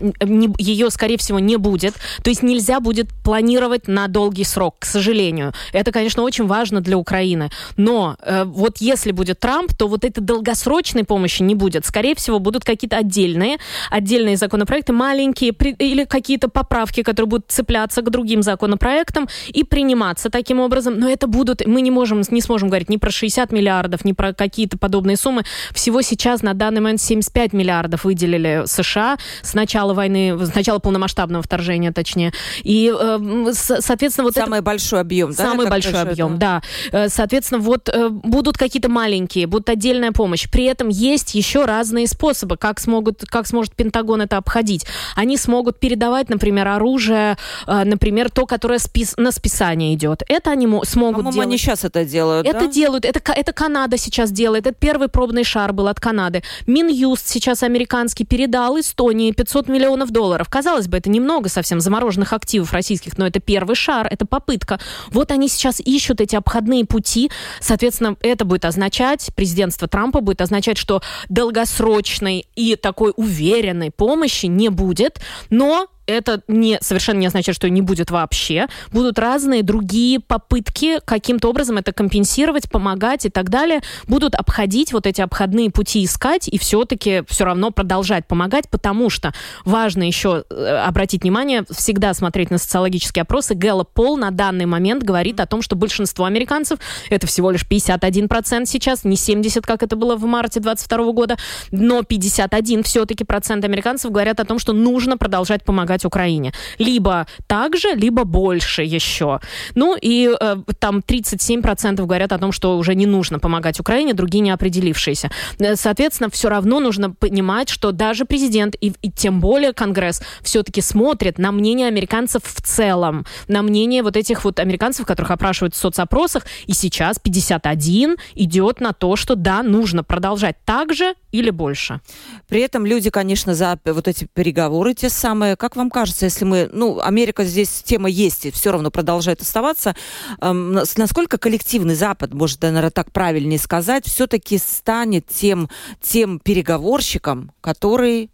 ее, 0.58 0.90
скорее 0.90 1.18
всего, 1.18 1.40
не 1.40 1.58
будет. 1.58 1.94
То 2.24 2.30
есть 2.30 2.42
нельзя 2.42 2.80
будет 2.80 3.10
планировать 3.24 3.90
на 3.90 4.08
долгий 4.08 4.46
срок, 4.46 4.76
к 4.80 4.86
сожалению. 4.86 5.54
Это, 5.74 5.92
конечно, 5.92 6.24
очень 6.24 6.48
важно 6.48 6.80
для 6.80 6.98
Украины. 6.98 7.50
Но 7.76 8.16
э, 8.22 8.46
вот 8.46 8.78
если 8.78 9.12
будет 9.12 9.42
Трамп, 9.42 9.74
то 9.74 9.88
вот 9.88 10.06
этой 10.06 10.22
долгосрочной 10.22 11.04
помощи 11.04 11.42
не 11.42 11.54
будет. 11.54 11.86
Скорее 11.86 12.16
всего, 12.16 12.40
будут 12.40 12.64
какие-то 12.64 12.98
отдельные, 12.98 13.58
отдельные 13.92 14.38
законопроекты, 14.38 14.94
маленькие, 14.94 15.52
при, 15.52 15.72
или 15.72 16.06
какие-то 16.06 16.48
поправки, 16.48 17.04
которые 17.04 17.30
будут 17.30 17.46
цепляться 17.50 18.02
к 18.02 18.10
другим 18.10 18.42
законопроектам 18.42 19.28
и 19.50 19.66
приниматься 19.66 20.30
таким 20.30 20.62
образом. 20.62 20.98
Но 20.98 21.10
это 21.10 21.28
будут, 21.28 21.66
мы 21.68 21.82
не 21.82 21.92
можем, 21.92 22.22
не 22.32 22.42
сможем 22.42 22.70
говорить 22.70 22.90
ни 22.90 22.98
про 22.98 23.12
60 23.12 23.52
миллиардов, 23.52 24.06
ни 24.06 24.14
про 24.14 24.34
какие-то 24.34 24.78
подобные 24.78 25.18
суммы. 25.18 25.44
Всего 25.74 26.02
сейчас 26.02 26.42
на 26.42 26.54
данный 26.54 26.80
момент 26.80 27.02
75 27.02 27.52
миллиардов 27.52 27.65
выделили 28.04 28.64
США 28.66 29.18
с 29.42 29.54
начала 29.54 29.94
войны, 29.94 30.38
с 30.46 30.54
начала 30.54 30.80
полномасштабного 30.80 31.44
вторжения, 31.44 31.92
точнее. 31.92 32.34
И, 32.64 32.94
э, 32.98 33.52
соответственно, 33.54 34.26
вот 34.26 34.34
Самый 34.34 34.58
это... 34.58 34.64
большой 34.64 35.02
объем, 35.02 35.32
да? 35.32 35.44
Самый 35.44 35.70
большой 35.70 36.02
объем, 36.02 36.38
да. 36.38 36.62
Э, 36.92 37.10
соответственно, 37.10 37.62
вот 37.62 37.90
э, 37.90 38.10
будут 38.10 38.58
какие-то 38.58 38.90
маленькие, 38.90 39.48
будут 39.48 39.70
отдельная 39.70 40.12
помощь. 40.12 40.50
При 40.50 40.66
этом 40.66 40.90
есть 40.90 41.36
еще 41.36 41.66
разные 41.66 42.08
способы, 42.08 42.58
как, 42.58 42.80
смогут, 42.80 43.24
как 43.26 43.48
сможет 43.48 43.76
Пентагон 43.76 44.22
это 44.22 44.38
обходить. 44.38 44.86
Они 45.16 45.38
смогут 45.38 45.80
передавать, 45.80 46.30
например, 46.30 46.68
оружие, 46.68 47.38
э, 47.68 47.84
например, 47.84 48.30
то, 48.30 48.46
которое 48.46 48.80
спис 48.80 49.16
на 49.18 49.32
списание 49.32 49.94
идет. 49.94 50.24
Это 50.28 50.52
они 50.52 50.66
смогут 50.66 51.18
По-моему, 51.18 51.32
делать. 51.32 51.48
они 51.48 51.58
сейчас 51.58 51.84
это 51.84 52.06
делают, 52.06 52.48
Это 52.48 52.62
да? 52.62 52.68
делают. 52.68 53.06
Это, 53.06 53.20
это 53.32 53.54
Канада 53.54 53.98
сейчас 53.98 54.32
делает. 54.32 54.68
Это 54.68 54.76
первый 54.76 55.08
пробный 55.08 55.44
шар 55.44 55.74
был 55.74 55.88
от 55.88 56.00
Канады. 56.00 56.44
Минюст 56.68 57.28
сейчас 57.28 57.55
американский 57.64 58.26
передал 58.26 58.80
Эстонии 58.80 59.32
500 59.32 59.68
миллионов 59.68 60.12
долларов. 60.12 60.48
Казалось 60.50 60.88
бы, 60.88 60.98
это 60.98 61.10
немного 61.10 61.50
совсем 61.50 61.80
замороженных 61.80 62.34
активов 62.34 62.74
российских, 62.74 63.18
но 63.18 63.28
это 63.28 63.40
первый 63.40 63.76
шар, 63.76 64.08
это 64.10 64.26
попытка. 64.26 64.80
Вот 65.10 65.32
они 65.32 65.48
сейчас 65.48 65.80
ищут 65.80 66.22
эти 66.22 66.36
обходные 66.36 66.86
пути. 66.86 67.32
Соответственно, 67.60 68.16
это 68.22 68.46
будет 68.46 68.66
означать, 68.66 69.30
президентство 69.36 69.88
Трампа 69.88 70.22
будет 70.22 70.42
означать, 70.42 70.78
что 70.78 71.02
долгосрочной 71.30 72.48
и 72.56 72.76
такой 72.76 73.14
уверенной 73.16 73.92
помощи 73.92 74.46
не 74.46 74.70
будет, 74.70 75.20
но 75.50 75.88
это 76.08 76.42
не, 76.48 76.78
совершенно 76.82 77.20
не 77.20 77.28
означает, 77.28 77.56
что 77.56 77.70
не 77.70 77.82
будет 77.82 78.12
вообще. 78.12 78.68
Будут 78.92 79.20
разные 79.20 79.64
другие 79.64 80.20
попытки 80.20 81.00
каким-то 81.04 81.50
образом 81.50 81.78
это 81.78 81.94
компенсировать, 81.94 82.70
помогать 82.70 83.26
и 83.26 83.30
так 83.30 83.50
далее. 83.50 83.82
Будут 84.08 84.36
обходить 84.36 84.94
вот 84.94 85.08
эти 85.08 85.22
обходные 85.22 85.70
пути 85.72 86.04
искать 86.06 86.48
и 86.48 86.58
все-таки 86.58 87.24
все 87.28 87.46
равно 87.46 87.72
продолжать 87.72 88.28
помогать, 88.28 88.70
потому 88.70 89.10
что 89.10 89.34
важно 89.64 90.04
еще 90.04 90.46
э, 90.50 90.84
обратить 90.86 91.24
внимание, 91.24 91.64
всегда 91.70 92.14
смотреть 92.14 92.52
на 92.52 92.58
социологические 92.58 93.24
опросы. 93.24 93.56
Гэллоп 93.56 93.94
Пол 93.94 94.18
на 94.18 94.32
данный 94.32 94.66
момент 94.66 95.04
говорит 95.04 95.40
о 95.40 95.46
том, 95.46 95.62
что 95.62 95.76
большинство 95.76 96.26
американцев, 96.26 96.80
это 97.10 97.28
всего 97.28 97.52
лишь 97.52 97.66
51% 97.66 98.66
сейчас, 98.66 99.04
не 99.04 99.16
70, 99.16 99.66
как 99.66 99.84
это 99.84 99.96
было 99.96 100.16
в 100.16 100.26
марте 100.26 100.60
22 100.60 101.12
года, 101.12 101.38
но 101.72 102.04
51 102.04 102.84
все-таки 102.84 103.24
процент 103.24 103.64
американцев 103.64 104.12
говорят 104.12 104.40
о 104.40 104.46
том, 104.46 104.60
что 104.60 104.74
нужно 104.74 105.18
продолжать 105.18 105.64
помогать 105.64 105.95
помогать 105.96 106.06
Украине. 106.06 106.52
Либо 106.80 107.26
так 107.48 107.78
же, 107.78 107.96
либо 107.96 108.24
больше 108.24 108.84
еще. 108.84 109.40
Ну 109.76 109.98
и 110.02 110.30
э, 110.40 110.58
там 110.80 111.00
37% 111.00 112.06
говорят 112.06 112.32
о 112.32 112.38
том, 112.38 112.52
что 112.52 112.78
уже 112.78 112.96
не 112.96 113.06
нужно 113.06 113.40
помогать 113.40 113.80
Украине, 113.80 114.14
другие 114.14 114.42
не 114.42 114.54
определившиеся. 114.54 115.30
Э, 115.60 115.76
соответственно, 115.76 116.30
все 116.30 116.50
равно 116.50 116.80
нужно 116.80 117.12
понимать, 117.12 117.70
что 117.70 117.92
даже 117.92 118.26
президент 118.26 118.76
и, 118.82 118.94
и 119.02 119.12
тем 119.12 119.40
более 119.40 119.74
Конгресс 119.74 120.22
все-таки 120.42 120.82
смотрит 120.82 121.40
на 121.40 121.52
мнение 121.52 121.88
американцев 121.88 122.42
в 122.44 122.62
целом, 122.62 123.26
на 123.48 123.62
мнение 123.62 124.04
вот 124.04 124.18
этих 124.18 124.46
вот 124.46 124.60
американцев, 124.60 125.06
которых 125.06 125.32
опрашивают 125.32 125.76
в 125.76 125.78
соцопросах, 125.78 126.46
и 126.68 126.74
сейчас 126.74 127.20
51 127.20 128.18
идет 128.36 128.82
на 128.82 128.94
то, 128.94 129.16
что 129.16 129.36
да, 129.36 129.64
нужно 129.64 130.04
продолжать 130.04 130.56
так 130.66 130.94
же 130.94 131.14
или 131.36 131.50
больше. 131.50 132.02
При 132.48 132.62
этом 132.62 132.86
люди, 132.86 133.10
конечно, 133.10 133.54
за 133.56 133.80
вот 133.86 134.08
эти 134.08 134.28
переговоры 134.34 134.94
те 134.94 135.10
самые. 135.10 135.56
Как 135.56 135.76
вам 135.76 135.90
кажется, 135.90 136.26
если 136.26 136.46
мы, 136.46 136.70
ну, 136.72 137.00
Америка 137.00 137.44
здесь 137.44 137.84
тема 137.84 138.10
есть 138.10 138.46
и 138.46 138.52
все 138.52 138.72
равно 138.72 138.92
продолжает 138.92 139.42
оставаться, 139.42 139.96
эм, 140.42 140.74
насколько 140.74 141.38
коллективный 141.38 141.96
Запад, 141.96 142.34
может, 142.34 142.62
наверное, 142.62 142.92
так 142.92 143.12
правильнее 143.12 143.60
сказать, 143.60 144.06
все-таки 144.06 144.58
станет 144.58 145.28
тем, 145.28 145.70
тем 146.02 146.40
переговорщиком, 146.40 147.52
который 147.62 148.30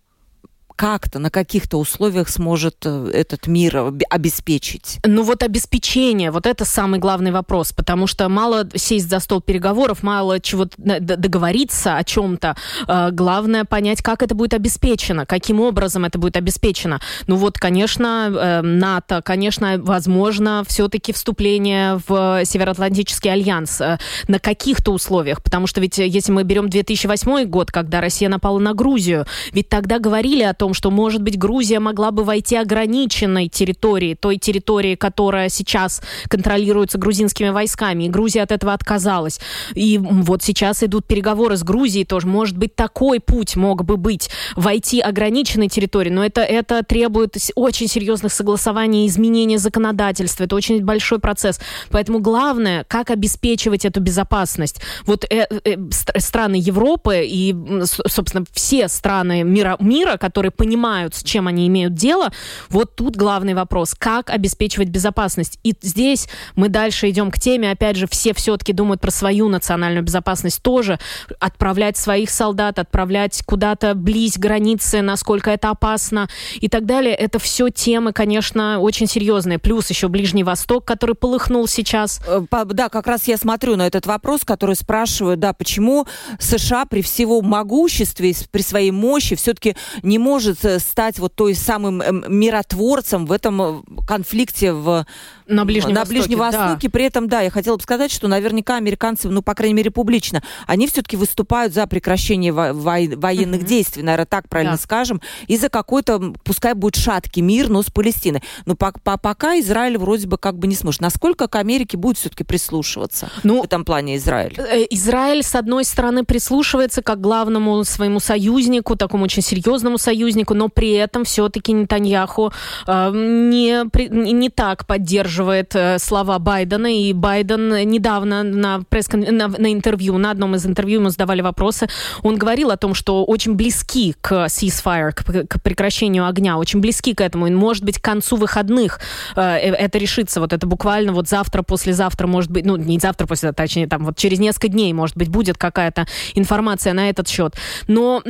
как-то, 0.82 1.20
на 1.20 1.30
каких-то 1.30 1.78
условиях 1.78 2.28
сможет 2.28 2.76
э, 2.86 3.12
этот 3.14 3.46
мир 3.46 3.94
обеспечить? 4.10 4.98
Ну 5.06 5.22
вот 5.22 5.44
обеспечение, 5.44 6.32
вот 6.32 6.48
это 6.48 6.66
самый 6.66 7.00
главный 7.00 7.30
вопрос, 7.30 7.72
потому 7.72 8.08
что 8.08 8.28
мало 8.30 8.68
сесть 8.74 9.08
за 9.08 9.20
стол 9.20 9.42
переговоров, 9.42 10.02
мало 10.02 10.40
чего 10.40 10.66
договориться 10.78 11.98
о 11.98 12.04
чем-то. 12.04 12.56
Э, 12.88 13.12
главное 13.12 13.64
понять, 13.64 14.02
как 14.02 14.24
это 14.24 14.34
будет 14.34 14.56
обеспечено, 14.56 15.28
каким 15.28 15.60
образом 15.60 16.04
это 16.04 16.18
будет 16.18 16.36
обеспечено. 16.36 17.00
Ну 17.28 17.36
вот, 17.36 17.60
конечно, 17.60 18.32
э, 18.34 18.62
НАТО, 18.64 19.22
конечно, 19.24 19.78
возможно, 19.78 20.64
все-таки 20.68 21.14
вступление 21.14 22.02
в 22.08 22.44
Североатлантический 22.44 23.32
альянс 23.32 23.82
на 24.28 24.40
каких-то 24.40 24.94
условиях, 24.94 25.44
потому 25.44 25.68
что 25.68 25.80
ведь 25.80 26.00
если 26.00 26.32
мы 26.32 26.42
берем 26.42 26.70
2008 26.70 27.46
год, 27.46 27.70
когда 27.70 28.02
Россия 28.02 28.30
напала 28.30 28.58
на 28.58 28.74
Грузию, 28.74 29.28
ведь 29.52 29.70
тогда 29.70 30.00
говорили 30.00 30.42
о 30.42 30.56
том, 30.56 30.71
том, 30.72 30.74
что, 30.74 30.92
может 30.92 31.22
быть, 31.22 31.38
Грузия 31.38 31.80
могла 31.80 32.12
бы 32.12 32.24
войти 32.24 32.56
ограниченной 32.56 33.48
территории, 33.48 34.16
той 34.16 34.38
территории, 34.38 34.96
которая 34.96 35.50
сейчас 35.50 36.02
контролируется 36.28 36.98
грузинскими 36.98 37.50
войсками, 37.50 38.06
и 38.06 38.10
Грузия 38.10 38.44
от 38.44 38.52
этого 38.52 38.74
отказалась. 38.74 39.40
И 39.76 39.98
вот 39.98 40.44
сейчас 40.44 40.84
идут 40.84 41.06
переговоры 41.06 41.58
с 41.58 41.64
Грузией 41.64 42.06
тоже. 42.06 42.28
Может 42.28 42.58
быть, 42.58 42.76
такой 42.76 43.20
путь 43.20 43.56
мог 43.56 43.84
бы 43.84 43.98
быть, 43.98 44.30
войти 44.56 45.02
ограниченной 45.02 45.68
территории, 45.68 46.10
но 46.10 46.24
это, 46.24 46.42
это 46.42 46.84
требует 46.84 47.36
очень 47.56 47.88
серьезных 47.88 48.32
согласований 48.32 49.06
и 49.06 49.08
изменения 49.08 49.58
законодательства. 49.58 50.46
Это 50.46 50.56
очень 50.56 50.84
большой 50.84 51.20
процесс. 51.20 51.60
Поэтому 51.90 52.20
главное, 52.20 52.86
как 52.88 53.10
обеспечивать 53.10 53.86
эту 53.86 54.00
безопасность. 54.00 54.82
Вот 55.06 55.26
э, 55.30 55.48
э, 55.66 55.78
страны 56.18 56.56
Европы 56.56 57.24
и, 57.26 57.56
собственно, 57.84 58.46
все 58.54 58.88
страны 58.88 59.44
мира, 59.44 59.76
мира, 59.80 60.18
которые 60.18 60.52
понимают, 60.62 61.16
с 61.16 61.24
чем 61.24 61.48
они 61.48 61.66
имеют 61.66 61.96
дело. 61.96 62.32
Вот 62.70 62.96
тут 62.96 63.16
главный 63.16 63.56
вопрос, 63.56 63.96
как 63.98 64.30
обеспечивать 64.30 64.90
безопасность. 64.90 65.58
И 65.64 65.74
здесь 65.82 66.30
мы 66.56 66.70
дальше 66.70 67.10
идем 67.10 67.32
к 67.32 67.40
теме, 67.40 67.72
опять 67.72 67.96
же, 67.96 68.06
все 68.06 68.36
все-таки 68.36 68.72
думают 68.72 69.02
про 69.02 69.10
свою 69.10 69.50
национальную 69.50 70.04
безопасность 70.04 70.62
тоже, 70.62 71.00
отправлять 71.40 71.98
своих 71.98 72.30
солдат, 72.30 72.78
отправлять 72.78 73.42
куда-то 73.44 73.96
близ 73.96 74.38
границы, 74.38 75.02
насколько 75.02 75.50
это 75.50 75.72
опасно 75.72 76.30
и 76.60 76.70
так 76.70 76.86
далее. 76.86 77.16
Это 77.16 77.40
все 77.40 77.70
темы, 77.70 78.14
конечно, 78.14 78.80
очень 78.82 79.08
серьезные. 79.08 79.58
Плюс 79.58 79.90
еще 79.90 80.10
Ближний 80.10 80.44
Восток, 80.44 80.86
который 80.86 81.16
полыхнул 81.16 81.68
сейчас. 81.68 82.22
Э, 82.28 82.42
да, 82.66 82.90
как 82.90 83.08
раз 83.08 83.28
я 83.28 83.38
смотрю 83.38 83.78
на 83.78 83.88
этот 83.88 84.06
вопрос, 84.06 84.42
который 84.46 84.76
спрашивают, 84.76 85.40
да, 85.40 85.54
почему 85.54 86.06
США 86.38 86.86
при 86.86 87.02
всего 87.02 87.42
могуществе, 87.42 88.36
при 88.52 88.62
своей 88.62 88.92
мощи 88.92 89.36
все-таки 89.36 89.76
не 90.04 90.20
может 90.20 90.41
может 90.42 90.82
стать 90.82 91.20
вот 91.20 91.36
той 91.36 91.56
самым 91.56 92.02
эм, 92.02 92.24
миротворцем 92.28 93.26
в 93.26 93.32
этом 93.32 93.84
конфликте 94.08 94.74
в 94.74 95.06
на 95.48 95.66
Ближнем, 95.66 95.94
на 95.94 96.02
Востоке, 96.02 96.20
Ближнем 96.20 96.40
Востоке. 96.40 96.88
Да. 96.88 96.92
При 96.92 97.06
этом, 97.06 97.28
да, 97.28 97.42
я 97.42 97.50
хотела 97.50 97.76
бы 97.76 97.84
сказать, 97.84 98.12
что 98.12 98.28
наверняка 98.28 98.78
американцы, 98.78 99.30
ну, 99.30 99.42
по 99.42 99.54
крайней 99.54 99.74
мере, 99.74 99.92
публично, 99.92 100.42
они 100.66 100.88
все-таки 100.88 101.18
выступают 101.18 101.74
за 101.74 101.86
прекращение 101.88 102.52
во- 102.52 102.74
во- 102.74 103.16
военных 103.16 103.62
mm-hmm. 103.62 103.66
действий, 103.66 104.04
наверное, 104.04 104.26
так 104.26 104.48
правильно 104.50 104.74
да. 104.74 104.82
скажем, 104.82 105.22
и 105.48 105.58
за 105.58 105.70
какой-то, 105.70 106.34
пускай 106.44 106.74
будет 106.74 106.96
шаткий 106.96 107.42
мир, 107.42 107.70
но 107.70 107.84
с 107.84 107.92
Палестиной. 107.92 108.42
Но 108.66 108.76
по- 108.76 108.94
по- 109.04 109.18
пока 109.18 109.60
Израиль 109.60 109.98
вроде 109.98 110.28
бы 110.28 110.38
как 110.38 110.58
бы 110.58 110.68
не 110.68 110.76
сможет. 110.76 111.02
Насколько 111.02 111.48
к 111.48 111.56
Америке 111.56 111.98
будет 111.98 112.18
все-таки 112.18 112.44
прислушиваться 112.44 113.30
ну, 113.44 113.62
в 113.62 113.66
этом 113.66 113.86
плане 113.86 114.16
Израиль? 114.18 114.56
Э, 114.58 114.86
Израиль, 114.90 115.44
с 115.44 115.56
одной 115.56 115.84
стороны, 115.86 116.24
прислушивается 116.24 117.02
как 117.02 117.20
главному 117.20 117.84
своему 117.84 118.20
союзнику, 118.20 118.96
такому 118.96 119.26
очень 119.26 119.44
серьезному 119.44 119.98
союзнику, 119.98 120.31
но 120.36 120.70
при 120.70 120.92
этом 120.92 121.24
все-таки 121.24 121.74
Нетаньяху 121.74 122.52
э, 122.88 123.12
не, 123.14 124.34
не 124.34 124.50
так 124.50 124.86
поддерживает 124.86 125.76
э, 125.76 126.00
слова 126.00 126.40
Байдена. 126.40 126.88
И 126.88 127.14
Байден 127.14 127.90
недавно 127.90 128.44
на, 128.44 128.82
пресс 128.90 129.08
на, 129.12 129.48
на 129.48 129.74
интервью, 129.74 130.18
на 130.18 130.32
одном 130.32 130.56
из 130.56 130.66
интервью 130.66 131.00
ему 131.00 131.10
задавали 131.10 131.42
вопросы, 131.42 131.88
он 132.24 132.38
говорил 132.38 132.72
о 132.72 132.78
том, 132.78 132.94
что 132.94 133.24
очень 133.26 133.54
близки 133.54 134.16
к 134.22 134.48
ceasefire, 134.48 135.12
к, 135.12 135.48
к 135.48 135.62
прекращению 135.62 136.28
огня, 136.28 136.58
очень 136.58 136.80
близки 136.80 137.14
к 137.14 137.22
этому. 137.22 137.48
И, 137.48 137.52
может 137.52 137.84
быть, 137.84 138.00
к 138.00 138.04
концу 138.04 138.36
выходных 138.36 139.00
э, 139.36 139.42
э 139.42 139.82
это 139.82 139.98
решится. 139.98 140.40
Вот 140.40 140.54
это 140.54 140.68
буквально 140.68 141.12
вот 141.12 141.28
завтра, 141.28 141.64
послезавтра, 141.64 142.28
может 142.28 142.52
быть, 142.52 142.66
ну, 142.66 142.76
не 142.76 143.00
завтра, 143.00 143.26
послезавтра, 143.26 143.64
точнее, 143.64 143.88
там 143.88 144.06
вот 144.06 144.18
через 144.18 144.40
несколько 144.40 144.68
дней, 144.68 144.94
может 144.94 145.18
быть, 145.18 145.30
будет 145.30 145.58
какая-то 145.58 146.06
информация 146.36 146.94
на 146.94 147.10
этот 147.10 147.28
счет. 147.28 147.56
Но 147.88 148.22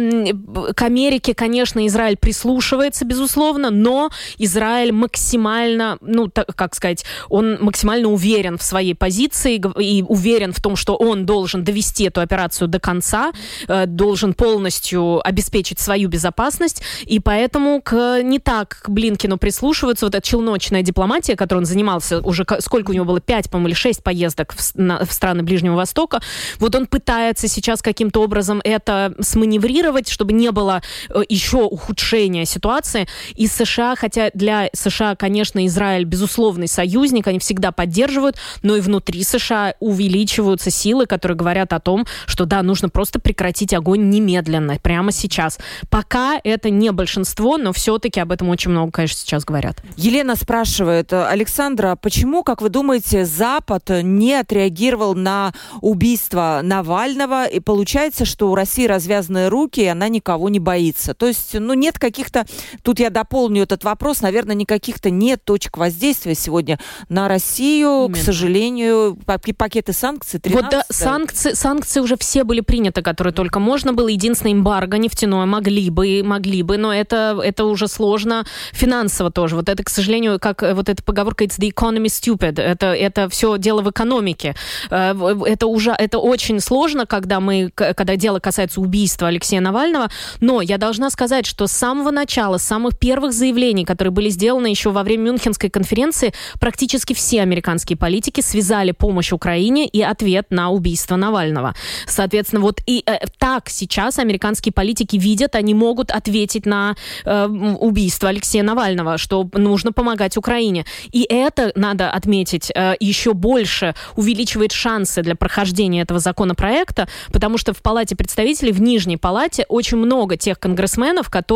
к 0.75 0.81
Америке, 0.81 1.33
конечно, 1.33 1.85
Израиль 1.91 2.17
прислушивается, 2.17 3.05
безусловно, 3.05 3.69
но 3.69 4.09
Израиль 4.37 4.93
максимально, 4.93 5.97
ну, 6.01 6.27
так, 6.27 6.55
как 6.55 6.73
сказать, 6.73 7.03
он 7.29 7.57
максимально 7.61 8.07
уверен 8.07 8.57
в 8.57 8.63
своей 8.63 8.95
позиции 8.95 9.61
и 9.79 10.03
уверен 10.07 10.53
в 10.53 10.61
том, 10.61 10.75
что 10.75 10.95
он 10.95 11.25
должен 11.25 11.63
довести 11.63 12.05
эту 12.05 12.21
операцию 12.21 12.67
до 12.67 12.79
конца, 12.79 13.31
э, 13.67 13.85
должен 13.87 14.33
полностью 14.33 15.25
обеспечить 15.27 15.79
свою 15.79 16.07
безопасность, 16.07 16.81
и 17.05 17.19
поэтому 17.19 17.81
к, 17.81 18.21
не 18.23 18.39
так 18.39 18.81
к 18.83 18.89
Блинкину 18.89 19.37
прислушиваются. 19.37 20.05
Вот 20.05 20.15
эта 20.15 20.25
челночная 20.25 20.83
дипломатия, 20.83 21.35
которой 21.35 21.59
он 21.59 21.65
занимался 21.65 22.21
уже, 22.21 22.45
сколько 22.59 22.91
у 22.91 22.93
него 22.93 23.05
было, 23.05 23.19
пять, 23.19 23.49
по-моему, 23.49 23.69
или 23.69 23.75
шесть 23.75 24.01
поездок 24.03 24.53
в, 24.53 24.75
на, 24.75 25.05
в 25.05 25.11
страны 25.11 25.43
Ближнего 25.43 25.75
Востока, 25.75 26.21
вот 26.59 26.73
он 26.75 26.85
пытается 26.85 27.49
сейчас 27.49 27.81
каким-то 27.81 28.21
образом 28.21 28.61
это 28.63 29.13
сманеврировать, 29.19 30.07
чтобы 30.07 30.31
не 30.31 30.51
было 30.51 30.81
э, 31.09 31.21
еще 31.27 31.57
ухудшения 31.81 32.45
ситуации. 32.45 33.07
И 33.35 33.47
США, 33.47 33.95
хотя 33.95 34.29
для 34.33 34.69
США, 34.73 35.15
конечно, 35.15 35.65
Израиль 35.65 36.05
безусловный 36.05 36.67
союзник, 36.67 37.27
они 37.27 37.39
всегда 37.39 37.71
поддерживают, 37.71 38.37
но 38.61 38.75
и 38.75 38.81
внутри 38.81 39.23
США 39.23 39.73
увеличиваются 39.79 40.69
силы, 40.69 41.05
которые 41.05 41.37
говорят 41.37 41.73
о 41.73 41.79
том, 41.79 42.05
что 42.27 42.45
да, 42.45 42.61
нужно 42.61 42.89
просто 42.89 43.19
прекратить 43.19 43.73
огонь 43.73 44.09
немедленно, 44.09 44.77
прямо 44.81 45.11
сейчас. 45.11 45.57
Пока 45.89 46.39
это 46.43 46.69
не 46.69 46.91
большинство, 46.91 47.57
но 47.57 47.73
все-таки 47.73 48.19
об 48.19 48.31
этом 48.31 48.49
очень 48.49 48.71
много, 48.71 48.91
конечно, 48.91 49.17
сейчас 49.17 49.43
говорят. 49.43 49.81
Елена 49.97 50.35
спрашивает, 50.35 51.11
Александра, 51.13 51.95
почему, 51.95 52.43
как 52.43 52.61
вы 52.61 52.69
думаете, 52.69 53.25
Запад 53.25 53.89
не 54.03 54.35
отреагировал 54.35 55.15
на 55.15 55.53
убийство 55.81 56.61
Навального, 56.63 57.45
и 57.45 57.59
получается, 57.59 58.25
что 58.25 58.51
у 58.51 58.55
России 58.55 58.85
развязанные 58.85 59.47
руки, 59.47 59.81
и 59.81 59.85
она 59.85 60.07
никого 60.09 60.49
не 60.49 60.59
боится. 60.59 61.13
То 61.13 61.27
есть, 61.27 61.53
ну, 61.53 61.70
нет 61.73 61.99
каких-то, 61.99 62.45
тут 62.83 62.99
я 62.99 63.09
дополню 63.09 63.63
этот 63.63 63.83
вопрос, 63.83 64.21
наверное, 64.21 64.55
никаких-то 64.55 65.09
нет 65.09 65.43
точек 65.43 65.77
воздействия 65.77 66.35
сегодня 66.35 66.79
на 67.09 67.27
Россию, 67.27 68.05
Именно. 68.05 68.13
к 68.13 68.17
сожалению, 68.17 69.17
пакеты 69.57 69.93
санкций 69.93 70.39
13 70.39 70.63
Вот 70.63 70.71
да, 70.71 70.83
санкции, 70.89 71.53
санкции 71.53 71.99
уже 71.99 72.17
все 72.17 72.43
были 72.43 72.61
приняты, 72.61 73.01
которые 73.01 73.33
только 73.33 73.59
можно 73.59 73.93
было. 73.93 74.07
Единственное, 74.07 74.53
эмбарго 74.53 74.97
нефтяное 74.97 75.45
могли 75.45 75.89
бы, 75.89 76.21
могли 76.23 76.63
бы, 76.63 76.77
но 76.77 76.93
это, 76.93 77.39
это 77.43 77.65
уже 77.65 77.87
сложно 77.87 78.45
финансово 78.71 79.31
тоже. 79.31 79.55
Вот 79.55 79.69
это, 79.69 79.83
к 79.83 79.89
сожалению, 79.89 80.39
как 80.39 80.61
вот 80.61 80.89
эта 80.89 81.03
поговорка 81.03 81.43
«it's 81.43 81.59
the 81.59 81.71
economy 81.71 82.05
stupid», 82.05 82.61
это, 82.61 82.87
это 82.87 83.29
все 83.29 83.57
дело 83.57 83.81
в 83.81 83.89
экономике. 83.89 84.55
Э, 84.89 85.13
это 85.45 85.67
уже, 85.67 85.91
это 85.91 86.19
очень 86.19 86.59
сложно, 86.59 87.05
когда 87.05 87.39
мы, 87.39 87.71
когда 87.73 88.15
дело 88.15 88.39
касается 88.39 88.81
убийства 88.81 89.27
Алексея 89.27 89.61
Навального, 89.61 90.09
но 90.39 90.61
я 90.61 90.77
должна 90.77 91.09
сказать, 91.09 91.45
что 91.45 91.60
с 91.67 91.71
самого 91.71 92.11
начала, 92.11 92.57
с 92.57 92.63
самых 92.63 92.97
первых 92.97 93.33
заявлений, 93.33 93.85
которые 93.85 94.11
были 94.11 94.29
сделаны 94.29 94.67
еще 94.67 94.91
во 94.91 95.03
время 95.03 95.31
Мюнхенской 95.31 95.69
конференции, 95.69 96.33
практически 96.59 97.13
все 97.13 97.41
американские 97.41 97.97
политики 97.97 98.41
связали 98.41 98.91
помощь 98.91 99.31
Украине 99.31 99.87
и 99.87 100.01
ответ 100.01 100.47
на 100.49 100.69
убийство 100.69 101.15
Навального. 101.15 101.75
Соответственно, 102.07 102.61
вот 102.61 102.81
и 102.85 103.03
э, 103.05 103.19
так 103.37 103.69
сейчас 103.69 104.19
американские 104.19 104.73
политики 104.73 105.17
видят, 105.17 105.55
они 105.55 105.73
могут 105.73 106.11
ответить 106.11 106.65
на 106.65 106.95
э, 107.25 107.45
убийство 107.45 108.29
Алексея 108.29 108.63
Навального, 108.63 109.17
что 109.17 109.49
нужно 109.53 109.91
помогать 109.91 110.37
Украине. 110.37 110.85
И 111.11 111.25
это, 111.29 111.71
надо 111.75 112.09
отметить, 112.09 112.71
э, 112.73 112.95
еще 112.99 113.33
больше 113.33 113.95
увеличивает 114.15 114.71
шансы 114.71 115.21
для 115.21 115.35
прохождения 115.35 116.01
этого 116.01 116.19
законопроекта, 116.19 117.07
потому 117.31 117.57
что 117.57 117.73
в 117.73 117.81
Палате 117.81 118.15
представителей, 118.15 118.71
в 118.71 118.81
Нижней 118.81 119.17
Палате, 119.17 119.65
очень 119.69 119.97
много 119.97 120.37
тех 120.37 120.59
конгрессменов, 120.59 121.29
которые, 121.29 121.50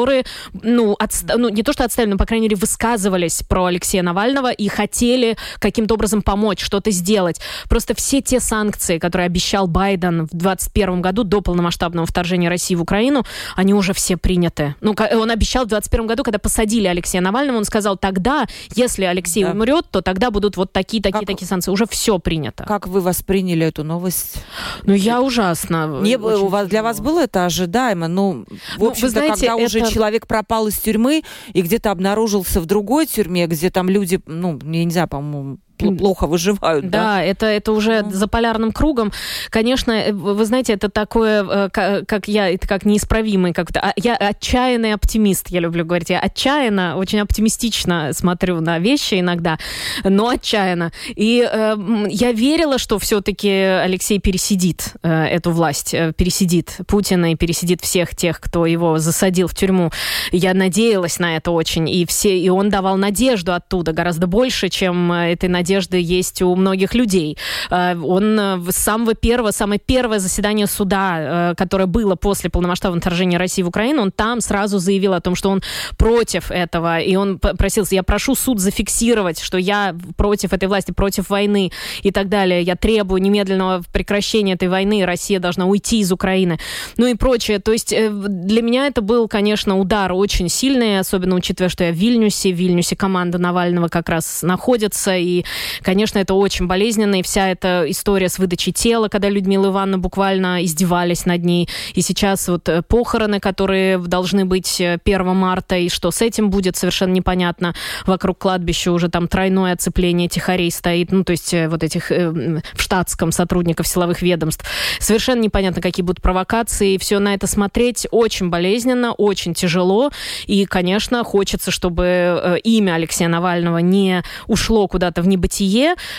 ну, 0.53 0.95
отста- 0.99 1.37
ну 1.37 1.49
не 1.49 1.63
то 1.63 1.73
что 1.73 1.83
отставили, 1.83 2.11
но, 2.11 2.17
по 2.17 2.25
крайней 2.25 2.47
мере, 2.47 2.55
высказывались 2.55 3.43
про 3.43 3.65
Алексея 3.65 4.03
Навального 4.03 4.51
и 4.51 4.67
хотели 4.67 5.37
каким-то 5.59 5.95
образом 5.95 6.21
помочь, 6.21 6.61
что-то 6.63 6.91
сделать. 6.91 7.39
Просто 7.69 7.95
все 7.95 8.21
те 8.21 8.39
санкции, 8.39 8.97
которые 8.97 9.25
обещал 9.25 9.67
Байден 9.67 10.23
в 10.23 10.35
2021 10.35 11.01
году 11.01 11.23
до 11.23 11.41
полномасштабного 11.41 12.05
вторжения 12.05 12.49
России 12.49 12.75
в 12.75 12.81
Украину, 12.81 13.23
они 13.55 13.73
уже 13.73 13.93
все 13.93 14.17
приняты. 14.17 14.75
Ну, 14.81 14.95
он 15.13 15.31
обещал 15.31 15.65
в 15.65 15.69
2021 15.69 16.07
году, 16.07 16.23
когда 16.23 16.39
посадили 16.39 16.87
Алексея 16.87 17.21
Навального, 17.21 17.57
он 17.57 17.65
сказал, 17.65 17.97
тогда, 17.97 18.45
если 18.75 19.05
Алексей 19.05 19.43
да. 19.43 19.51
умрет, 19.51 19.85
то 19.89 20.01
тогда 20.01 20.31
будут 20.31 20.57
вот 20.57 20.71
такие, 20.71 21.01
такие, 21.01 21.19
как, 21.19 21.27
такие 21.27 21.47
санкции. 21.47 21.71
Уже 21.71 21.85
все 21.87 22.19
принято. 22.19 22.63
Как 22.65 22.87
вы 22.87 23.01
восприняли 23.01 23.65
эту 23.65 23.83
новость? 23.83 24.43
Ну, 24.83 24.93
я 24.93 25.21
ужасно. 25.21 25.99
Не, 26.01 26.17
у 26.17 26.47
вас, 26.47 26.67
для 26.67 26.83
вас 26.83 26.99
было 26.99 27.23
это 27.23 27.45
ожидаемо? 27.45 28.07
Ну, 28.07 28.45
в 28.77 28.79
ну, 28.79 28.89
общем-то, 28.89 29.21
когда 29.21 29.53
это... 29.53 29.55
уже 29.55 29.84
человек 29.93 30.27
пропал 30.27 30.67
из 30.67 30.77
тюрьмы 30.77 31.23
и 31.53 31.61
где-то 31.61 31.91
обнаружился 31.91 32.61
в 32.61 32.65
другой 32.65 33.05
тюрьме, 33.05 33.47
где 33.47 33.69
там 33.69 33.89
люди, 33.89 34.19
ну, 34.25 34.59
я 34.63 34.83
не 34.83 34.91
знаю, 34.91 35.07
по-моему, 35.07 35.59
плохо 35.77 36.27
выживают. 36.27 36.89
Да, 36.89 37.15
да? 37.15 37.23
это, 37.23 37.45
это 37.45 37.71
уже 37.71 37.99
mm. 37.99 38.11
за 38.11 38.27
полярным 38.27 38.71
кругом. 38.71 39.11
Конечно, 39.49 39.91
э, 39.91 40.11
вы 40.11 40.45
знаете, 40.45 40.73
это 40.73 40.89
такое, 40.89 41.43
э, 41.43 42.03
как 42.05 42.27
я, 42.27 42.49
это 42.49 42.67
как 42.67 42.85
неисправимый, 42.85 43.53
как-то. 43.53 43.79
А, 43.79 43.93
я 43.95 44.15
отчаянный 44.15 44.93
оптимист, 44.93 45.49
я 45.49 45.59
люблю 45.59 45.85
говорить. 45.85 46.09
Я 46.09 46.19
отчаянно, 46.19 46.97
очень 46.97 47.19
оптимистично 47.19 48.11
смотрю 48.13 48.61
на 48.61 48.79
вещи 48.79 49.19
иногда, 49.19 49.57
но 50.03 50.29
отчаянно. 50.29 50.91
И 51.15 51.47
э, 51.49 51.75
я 52.09 52.31
верила, 52.31 52.77
что 52.77 52.99
все-таки 52.99 53.49
Алексей 53.49 54.19
пересидит 54.19 54.95
э, 55.03 55.25
эту 55.25 55.51
власть, 55.51 55.93
э, 55.93 56.13
пересидит 56.13 56.77
Путина 56.87 57.31
и 57.31 57.35
пересидит 57.35 57.81
всех 57.81 58.15
тех, 58.15 58.39
кто 58.39 58.65
его 58.65 58.97
засадил 58.97 59.47
в 59.47 59.55
тюрьму. 59.55 59.91
Я 60.31 60.53
надеялась 60.53 61.19
на 61.19 61.35
это 61.35 61.51
очень, 61.51 61.89
и 61.89 62.05
все, 62.05 62.37
и 62.37 62.49
он 62.49 62.69
давал 62.69 62.97
надежду 62.97 63.53
оттуда 63.53 63.91
гораздо 63.91 64.27
больше, 64.27 64.69
чем 64.69 65.11
этой 65.11 65.49
надежды 65.49 65.64
надежды 65.65 65.99
есть 65.99 66.41
у 66.41 66.55
многих 66.55 66.93
людей. 66.93 67.37
Э, 67.71 67.95
он 67.95 68.39
э, 68.39 68.71
с 68.71 68.75
самого 68.75 69.15
первого, 69.15 69.51
самое 69.51 69.79
первое 69.83 70.19
заседание 70.19 70.67
суда, 70.67 71.51
э, 71.51 71.55
которое 71.57 71.87
было 71.87 72.15
после 72.15 72.49
полномасштабного 72.49 73.01
вторжения 73.01 73.39
России 73.39 73.63
в 73.63 73.67
Украину, 73.67 74.03
он 74.03 74.11
там 74.11 74.41
сразу 74.41 74.77
заявил 74.77 75.13
о 75.13 75.21
том, 75.21 75.35
что 75.35 75.49
он 75.49 75.63
против 75.97 76.51
этого, 76.51 76.99
и 76.99 77.15
он 77.15 77.39
просился, 77.39 77.95
я 77.95 78.03
прошу 78.03 78.35
суд 78.35 78.59
зафиксировать, 78.59 79.39
что 79.39 79.57
я 79.57 79.95
против 80.17 80.53
этой 80.53 80.67
власти, 80.67 80.91
против 80.91 81.29
войны 81.29 81.71
и 82.03 82.11
так 82.11 82.29
далее. 82.29 82.61
Я 82.61 82.75
требую 82.75 83.21
немедленного 83.21 83.81
прекращения 83.91 84.53
этой 84.53 84.67
войны, 84.67 85.05
Россия 85.05 85.39
должна 85.39 85.65
уйти 85.65 85.99
из 85.99 86.11
Украины, 86.11 86.59
ну 86.97 87.07
и 87.07 87.15
прочее. 87.15 87.59
То 87.59 87.71
есть 87.71 87.89
для 87.89 88.61
меня 88.61 88.87
это 88.87 89.01
был, 89.01 89.27
конечно, 89.27 89.79
удар 89.79 90.13
очень 90.13 90.49
сильный, 90.49 90.99
особенно 90.99 91.35
учитывая, 91.35 91.69
что 91.69 91.83
я 91.83 91.91
в 91.91 91.95
Вильнюсе, 91.95 92.51
в 92.51 92.55
Вильнюсе 92.55 92.95
команда 92.95 93.37
Навального 93.37 93.87
как 93.87 94.09
раз 94.09 94.43
находится, 94.43 95.15
и 95.15 95.43
Конечно, 95.81 96.19
это 96.19 96.33
очень 96.33 96.67
болезненно, 96.67 97.19
и 97.19 97.23
вся 97.23 97.49
эта 97.49 97.85
история 97.87 98.29
с 98.29 98.39
выдачей 98.39 98.71
тела, 98.71 99.07
когда 99.07 99.29
Людмила 99.29 99.67
Ивановна 99.67 99.97
буквально 99.97 100.63
издевались 100.63 101.25
над 101.25 101.43
ней, 101.43 101.69
и 101.93 102.01
сейчас 102.01 102.47
вот 102.47 102.67
э, 102.69 102.81
похороны, 102.81 103.39
которые 103.39 103.97
должны 103.97 104.45
быть 104.45 104.79
1 104.79 104.99
э, 105.05 105.23
марта, 105.33 105.75
и 105.77 105.89
что 105.89 106.11
с 106.11 106.21
этим 106.21 106.49
будет, 106.49 106.75
совершенно 106.75 107.11
непонятно. 107.11 107.73
Вокруг 108.05 108.37
кладбища 108.37 108.91
уже 108.91 109.09
там 109.09 109.27
тройное 109.27 109.73
оцепление 109.73 110.27
тихарей 110.27 110.71
стоит, 110.71 111.11
ну, 111.11 111.23
то 111.23 111.31
есть 111.31 111.53
э, 111.53 111.67
вот 111.67 111.83
этих 111.83 112.11
э, 112.11 112.29
в 112.31 112.81
штатском 112.81 113.31
сотрудников 113.31 113.87
силовых 113.87 114.21
ведомств. 114.21 114.65
Совершенно 114.99 115.41
непонятно, 115.41 115.81
какие 115.81 116.03
будут 116.03 116.21
провокации, 116.21 116.93
и 116.93 116.97
все 116.97 117.19
на 117.19 117.33
это 117.33 117.47
смотреть 117.47 118.07
очень 118.11 118.49
болезненно, 118.49 119.13
очень 119.13 119.53
тяжело, 119.53 120.11
и, 120.45 120.65
конечно, 120.65 121.23
хочется, 121.23 121.71
чтобы 121.71 122.59
имя 122.63 122.95
Алексея 122.95 123.27
Навального 123.27 123.77
не 123.79 124.23
ушло 124.47 124.87
куда-то 124.87 125.21
в 125.21 125.27
небытие, 125.27 125.44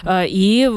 э, 0.05 0.27
и, 0.29 0.69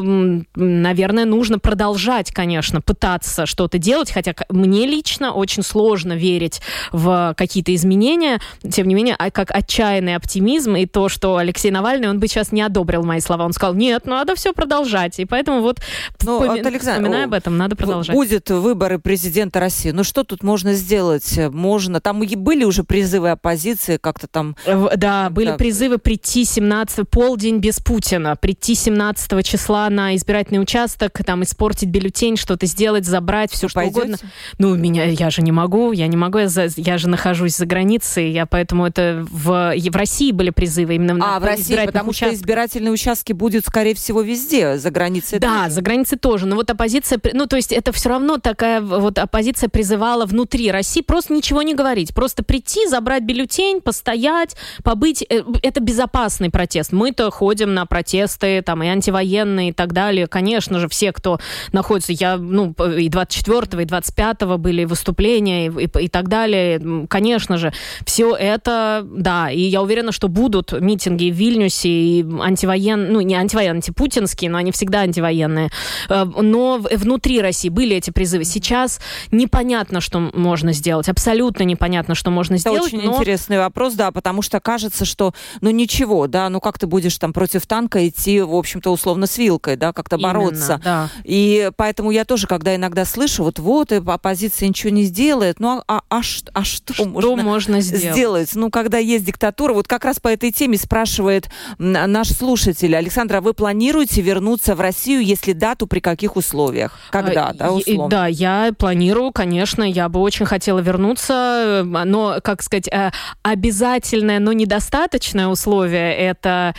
наверное, 0.55 1.25
нужно 1.25 1.59
продолжать, 1.59 2.31
конечно, 2.31 2.81
пытаться 2.81 3.45
что-то 3.45 3.77
делать, 3.77 4.11
хотя 4.11 4.33
мне 4.49 4.85
лично 4.85 5.33
очень 5.33 5.63
сложно 5.63 6.13
верить 6.13 6.61
в 6.91 7.33
какие-то 7.37 7.73
изменения, 7.75 8.39
тем 8.69 8.87
не 8.87 8.95
менее, 8.95 9.15
а 9.17 9.31
как 9.31 9.51
отчаянный 9.51 10.15
оптимизм 10.15 10.75
и 10.75 10.85
то, 10.85 11.09
что 11.09 11.37
Алексей 11.37 11.71
Навальный, 11.71 12.09
он 12.09 12.19
бы 12.19 12.27
сейчас 12.27 12.51
не 12.51 12.61
одобрил 12.61 13.03
мои 13.03 13.19
слова, 13.19 13.45
он 13.45 13.53
сказал, 13.53 13.73
нет, 13.75 14.05
надо 14.05 14.35
все 14.35 14.53
продолжать, 14.53 15.19
и 15.19 15.25
поэтому 15.25 15.61
вот 15.61 15.79
ну, 16.23 16.39
вспоми... 16.39 16.59
Александр, 16.59 17.01
вспоминая 17.01 17.25
об 17.25 17.33
этом, 17.33 17.57
надо 17.57 17.75
продолжать. 17.75 18.15
Будет 18.15 18.49
выборы 18.49 18.99
президента 18.99 19.59
России, 19.59 19.91
ну 19.91 20.03
что 20.03 20.23
тут 20.23 20.43
можно 20.43 20.73
сделать? 20.73 21.39
Можно, 21.51 22.01
там 22.01 22.19
были 22.19 22.63
уже 22.63 22.83
призывы 22.83 23.31
оппозиции 23.31 23.97
как-то 23.97 24.27
там... 24.27 24.55
Да, 24.65 25.29
были 25.29 25.55
призывы 25.57 25.97
прийти 25.97 26.45
17 26.45 27.09
полдень 27.09 27.59
без 27.59 27.79
Путина, 27.79 28.35
прийти 28.39 28.75
17 28.75 29.45
числа 29.45 29.89
на 29.89 30.15
избирательный 30.15 30.61
участок, 30.61 31.11
там 31.25 31.43
испортить 31.43 31.89
бюллетень, 31.89 32.37
что-то 32.37 32.65
сделать, 32.65 33.05
забрать, 33.05 33.51
все 33.51 33.67
что 33.67 33.79
пойдете? 33.79 33.99
угодно. 33.99 34.17
Ну, 34.57 34.75
меня, 34.75 35.05
я 35.05 35.29
же 35.29 35.41
не 35.41 35.51
могу, 35.51 35.91
я 35.91 36.07
не 36.07 36.17
могу, 36.17 36.39
я, 36.39 36.47
за, 36.47 36.67
я 36.75 36.97
же 36.97 37.07
нахожусь 37.09 37.55
за 37.55 37.65
границей, 37.65 38.31
я 38.31 38.45
поэтому 38.45 38.85
это 38.87 39.25
в, 39.29 39.73
в 39.75 39.95
России 39.95 40.31
были 40.31 40.49
призывы 40.49 40.95
именно 40.95 41.13
а, 41.13 41.33
на 41.33 41.39
в 41.39 41.43
России, 41.45 41.75
потому 41.85 42.09
участках. 42.09 42.29
что 42.33 42.35
избирательные 42.35 42.91
участки 42.91 43.33
будут, 43.33 43.65
скорее 43.65 43.95
всего, 43.95 44.21
везде, 44.21 44.77
за 44.77 44.91
границей 44.91 45.39
Да, 45.39 45.63
тоже. 45.63 45.71
за 45.75 45.81
границей 45.81 46.17
тоже, 46.17 46.45
но 46.45 46.55
вот 46.55 46.69
оппозиция, 46.69 47.19
ну, 47.33 47.45
то 47.45 47.55
есть 47.55 47.71
это 47.71 47.91
все 47.91 48.09
равно 48.09 48.37
такая 48.37 48.81
вот 48.81 49.17
оппозиция 49.17 49.69
призывала 49.69 50.25
внутри 50.25 50.71
России 50.71 51.01
просто 51.01 51.33
ничего 51.33 51.61
не 51.61 51.73
говорить, 51.75 52.13
просто 52.13 52.43
прийти, 52.43 52.87
забрать 52.87 53.23
бюллетень, 53.23 53.81
постоять, 53.81 54.55
побыть, 54.83 55.23
э, 55.29 55.43
это 55.63 55.79
безопасный 55.79 56.49
протест. 56.49 56.91
Мы-то 56.91 57.29
ходим 57.31 57.73
на 57.73 57.85
протесты, 58.29 58.61
там, 58.61 58.83
и 58.83 58.87
антивоенные, 58.87 59.69
и 59.69 59.71
так 59.71 59.93
далее, 59.93 60.27
конечно 60.27 60.79
же, 60.79 60.87
все, 60.87 61.11
кто 61.11 61.39
находится, 61.71 62.13
я, 62.13 62.37
ну, 62.37 62.73
и 62.97 63.09
24 63.09 63.83
и 63.83 63.85
25 63.85 64.43
были 64.57 64.85
выступления, 64.85 65.67
и, 65.67 65.85
и, 65.85 66.05
и 66.05 66.07
так 66.07 66.27
далее, 66.27 67.07
конечно 67.09 67.57
же, 67.57 67.73
все 68.05 68.35
это, 68.35 69.05
да, 69.05 69.51
и 69.51 69.61
я 69.61 69.81
уверена, 69.81 70.11
что 70.11 70.27
будут 70.27 70.73
митинги 70.73 71.31
в 71.31 71.35
Вильнюсе, 71.35 71.89
и 71.89 72.25
антивоенные, 72.41 73.11
ну, 73.11 73.21
не 73.21 73.35
антивоенные, 73.35 73.77
антипутинские, 73.79 74.51
но 74.51 74.57
они 74.57 74.71
всегда 74.71 74.99
антивоенные. 74.99 75.69
Э, 76.09 76.25
но 76.25 76.79
внутри 76.79 77.41
России 77.41 77.69
были 77.69 77.95
эти 77.95 78.11
призывы. 78.11 78.45
Сейчас 78.45 78.99
непонятно, 79.31 80.01
что 80.01 80.19
можно 80.19 80.73
сделать, 80.73 81.09
абсолютно 81.09 81.63
непонятно, 81.63 82.15
что 82.15 82.31
можно 82.31 82.55
Это 82.55 82.61
сделать. 82.61 82.87
Это 82.87 82.97
очень 82.97 83.01
но... 83.01 83.15
интересный 83.15 83.57
вопрос, 83.57 83.93
да, 83.93 84.11
потому 84.11 84.41
что 84.41 84.59
кажется, 84.59 85.05
что, 85.05 85.33
ну, 85.61 85.69
ничего, 85.69 86.27
да, 86.27 86.49
ну, 86.49 86.59
как 86.59 86.77
ты 86.79 86.87
будешь 86.87 87.17
там 87.17 87.33
против 87.33 87.65
танка 87.65 88.07
идти, 88.07 88.18
в 88.27 88.55
общем-то, 88.55 88.91
условно, 88.91 89.27
с 89.27 89.37
вилкой, 89.37 89.75
да, 89.75 89.93
как-то 89.93 90.17
бороться. 90.17 90.73
Именно, 90.73 90.81
да. 90.83 91.09
И 91.23 91.71
поэтому 91.75 92.11
я 92.11 92.25
тоже, 92.25 92.47
когда 92.47 92.75
иногда 92.75 93.05
слышу, 93.05 93.43
вот, 93.43 93.59
вот, 93.59 93.91
оппозиция 93.91 94.69
ничего 94.69 94.91
не 94.91 95.03
сделает, 95.03 95.59
ну, 95.59 95.81
а, 95.87 96.01
а, 96.09 96.19
а, 96.19 96.21
а 96.53 96.63
что, 96.63 96.93
что 96.93 97.05
можно, 97.05 97.43
можно 97.43 97.81
сделать? 97.81 98.15
сделать? 98.15 98.55
Ну, 98.55 98.69
когда 98.69 98.97
есть 98.97 99.25
диктатура, 99.25 99.73
вот 99.73 99.87
как 99.87 100.05
раз 100.05 100.19
по 100.19 100.27
этой 100.27 100.51
теме 100.51 100.77
спрашивает 100.77 101.49
наш 101.77 102.29
слушатель. 102.29 102.95
Александра, 102.95 103.37
а 103.37 103.41
вы 103.41 103.53
планируете 103.53 104.21
вернуться 104.21 104.75
в 104.75 104.81
Россию, 104.81 105.23
если 105.23 105.53
да, 105.53 105.75
то 105.75 105.87
при 105.87 105.99
каких 105.99 106.35
условиях? 106.35 106.97
Когда, 107.11 107.47
а, 107.47 107.53
да, 107.53 107.71
условно? 107.71 108.09
Да, 108.09 108.27
я 108.27 108.71
планирую, 108.77 109.31
конечно, 109.31 109.83
я 109.83 110.09
бы 110.09 110.19
очень 110.19 110.45
хотела 110.45 110.79
вернуться, 110.79 111.83
но, 111.85 112.39
как 112.43 112.61
сказать, 112.61 112.87
э, 112.87 113.11
обязательное, 113.43 114.39
но 114.39 114.53
недостаточное 114.53 115.47
условие– 115.47 116.15
это 116.17 116.75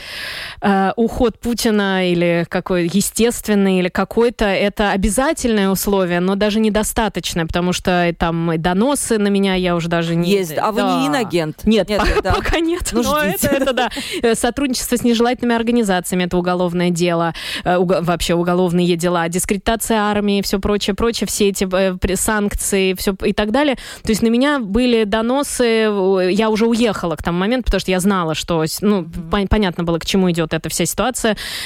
э, 0.60 0.92
уход 1.30 1.40
Путина 1.40 2.10
или 2.10 2.44
какой 2.48 2.90
естественный, 2.92 3.78
или 3.78 3.88
какой-то, 3.88 4.44
это 4.44 4.90
обязательное 4.90 5.70
условие, 5.70 6.20
но 6.20 6.34
даже 6.34 6.60
недостаточное, 6.60 7.46
потому 7.46 7.72
что 7.72 8.14
там 8.18 8.52
доносы 8.58 9.18
на 9.18 9.28
меня 9.28 9.54
я 9.54 9.76
уже 9.76 9.88
даже 9.88 10.14
не... 10.14 10.30
Есть, 10.30 10.56
а 10.58 10.72
вы 10.72 10.80
да. 10.80 11.00
не 11.00 11.06
инагент? 11.06 11.64
Нет, 11.64 11.88
нет 11.88 12.00
пока, 12.14 12.20
да. 12.20 12.34
пока 12.34 12.60
нет, 12.60 12.90
ну, 12.92 13.02
но 13.02 13.18
это, 13.18 13.46
это 13.48 13.72
да. 13.72 13.90
Э, 14.22 14.34
сотрудничество 14.34 14.96
с 14.96 15.04
нежелательными 15.04 15.54
организациями– 15.54 16.24
это 16.24 16.36
уголовное 16.36 16.90
дело, 16.90 17.34
э, 17.64 17.76
вообще 17.78 18.34
уголовные 18.34 18.96
дела, 18.96 19.28
дискредитация 19.28 19.98
армии, 19.98 20.42
все 20.42 20.58
прочее, 20.58 20.94
прочее, 20.94 21.26
все 21.26 21.48
эти 21.48 21.68
э, 21.72 22.16
санкции, 22.16 22.94
все 22.94 23.14
и 23.24 23.32
так 23.32 23.50
далее. 23.52 23.76
То 24.02 24.10
есть 24.10 24.22
на 24.22 24.28
меня 24.28 24.58
были 24.58 25.04
доносы, 25.04 25.88
я 26.32 26.50
уже 26.50 26.66
уехала 26.66 27.16
к 27.16 27.22
тому 27.22 27.38
моменту, 27.38 27.66
потому 27.66 27.80
что 27.80 27.90
я 27.90 28.00
знала, 28.00 28.34
что, 28.34 28.64
ну, 28.80 29.02
mm-hmm. 29.02 29.48
понятно 29.48 29.84
было, 29.84 29.98
к 29.98 30.06
чему 30.06 30.30
идет 30.30 30.54
эта 30.54 30.68
вся 30.68 30.86
ситуация. 30.86 31.19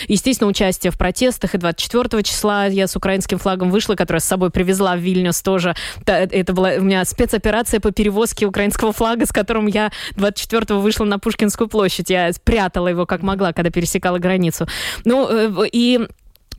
Естественно, 0.08 0.48
участие 0.48 0.90
в 0.90 0.98
протестах, 0.98 1.54
и 1.54 1.58
24 1.58 2.22
числа 2.22 2.66
я 2.66 2.86
с 2.86 2.96
украинским 2.96 3.38
флагом 3.38 3.70
вышла, 3.70 3.94
которая 3.94 4.20
с 4.20 4.24
собой 4.24 4.50
привезла 4.50 4.96
в 4.96 4.98
Вильнюс 4.98 5.42
тоже. 5.42 5.74
Это 6.06 6.52
была 6.52 6.70
у 6.78 6.82
меня 6.82 7.04
спецоперация 7.04 7.80
по 7.80 7.90
перевозке 7.90 8.46
украинского 8.46 8.92
флага, 8.92 9.26
с 9.26 9.32
которым 9.32 9.66
я 9.66 9.90
24-го 10.16 10.80
вышла 10.80 11.04
на 11.04 11.18
Пушкинскую 11.18 11.68
площадь. 11.68 12.10
Я 12.10 12.32
спрятала 12.32 12.88
его 12.88 13.06
как 13.06 13.22
могла, 13.22 13.52
когда 13.52 13.70
пересекала 13.70 14.18
границу. 14.18 14.66
Ну, 15.04 15.28
э, 15.28 15.68
и 15.72 16.00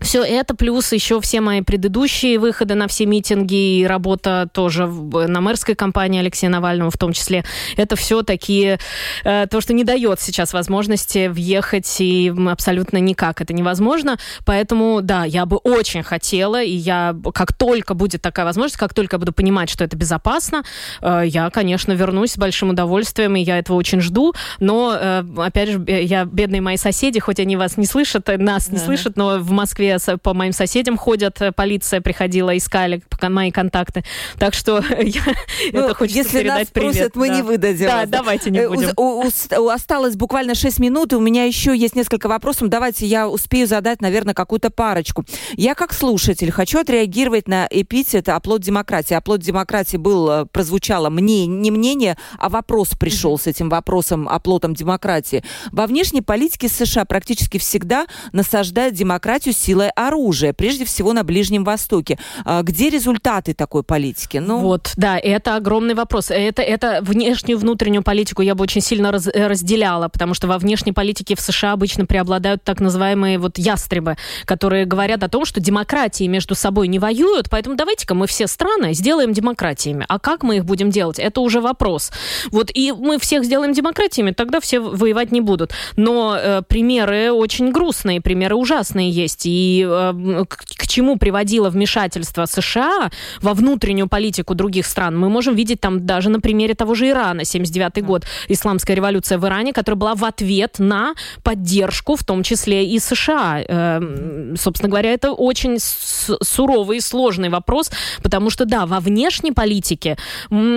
все 0.01 0.23
это, 0.23 0.55
плюс 0.55 0.91
еще 0.91 1.21
все 1.21 1.41
мои 1.41 1.61
предыдущие 1.61 2.39
выходы 2.39 2.75
на 2.75 2.87
все 2.87 3.05
митинги 3.05 3.79
и 3.79 3.85
работа 3.85 4.49
тоже 4.53 4.85
на 4.87 5.41
мэрской 5.41 5.75
кампании 5.75 6.19
Алексея 6.19 6.49
Навального 6.49 6.91
в 6.91 6.97
том 6.97 7.13
числе, 7.13 7.43
это 7.77 7.95
все 7.95 8.21
такие, 8.21 8.79
э, 9.23 9.47
то, 9.49 9.61
что 9.61 9.73
не 9.73 9.83
дает 9.83 10.19
сейчас 10.19 10.53
возможности 10.53 11.27
въехать 11.27 11.95
и 11.99 12.33
абсолютно 12.47 12.97
никак 12.97 13.41
это 13.41 13.53
невозможно. 13.53 14.17
Поэтому, 14.45 15.01
да, 15.01 15.23
я 15.23 15.45
бы 15.45 15.57
очень 15.57 16.03
хотела, 16.03 16.61
и 16.61 16.71
я, 16.71 17.15
как 17.33 17.53
только 17.53 17.93
будет 17.93 18.21
такая 18.21 18.45
возможность, 18.45 18.77
как 18.77 18.93
только 18.93 19.17
буду 19.17 19.33
понимать, 19.33 19.69
что 19.69 19.83
это 19.83 19.95
безопасно, 19.95 20.63
э, 21.01 21.23
я, 21.25 21.49
конечно, 21.49 21.93
вернусь 21.93 22.33
с 22.33 22.37
большим 22.37 22.69
удовольствием, 22.69 23.35
и 23.35 23.41
я 23.41 23.59
этого 23.59 23.77
очень 23.77 24.01
жду. 24.01 24.33
Но, 24.59 24.95
э, 24.99 25.23
опять 25.37 25.69
же, 25.69 25.83
я, 25.87 26.25
бедные 26.25 26.61
мои 26.61 26.77
соседи, 26.77 27.19
хоть 27.19 27.39
они 27.39 27.55
вас 27.55 27.77
не 27.77 27.85
слышат, 27.85 28.27
нас 28.37 28.71
не 28.71 28.77
слышат, 28.77 29.17
но 29.17 29.39
в 29.39 29.51
Москве 29.51 29.84
Москве 29.93 30.17
по 30.17 30.33
моим 30.33 30.53
соседям 30.53 30.97
ходят, 30.97 31.41
э, 31.41 31.51
полиция 31.51 32.01
приходила, 32.01 32.55
искали 32.57 33.01
мои 33.21 33.51
контакты. 33.51 34.03
Так 34.37 34.53
что 34.53 34.83
я 34.99 35.21
ну, 35.71 35.79
это 35.81 35.93
хочется 35.93 36.19
если 36.19 36.39
передать 36.39 36.59
нас 36.59 36.67
привет. 36.71 36.93
Просят, 36.93 37.15
мы 37.15 37.27
да. 37.27 37.35
не 37.35 37.41
выдадим. 37.41 37.87
Да, 37.87 38.05
давайте 38.05 38.51
не 38.51 38.59
э, 38.59 38.69
будем. 38.69 38.91
У, 38.97 39.23
у, 39.23 39.31
у, 39.57 39.69
осталось 39.69 40.15
буквально 40.15 40.55
6 40.55 40.79
минут, 40.79 41.13
и 41.13 41.15
у 41.15 41.19
меня 41.19 41.45
еще 41.45 41.75
есть 41.75 41.95
несколько 41.95 42.27
вопросов. 42.27 42.69
Давайте 42.69 43.05
я 43.05 43.27
успею 43.27 43.67
задать, 43.67 44.01
наверное, 44.01 44.33
какую-то 44.33 44.69
парочку. 44.69 45.25
Я 45.53 45.75
как 45.75 45.93
слушатель 45.93 46.51
хочу 46.51 46.79
отреагировать 46.79 47.47
на 47.47 47.67
эпитет 47.69 48.29
«оплот 48.29 48.61
демократии». 48.61 49.13
«Оплот 49.13 49.41
демократии» 49.41 49.97
был, 49.97 50.29
э, 50.29 50.45
прозвучало 50.45 51.09
мне, 51.09 51.45
не 51.45 51.71
мнение, 51.71 52.17
а 52.37 52.49
вопрос 52.49 52.89
пришел 52.99 53.37
с 53.37 53.47
этим 53.47 53.69
вопросом, 53.69 54.27
оплотом 54.29 54.73
демократии. 54.73 55.43
Во 55.71 55.87
внешней 55.87 56.21
политике 56.21 56.69
США 56.69 57.05
практически 57.05 57.57
всегда 57.57 58.05
насаждают 58.31 58.95
демократию 58.95 59.53
силой 59.53 59.74
силой 59.75 59.89
оружия, 59.89 60.53
прежде 60.53 60.85
всего 60.85 61.13
на 61.13 61.23
Ближнем 61.23 61.63
Востоке. 61.65 62.17
А 62.45 62.61
где 62.63 62.89
результаты 62.89 63.53
такой 63.53 63.83
политики? 63.83 64.37
Ну... 64.37 64.59
Вот, 64.59 64.93
да, 64.95 65.17
это 65.17 65.57
огромный 65.57 65.95
вопрос. 65.95 66.31
Это, 66.31 66.61
это 66.61 66.99
внешнюю 67.01 67.57
внутреннюю 67.57 68.03
политику 68.03 68.41
я 68.41 68.55
бы 68.55 68.63
очень 68.63 68.81
сильно 68.81 69.11
раз, 69.11 69.27
э, 69.27 69.47
разделяла, 69.47 70.07
потому 70.07 70.33
что 70.33 70.47
во 70.47 70.57
внешней 70.57 70.93
политике 70.93 71.35
в 71.35 71.41
США 71.41 71.73
обычно 71.73 72.05
преобладают 72.05 72.63
так 72.63 72.79
называемые 72.79 73.37
вот 73.37 73.57
ястребы, 73.57 74.15
которые 74.45 74.85
говорят 74.85 75.23
о 75.23 75.27
том, 75.27 75.43
что 75.43 75.59
демократии 75.59 76.27
между 76.27 76.55
собой 76.55 76.87
не 76.87 76.99
воюют, 76.99 77.49
поэтому 77.49 77.75
давайте-ка 77.75 78.13
мы 78.13 78.27
все 78.27 78.47
страны 78.47 78.93
сделаем 78.93 79.33
демократиями. 79.33 80.05
А 80.07 80.19
как 80.19 80.43
мы 80.43 80.57
их 80.57 80.65
будем 80.65 80.89
делать? 80.89 81.19
Это 81.19 81.41
уже 81.41 81.59
вопрос. 81.59 82.11
Вот 82.51 82.71
и 82.73 82.93
мы 82.93 83.19
всех 83.19 83.43
сделаем 83.43 83.73
демократиями, 83.73 84.31
тогда 84.31 84.61
все 84.61 84.79
воевать 84.79 85.33
не 85.33 85.41
будут. 85.41 85.73
Но 85.97 86.37
э, 86.37 86.61
примеры 86.67 87.31
очень 87.31 87.71
грустные, 87.71 88.21
примеры 88.21 88.55
ужасные 88.55 89.09
есть. 89.09 89.45
И 89.45 89.64
и 89.65 89.85
э, 89.87 90.45
к, 90.47 90.87
чему 90.87 91.17
приводило 91.17 91.69
вмешательство 91.69 92.45
США 92.45 93.09
во 93.41 93.53
внутреннюю 93.53 94.07
политику 94.07 94.55
других 94.55 94.85
стран, 94.85 95.17
мы 95.17 95.29
можем 95.29 95.55
видеть 95.55 95.81
там 95.81 96.05
даже 96.05 96.29
на 96.29 96.39
примере 96.39 96.75
того 96.75 96.95
же 96.95 97.09
Ирана, 97.09 97.43
79 97.43 98.03
год, 98.05 98.25
исламская 98.47 98.95
революция 98.95 99.37
в 99.37 99.45
Иране, 99.45 99.73
которая 99.73 99.97
была 99.97 100.15
в 100.15 100.23
ответ 100.23 100.75
на 100.79 101.15
поддержку, 101.43 102.15
в 102.15 102.23
том 102.23 102.43
числе 102.43 102.85
и 102.85 102.99
США. 102.99 103.63
Э, 103.67 104.55
собственно 104.57 104.89
говоря, 104.89 105.11
это 105.11 105.31
очень 105.31 105.77
суровый 105.79 106.97
и 106.97 107.01
сложный 107.01 107.49
вопрос, 107.49 107.91
потому 108.21 108.49
что, 108.49 108.65
да, 108.65 108.85
во 108.85 108.99
внешней 108.99 109.51
политике 109.51 110.17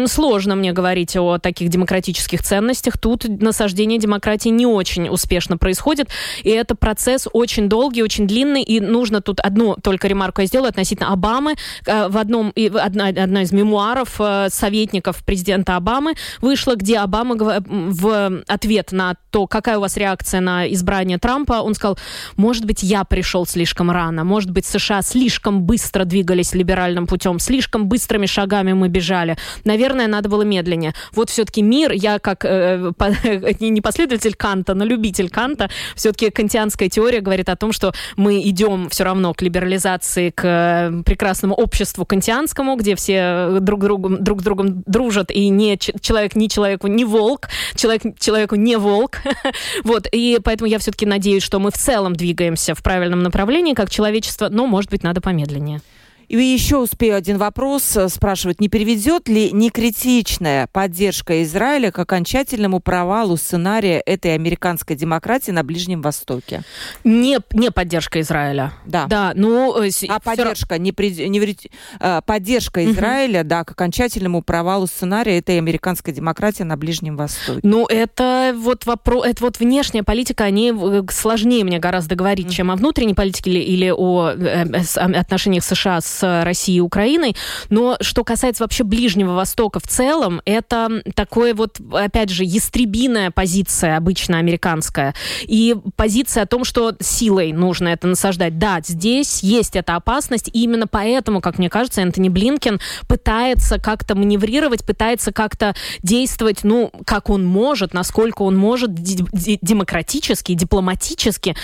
сложно 0.06 0.56
мне 0.56 0.72
говорить 0.72 1.16
о 1.16 1.38
таких 1.38 1.68
демократических 1.68 2.42
ценностях. 2.42 2.98
Тут 2.98 3.24
насаждение 3.28 3.98
демократии 3.98 4.48
не 4.48 4.66
очень 4.66 5.08
успешно 5.08 5.58
происходит, 5.58 6.08
и 6.42 6.50
это 6.50 6.74
процесс 6.74 7.28
очень 7.32 7.68
долгий, 7.68 8.02
очень 8.02 8.26
длинный, 8.26 8.62
и 8.62 8.77
нужно 8.80 9.20
тут 9.20 9.40
одну 9.40 9.76
только 9.82 10.08
ремарку 10.08 10.40
я 10.40 10.46
сделаю 10.46 10.68
относительно 10.68 11.12
Обамы. 11.12 11.54
Э, 11.86 12.08
в 12.08 12.16
одном, 12.16 12.52
одна, 12.56 13.06
одна 13.08 13.42
из 13.42 13.52
мемуаров 13.52 14.20
э, 14.20 14.48
советников 14.50 15.24
президента 15.24 15.76
Обамы 15.76 16.14
вышла, 16.40 16.74
где 16.74 16.98
Обама 16.98 17.36
в 17.38 18.42
ответ 18.46 18.92
на 18.92 19.16
то, 19.30 19.46
какая 19.46 19.78
у 19.78 19.80
вас 19.80 19.96
реакция 19.96 20.40
на 20.40 20.70
избрание 20.72 21.18
Трампа, 21.18 21.60
он 21.62 21.74
сказал, 21.74 21.98
может 22.36 22.64
быть, 22.64 22.82
я 22.82 23.04
пришел 23.04 23.46
слишком 23.46 23.90
рано, 23.90 24.24
может 24.24 24.50
быть, 24.50 24.66
США 24.66 25.02
слишком 25.02 25.62
быстро 25.62 26.04
двигались 26.04 26.54
либеральным 26.54 27.06
путем, 27.06 27.38
слишком 27.38 27.88
быстрыми 27.88 28.26
шагами 28.26 28.72
мы 28.72 28.88
бежали. 28.88 29.36
Наверное, 29.64 30.06
надо 30.06 30.28
было 30.28 30.42
медленнее. 30.42 30.94
Вот 31.12 31.30
все-таки 31.30 31.62
мир, 31.62 31.92
я 31.92 32.18
как 32.18 32.44
э, 32.44 32.92
по, 32.96 33.06
не 33.60 33.80
последователь 33.80 34.34
Канта, 34.34 34.74
но 34.74 34.84
любитель 34.84 35.30
Канта, 35.30 35.70
все-таки 35.94 36.30
кантианская 36.30 36.88
теория 36.88 37.20
говорит 37.20 37.48
о 37.48 37.56
том, 37.56 37.72
что 37.72 37.92
мы 38.16 38.40
идем 38.42 38.67
все 38.90 39.04
равно 39.04 39.34
к 39.34 39.42
либерализации, 39.42 40.30
к 40.30 40.44
э, 40.44 41.02
прекрасному 41.04 41.54
обществу 41.54 42.04
кантианскому, 42.04 42.76
где 42.76 42.94
все 42.94 43.58
друг, 43.60 43.80
другом, 43.80 44.22
друг 44.22 44.40
с 44.40 44.44
другом 44.44 44.82
дружат, 44.86 45.30
и 45.30 45.48
не 45.48 45.78
человек 45.78 46.34
ни 46.36 46.48
человеку 46.48 46.86
не 46.86 47.04
волк, 47.04 47.48
человек 47.74 48.02
человеку 48.18 48.56
не 48.56 48.76
волк. 48.76 49.18
вот, 49.84 50.06
и 50.10 50.38
поэтому 50.42 50.68
я 50.68 50.78
все-таки 50.78 51.06
надеюсь, 51.06 51.42
что 51.42 51.58
мы 51.58 51.70
в 51.70 51.78
целом 51.78 52.14
двигаемся 52.14 52.74
в 52.74 52.82
правильном 52.82 53.22
направлении 53.22 53.74
как 53.74 53.90
человечество, 53.90 54.48
но, 54.48 54.66
может 54.66 54.90
быть, 54.90 55.02
надо 55.02 55.20
помедленнее. 55.20 55.80
И 56.28 56.36
еще 56.36 56.76
успею 56.76 57.16
один 57.16 57.38
вопрос 57.38 57.96
э, 57.96 58.08
спрашивать. 58.08 58.60
Не 58.60 58.68
приведет 58.68 59.28
ли 59.28 59.50
некритичная 59.50 60.66
поддержка 60.66 61.42
Израиля 61.42 61.90
к 61.90 61.98
окончательному 61.98 62.80
провалу 62.80 63.38
сценария 63.38 64.00
этой 64.00 64.34
американской 64.34 64.94
демократии 64.94 65.52
на 65.52 65.64
Ближнем 65.64 66.02
Востоке? 66.02 66.62
Не, 67.02 67.38
не 67.52 67.70
поддержка 67.70 68.20
Израиля. 68.20 68.74
Да. 68.84 69.06
Да, 69.06 69.32
ну... 69.34 69.82
Э, 69.82 69.88
а 70.08 70.20
поддержка, 70.20 70.76
не, 70.76 70.92
при, 70.92 71.28
не, 71.28 71.56
э, 71.98 72.20
поддержка 72.26 72.84
Израиля, 72.90 73.40
угу. 73.40 73.48
да, 73.48 73.64
к 73.64 73.70
окончательному 73.70 74.42
провалу 74.42 74.86
сценария 74.86 75.38
этой 75.38 75.56
американской 75.56 76.12
демократии 76.12 76.62
на 76.62 76.76
Ближнем 76.76 77.16
Востоке? 77.16 77.60
Ну, 77.62 77.86
это 77.86 78.54
вот 78.54 78.84
вопрос, 78.84 79.26
это 79.26 79.44
вот 79.44 79.58
внешняя 79.60 80.02
политика, 80.02 80.44
они 80.44 80.74
сложнее 81.10 81.64
мне 81.64 81.78
гораздо 81.78 82.16
говорить, 82.16 82.46
угу. 82.46 82.52
чем 82.52 82.70
о 82.70 82.76
внутренней 82.76 83.14
политике 83.14 83.50
или, 83.50 83.60
или 83.60 83.90
о, 83.90 84.34
о 84.34 85.18
отношениях 85.18 85.64
США 85.64 86.02
с 86.02 86.17
с 86.18 86.44
Россией 86.44 86.78
и 86.78 86.80
Украиной. 86.80 87.36
Но 87.70 87.96
что 88.00 88.24
касается 88.24 88.64
вообще 88.64 88.84
Ближнего 88.84 89.32
Востока 89.32 89.80
в 89.80 89.86
целом, 89.86 90.40
это 90.44 91.02
такое 91.14 91.54
вот, 91.54 91.78
опять 91.92 92.30
же, 92.30 92.44
ястребиная 92.44 93.30
позиция 93.30 93.96
обычно 93.96 94.38
американская. 94.38 95.14
И 95.42 95.76
позиция 95.96 96.42
о 96.42 96.46
том, 96.46 96.64
что 96.64 96.94
силой 97.00 97.52
нужно 97.52 97.88
это 97.88 98.06
насаждать. 98.06 98.58
Да, 98.58 98.80
здесь 98.84 99.42
есть 99.42 99.76
эта 99.76 99.96
опасность, 99.96 100.48
и 100.52 100.62
именно 100.64 100.86
поэтому, 100.86 101.40
как 101.40 101.58
мне 101.58 101.70
кажется, 101.70 102.00
Энтони 102.00 102.28
Блинкен 102.28 102.80
пытается 103.06 103.78
как-то 103.78 104.14
маневрировать, 104.14 104.84
пытается 104.84 105.32
как-то 105.32 105.74
действовать, 106.02 106.64
ну, 106.64 106.90
как 107.04 107.30
он 107.30 107.44
может, 107.44 107.94
насколько 107.94 108.42
он 108.42 108.56
может 108.56 108.94
демократически, 108.94 110.54
дипломатически. 110.54 111.56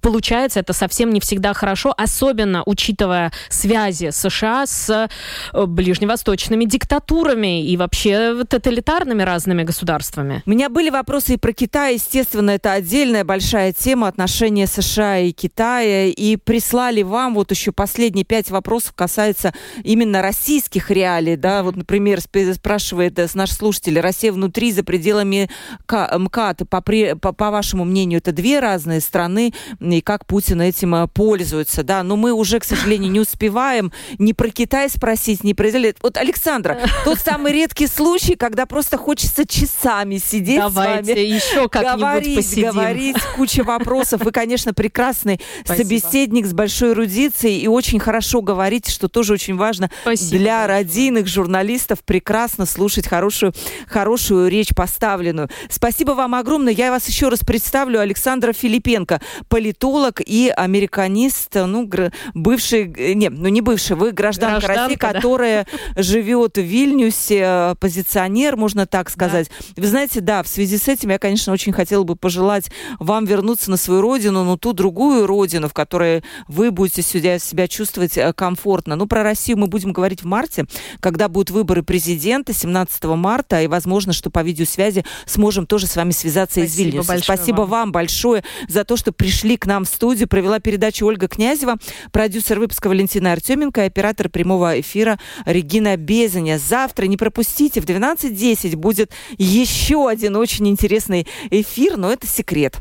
Получается 0.00 0.60
это 0.60 0.72
совсем 0.72 1.10
не 1.12 1.20
всегда 1.20 1.54
хорошо, 1.54 1.94
особенно 1.96 2.62
учитывая 2.66 3.32
связь 3.48 3.95
связи 3.96 4.10
США 4.10 4.66
с 4.66 5.08
э, 5.52 5.66
ближневосточными 5.66 6.64
диктатурами 6.64 7.64
и 7.64 7.76
вообще 7.76 8.44
тоталитарными 8.44 9.22
разными 9.22 9.62
государствами. 9.62 10.42
У 10.46 10.50
меня 10.50 10.68
были 10.68 10.90
вопросы 10.90 11.34
и 11.34 11.36
про 11.36 11.52
Китай. 11.52 11.94
Естественно, 11.94 12.50
это 12.50 12.72
отдельная 12.72 13.24
большая 13.24 13.72
тема 13.72 14.08
отношения 14.08 14.66
США 14.66 15.18
и 15.18 15.32
Китая. 15.32 16.06
И 16.06 16.36
прислали 16.36 17.02
вам 17.02 17.34
вот 17.34 17.50
еще 17.50 17.72
последние 17.72 18.24
пять 18.24 18.50
вопросов 18.50 18.92
касается 18.94 19.52
именно 19.82 20.22
российских 20.22 20.90
реалий. 20.90 21.36
Да? 21.36 21.62
Вот, 21.62 21.76
например, 21.76 22.20
спрашивает 22.20 23.18
э, 23.18 23.26
наш 23.34 23.52
слушатель, 23.52 23.98
Россия 24.00 24.32
внутри, 24.32 24.72
за 24.72 24.82
пределами 24.82 25.48
МКАД. 25.88 26.68
По, 26.68 26.82
по, 26.82 27.32
по 27.32 27.50
вашему 27.50 27.84
мнению, 27.84 28.18
это 28.18 28.32
две 28.32 28.60
разные 28.60 29.00
страны, 29.00 29.52
и 29.80 30.00
как 30.00 30.26
Путин 30.26 30.60
этим 30.60 30.94
э, 30.94 31.06
пользуется. 31.08 31.82
Да? 31.82 32.02
Но 32.02 32.16
мы 32.16 32.32
уже, 32.32 32.58
к 32.58 32.64
сожалению, 32.64 33.10
не 33.10 33.20
успеваем 33.20 33.85
успеем 33.86 33.92
ни 34.18 34.32
про 34.32 34.48
Китай 34.50 34.88
спросить, 34.88 35.44
ни 35.44 35.52
про 35.52 35.68
Израиль. 35.68 35.94
Вот, 36.02 36.16
Александра, 36.16 36.78
тот 37.04 37.18
самый 37.18 37.52
редкий 37.52 37.86
случай, 37.86 38.36
когда 38.36 38.66
просто 38.66 38.96
хочется 38.96 39.46
часами 39.46 40.18
сидеть 40.18 40.60
Давайте 40.60 41.04
с 41.04 41.08
вами. 41.08 41.20
еще 41.20 41.68
как-нибудь 41.68 42.00
говорить, 42.00 42.36
посидим. 42.36 42.70
говорить, 42.70 43.16
куча 43.36 43.64
вопросов. 43.64 44.22
Вы, 44.22 44.30
конечно, 44.30 44.74
прекрасный 44.74 45.40
Спасибо. 45.64 45.86
собеседник 45.86 46.46
с 46.46 46.52
большой 46.52 46.92
эрудицией 46.92 47.60
и 47.60 47.68
очень 47.68 47.98
хорошо 47.98 48.40
говорите, 48.40 48.90
что 48.90 49.08
тоже 49.08 49.34
очень 49.34 49.56
важно 49.56 49.90
Спасибо. 50.02 50.38
для 50.38 50.66
родийных 50.66 51.26
журналистов 51.26 52.00
прекрасно 52.04 52.66
слушать 52.66 53.06
хорошую, 53.06 53.52
хорошую 53.86 54.48
речь 54.48 54.74
поставленную. 54.74 55.48
Спасибо 55.68 56.12
вам 56.12 56.34
огромное. 56.34 56.72
Я 56.72 56.90
вас 56.90 57.06
еще 57.08 57.28
раз 57.28 57.40
представлю. 57.40 58.00
Александра 58.00 58.52
Филипенко, 58.52 59.20
политолог 59.48 60.20
и 60.24 60.52
американист, 60.54 61.54
ну, 61.54 61.88
бывший, 62.34 62.92
э, 62.96 63.12
не, 63.14 63.28
ну 63.28 63.48
не 63.48 63.60
бывший, 63.60 63.75
вы 63.94 64.12
гражданка, 64.12 64.66
гражданка 64.66 64.84
России, 64.86 64.98
да. 65.00 65.12
которая 65.12 65.66
живет 65.96 66.58
в 66.58 66.62
Вильнюсе, 66.62 67.42
э, 67.44 67.74
позиционер, 67.78 68.56
можно 68.56 68.86
так 68.86 69.10
сказать. 69.10 69.50
Да. 69.76 69.82
Вы 69.82 69.88
знаете, 69.88 70.20
да, 70.20 70.42
в 70.42 70.48
связи 70.48 70.78
с 70.78 70.88
этим 70.88 71.10
я, 71.10 71.18
конечно, 71.18 71.52
очень 71.52 71.72
хотела 71.72 72.04
бы 72.04 72.16
пожелать 72.16 72.70
вам 72.98 73.24
вернуться 73.24 73.70
на 73.70 73.76
свою 73.76 74.00
родину, 74.00 74.44
но 74.44 74.56
ту 74.56 74.72
другую 74.72 75.26
родину, 75.26 75.68
в 75.68 75.74
которой 75.74 76.22
вы 76.48 76.70
будете 76.70 77.02
себя, 77.02 77.68
чувствовать 77.68 78.16
э, 78.16 78.32
комфортно. 78.32 78.96
Ну, 78.96 79.06
про 79.06 79.22
Россию 79.22 79.58
мы 79.58 79.66
будем 79.66 79.92
говорить 79.92 80.22
в 80.22 80.26
марте, 80.26 80.66
когда 81.00 81.28
будут 81.28 81.50
выборы 81.50 81.82
президента 81.82 82.52
17 82.52 83.04
марта, 83.04 83.62
и 83.62 83.66
возможно, 83.66 84.12
что 84.12 84.30
по 84.30 84.42
видеосвязи 84.42 85.04
сможем 85.26 85.66
тоже 85.66 85.86
с 85.86 85.96
вами 85.96 86.10
связаться 86.10 86.60
Спасибо 86.60 86.66
из 86.66 86.78
Вильнюса. 86.78 87.18
Спасибо 87.18 87.60
вам. 87.62 87.70
вам 87.70 87.92
большое 87.92 88.44
за 88.68 88.84
то, 88.84 88.96
что 88.96 89.12
пришли 89.12 89.56
к 89.56 89.66
нам 89.66 89.84
в 89.84 89.88
студию. 89.88 90.28
Провела 90.28 90.60
передачу 90.60 91.06
Ольга 91.06 91.28
Князева, 91.28 91.76
продюсер 92.12 92.58
выпуска 92.58 92.88
Валентина 92.88 93.32
Артем. 93.32 93.65
Артеменко 93.66 93.82
и 93.82 93.86
оператор 93.86 94.28
прямого 94.28 94.80
эфира 94.80 95.18
Регина 95.44 95.96
Безаня. 95.96 96.58
Завтра 96.58 97.06
не 97.06 97.16
пропустите, 97.16 97.80
в 97.80 97.84
12.10 97.84 98.76
будет 98.76 99.12
еще 99.38 100.08
один 100.08 100.36
очень 100.36 100.68
интересный 100.68 101.26
эфир, 101.50 101.96
но 101.96 102.12
это 102.12 102.26
секрет. 102.26 102.78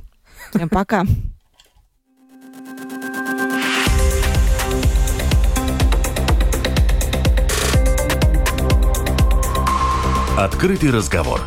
Пока. 0.71 1.05
Открытый 10.37 10.91
разговор. 10.91 11.41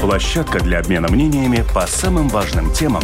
Площадка 0.00 0.60
для 0.60 0.80
обмена 0.80 1.08
мнениями 1.08 1.64
по 1.74 1.86
самым 1.86 2.28
важным 2.28 2.72
темам 2.72 3.02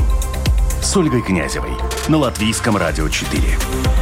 с 0.82 0.97
Ольгой 0.97 1.22
Князевой 1.22 1.72
на 2.09 2.18
Латвийском 2.18 2.76
радио 2.76 3.09
4. 3.09 3.97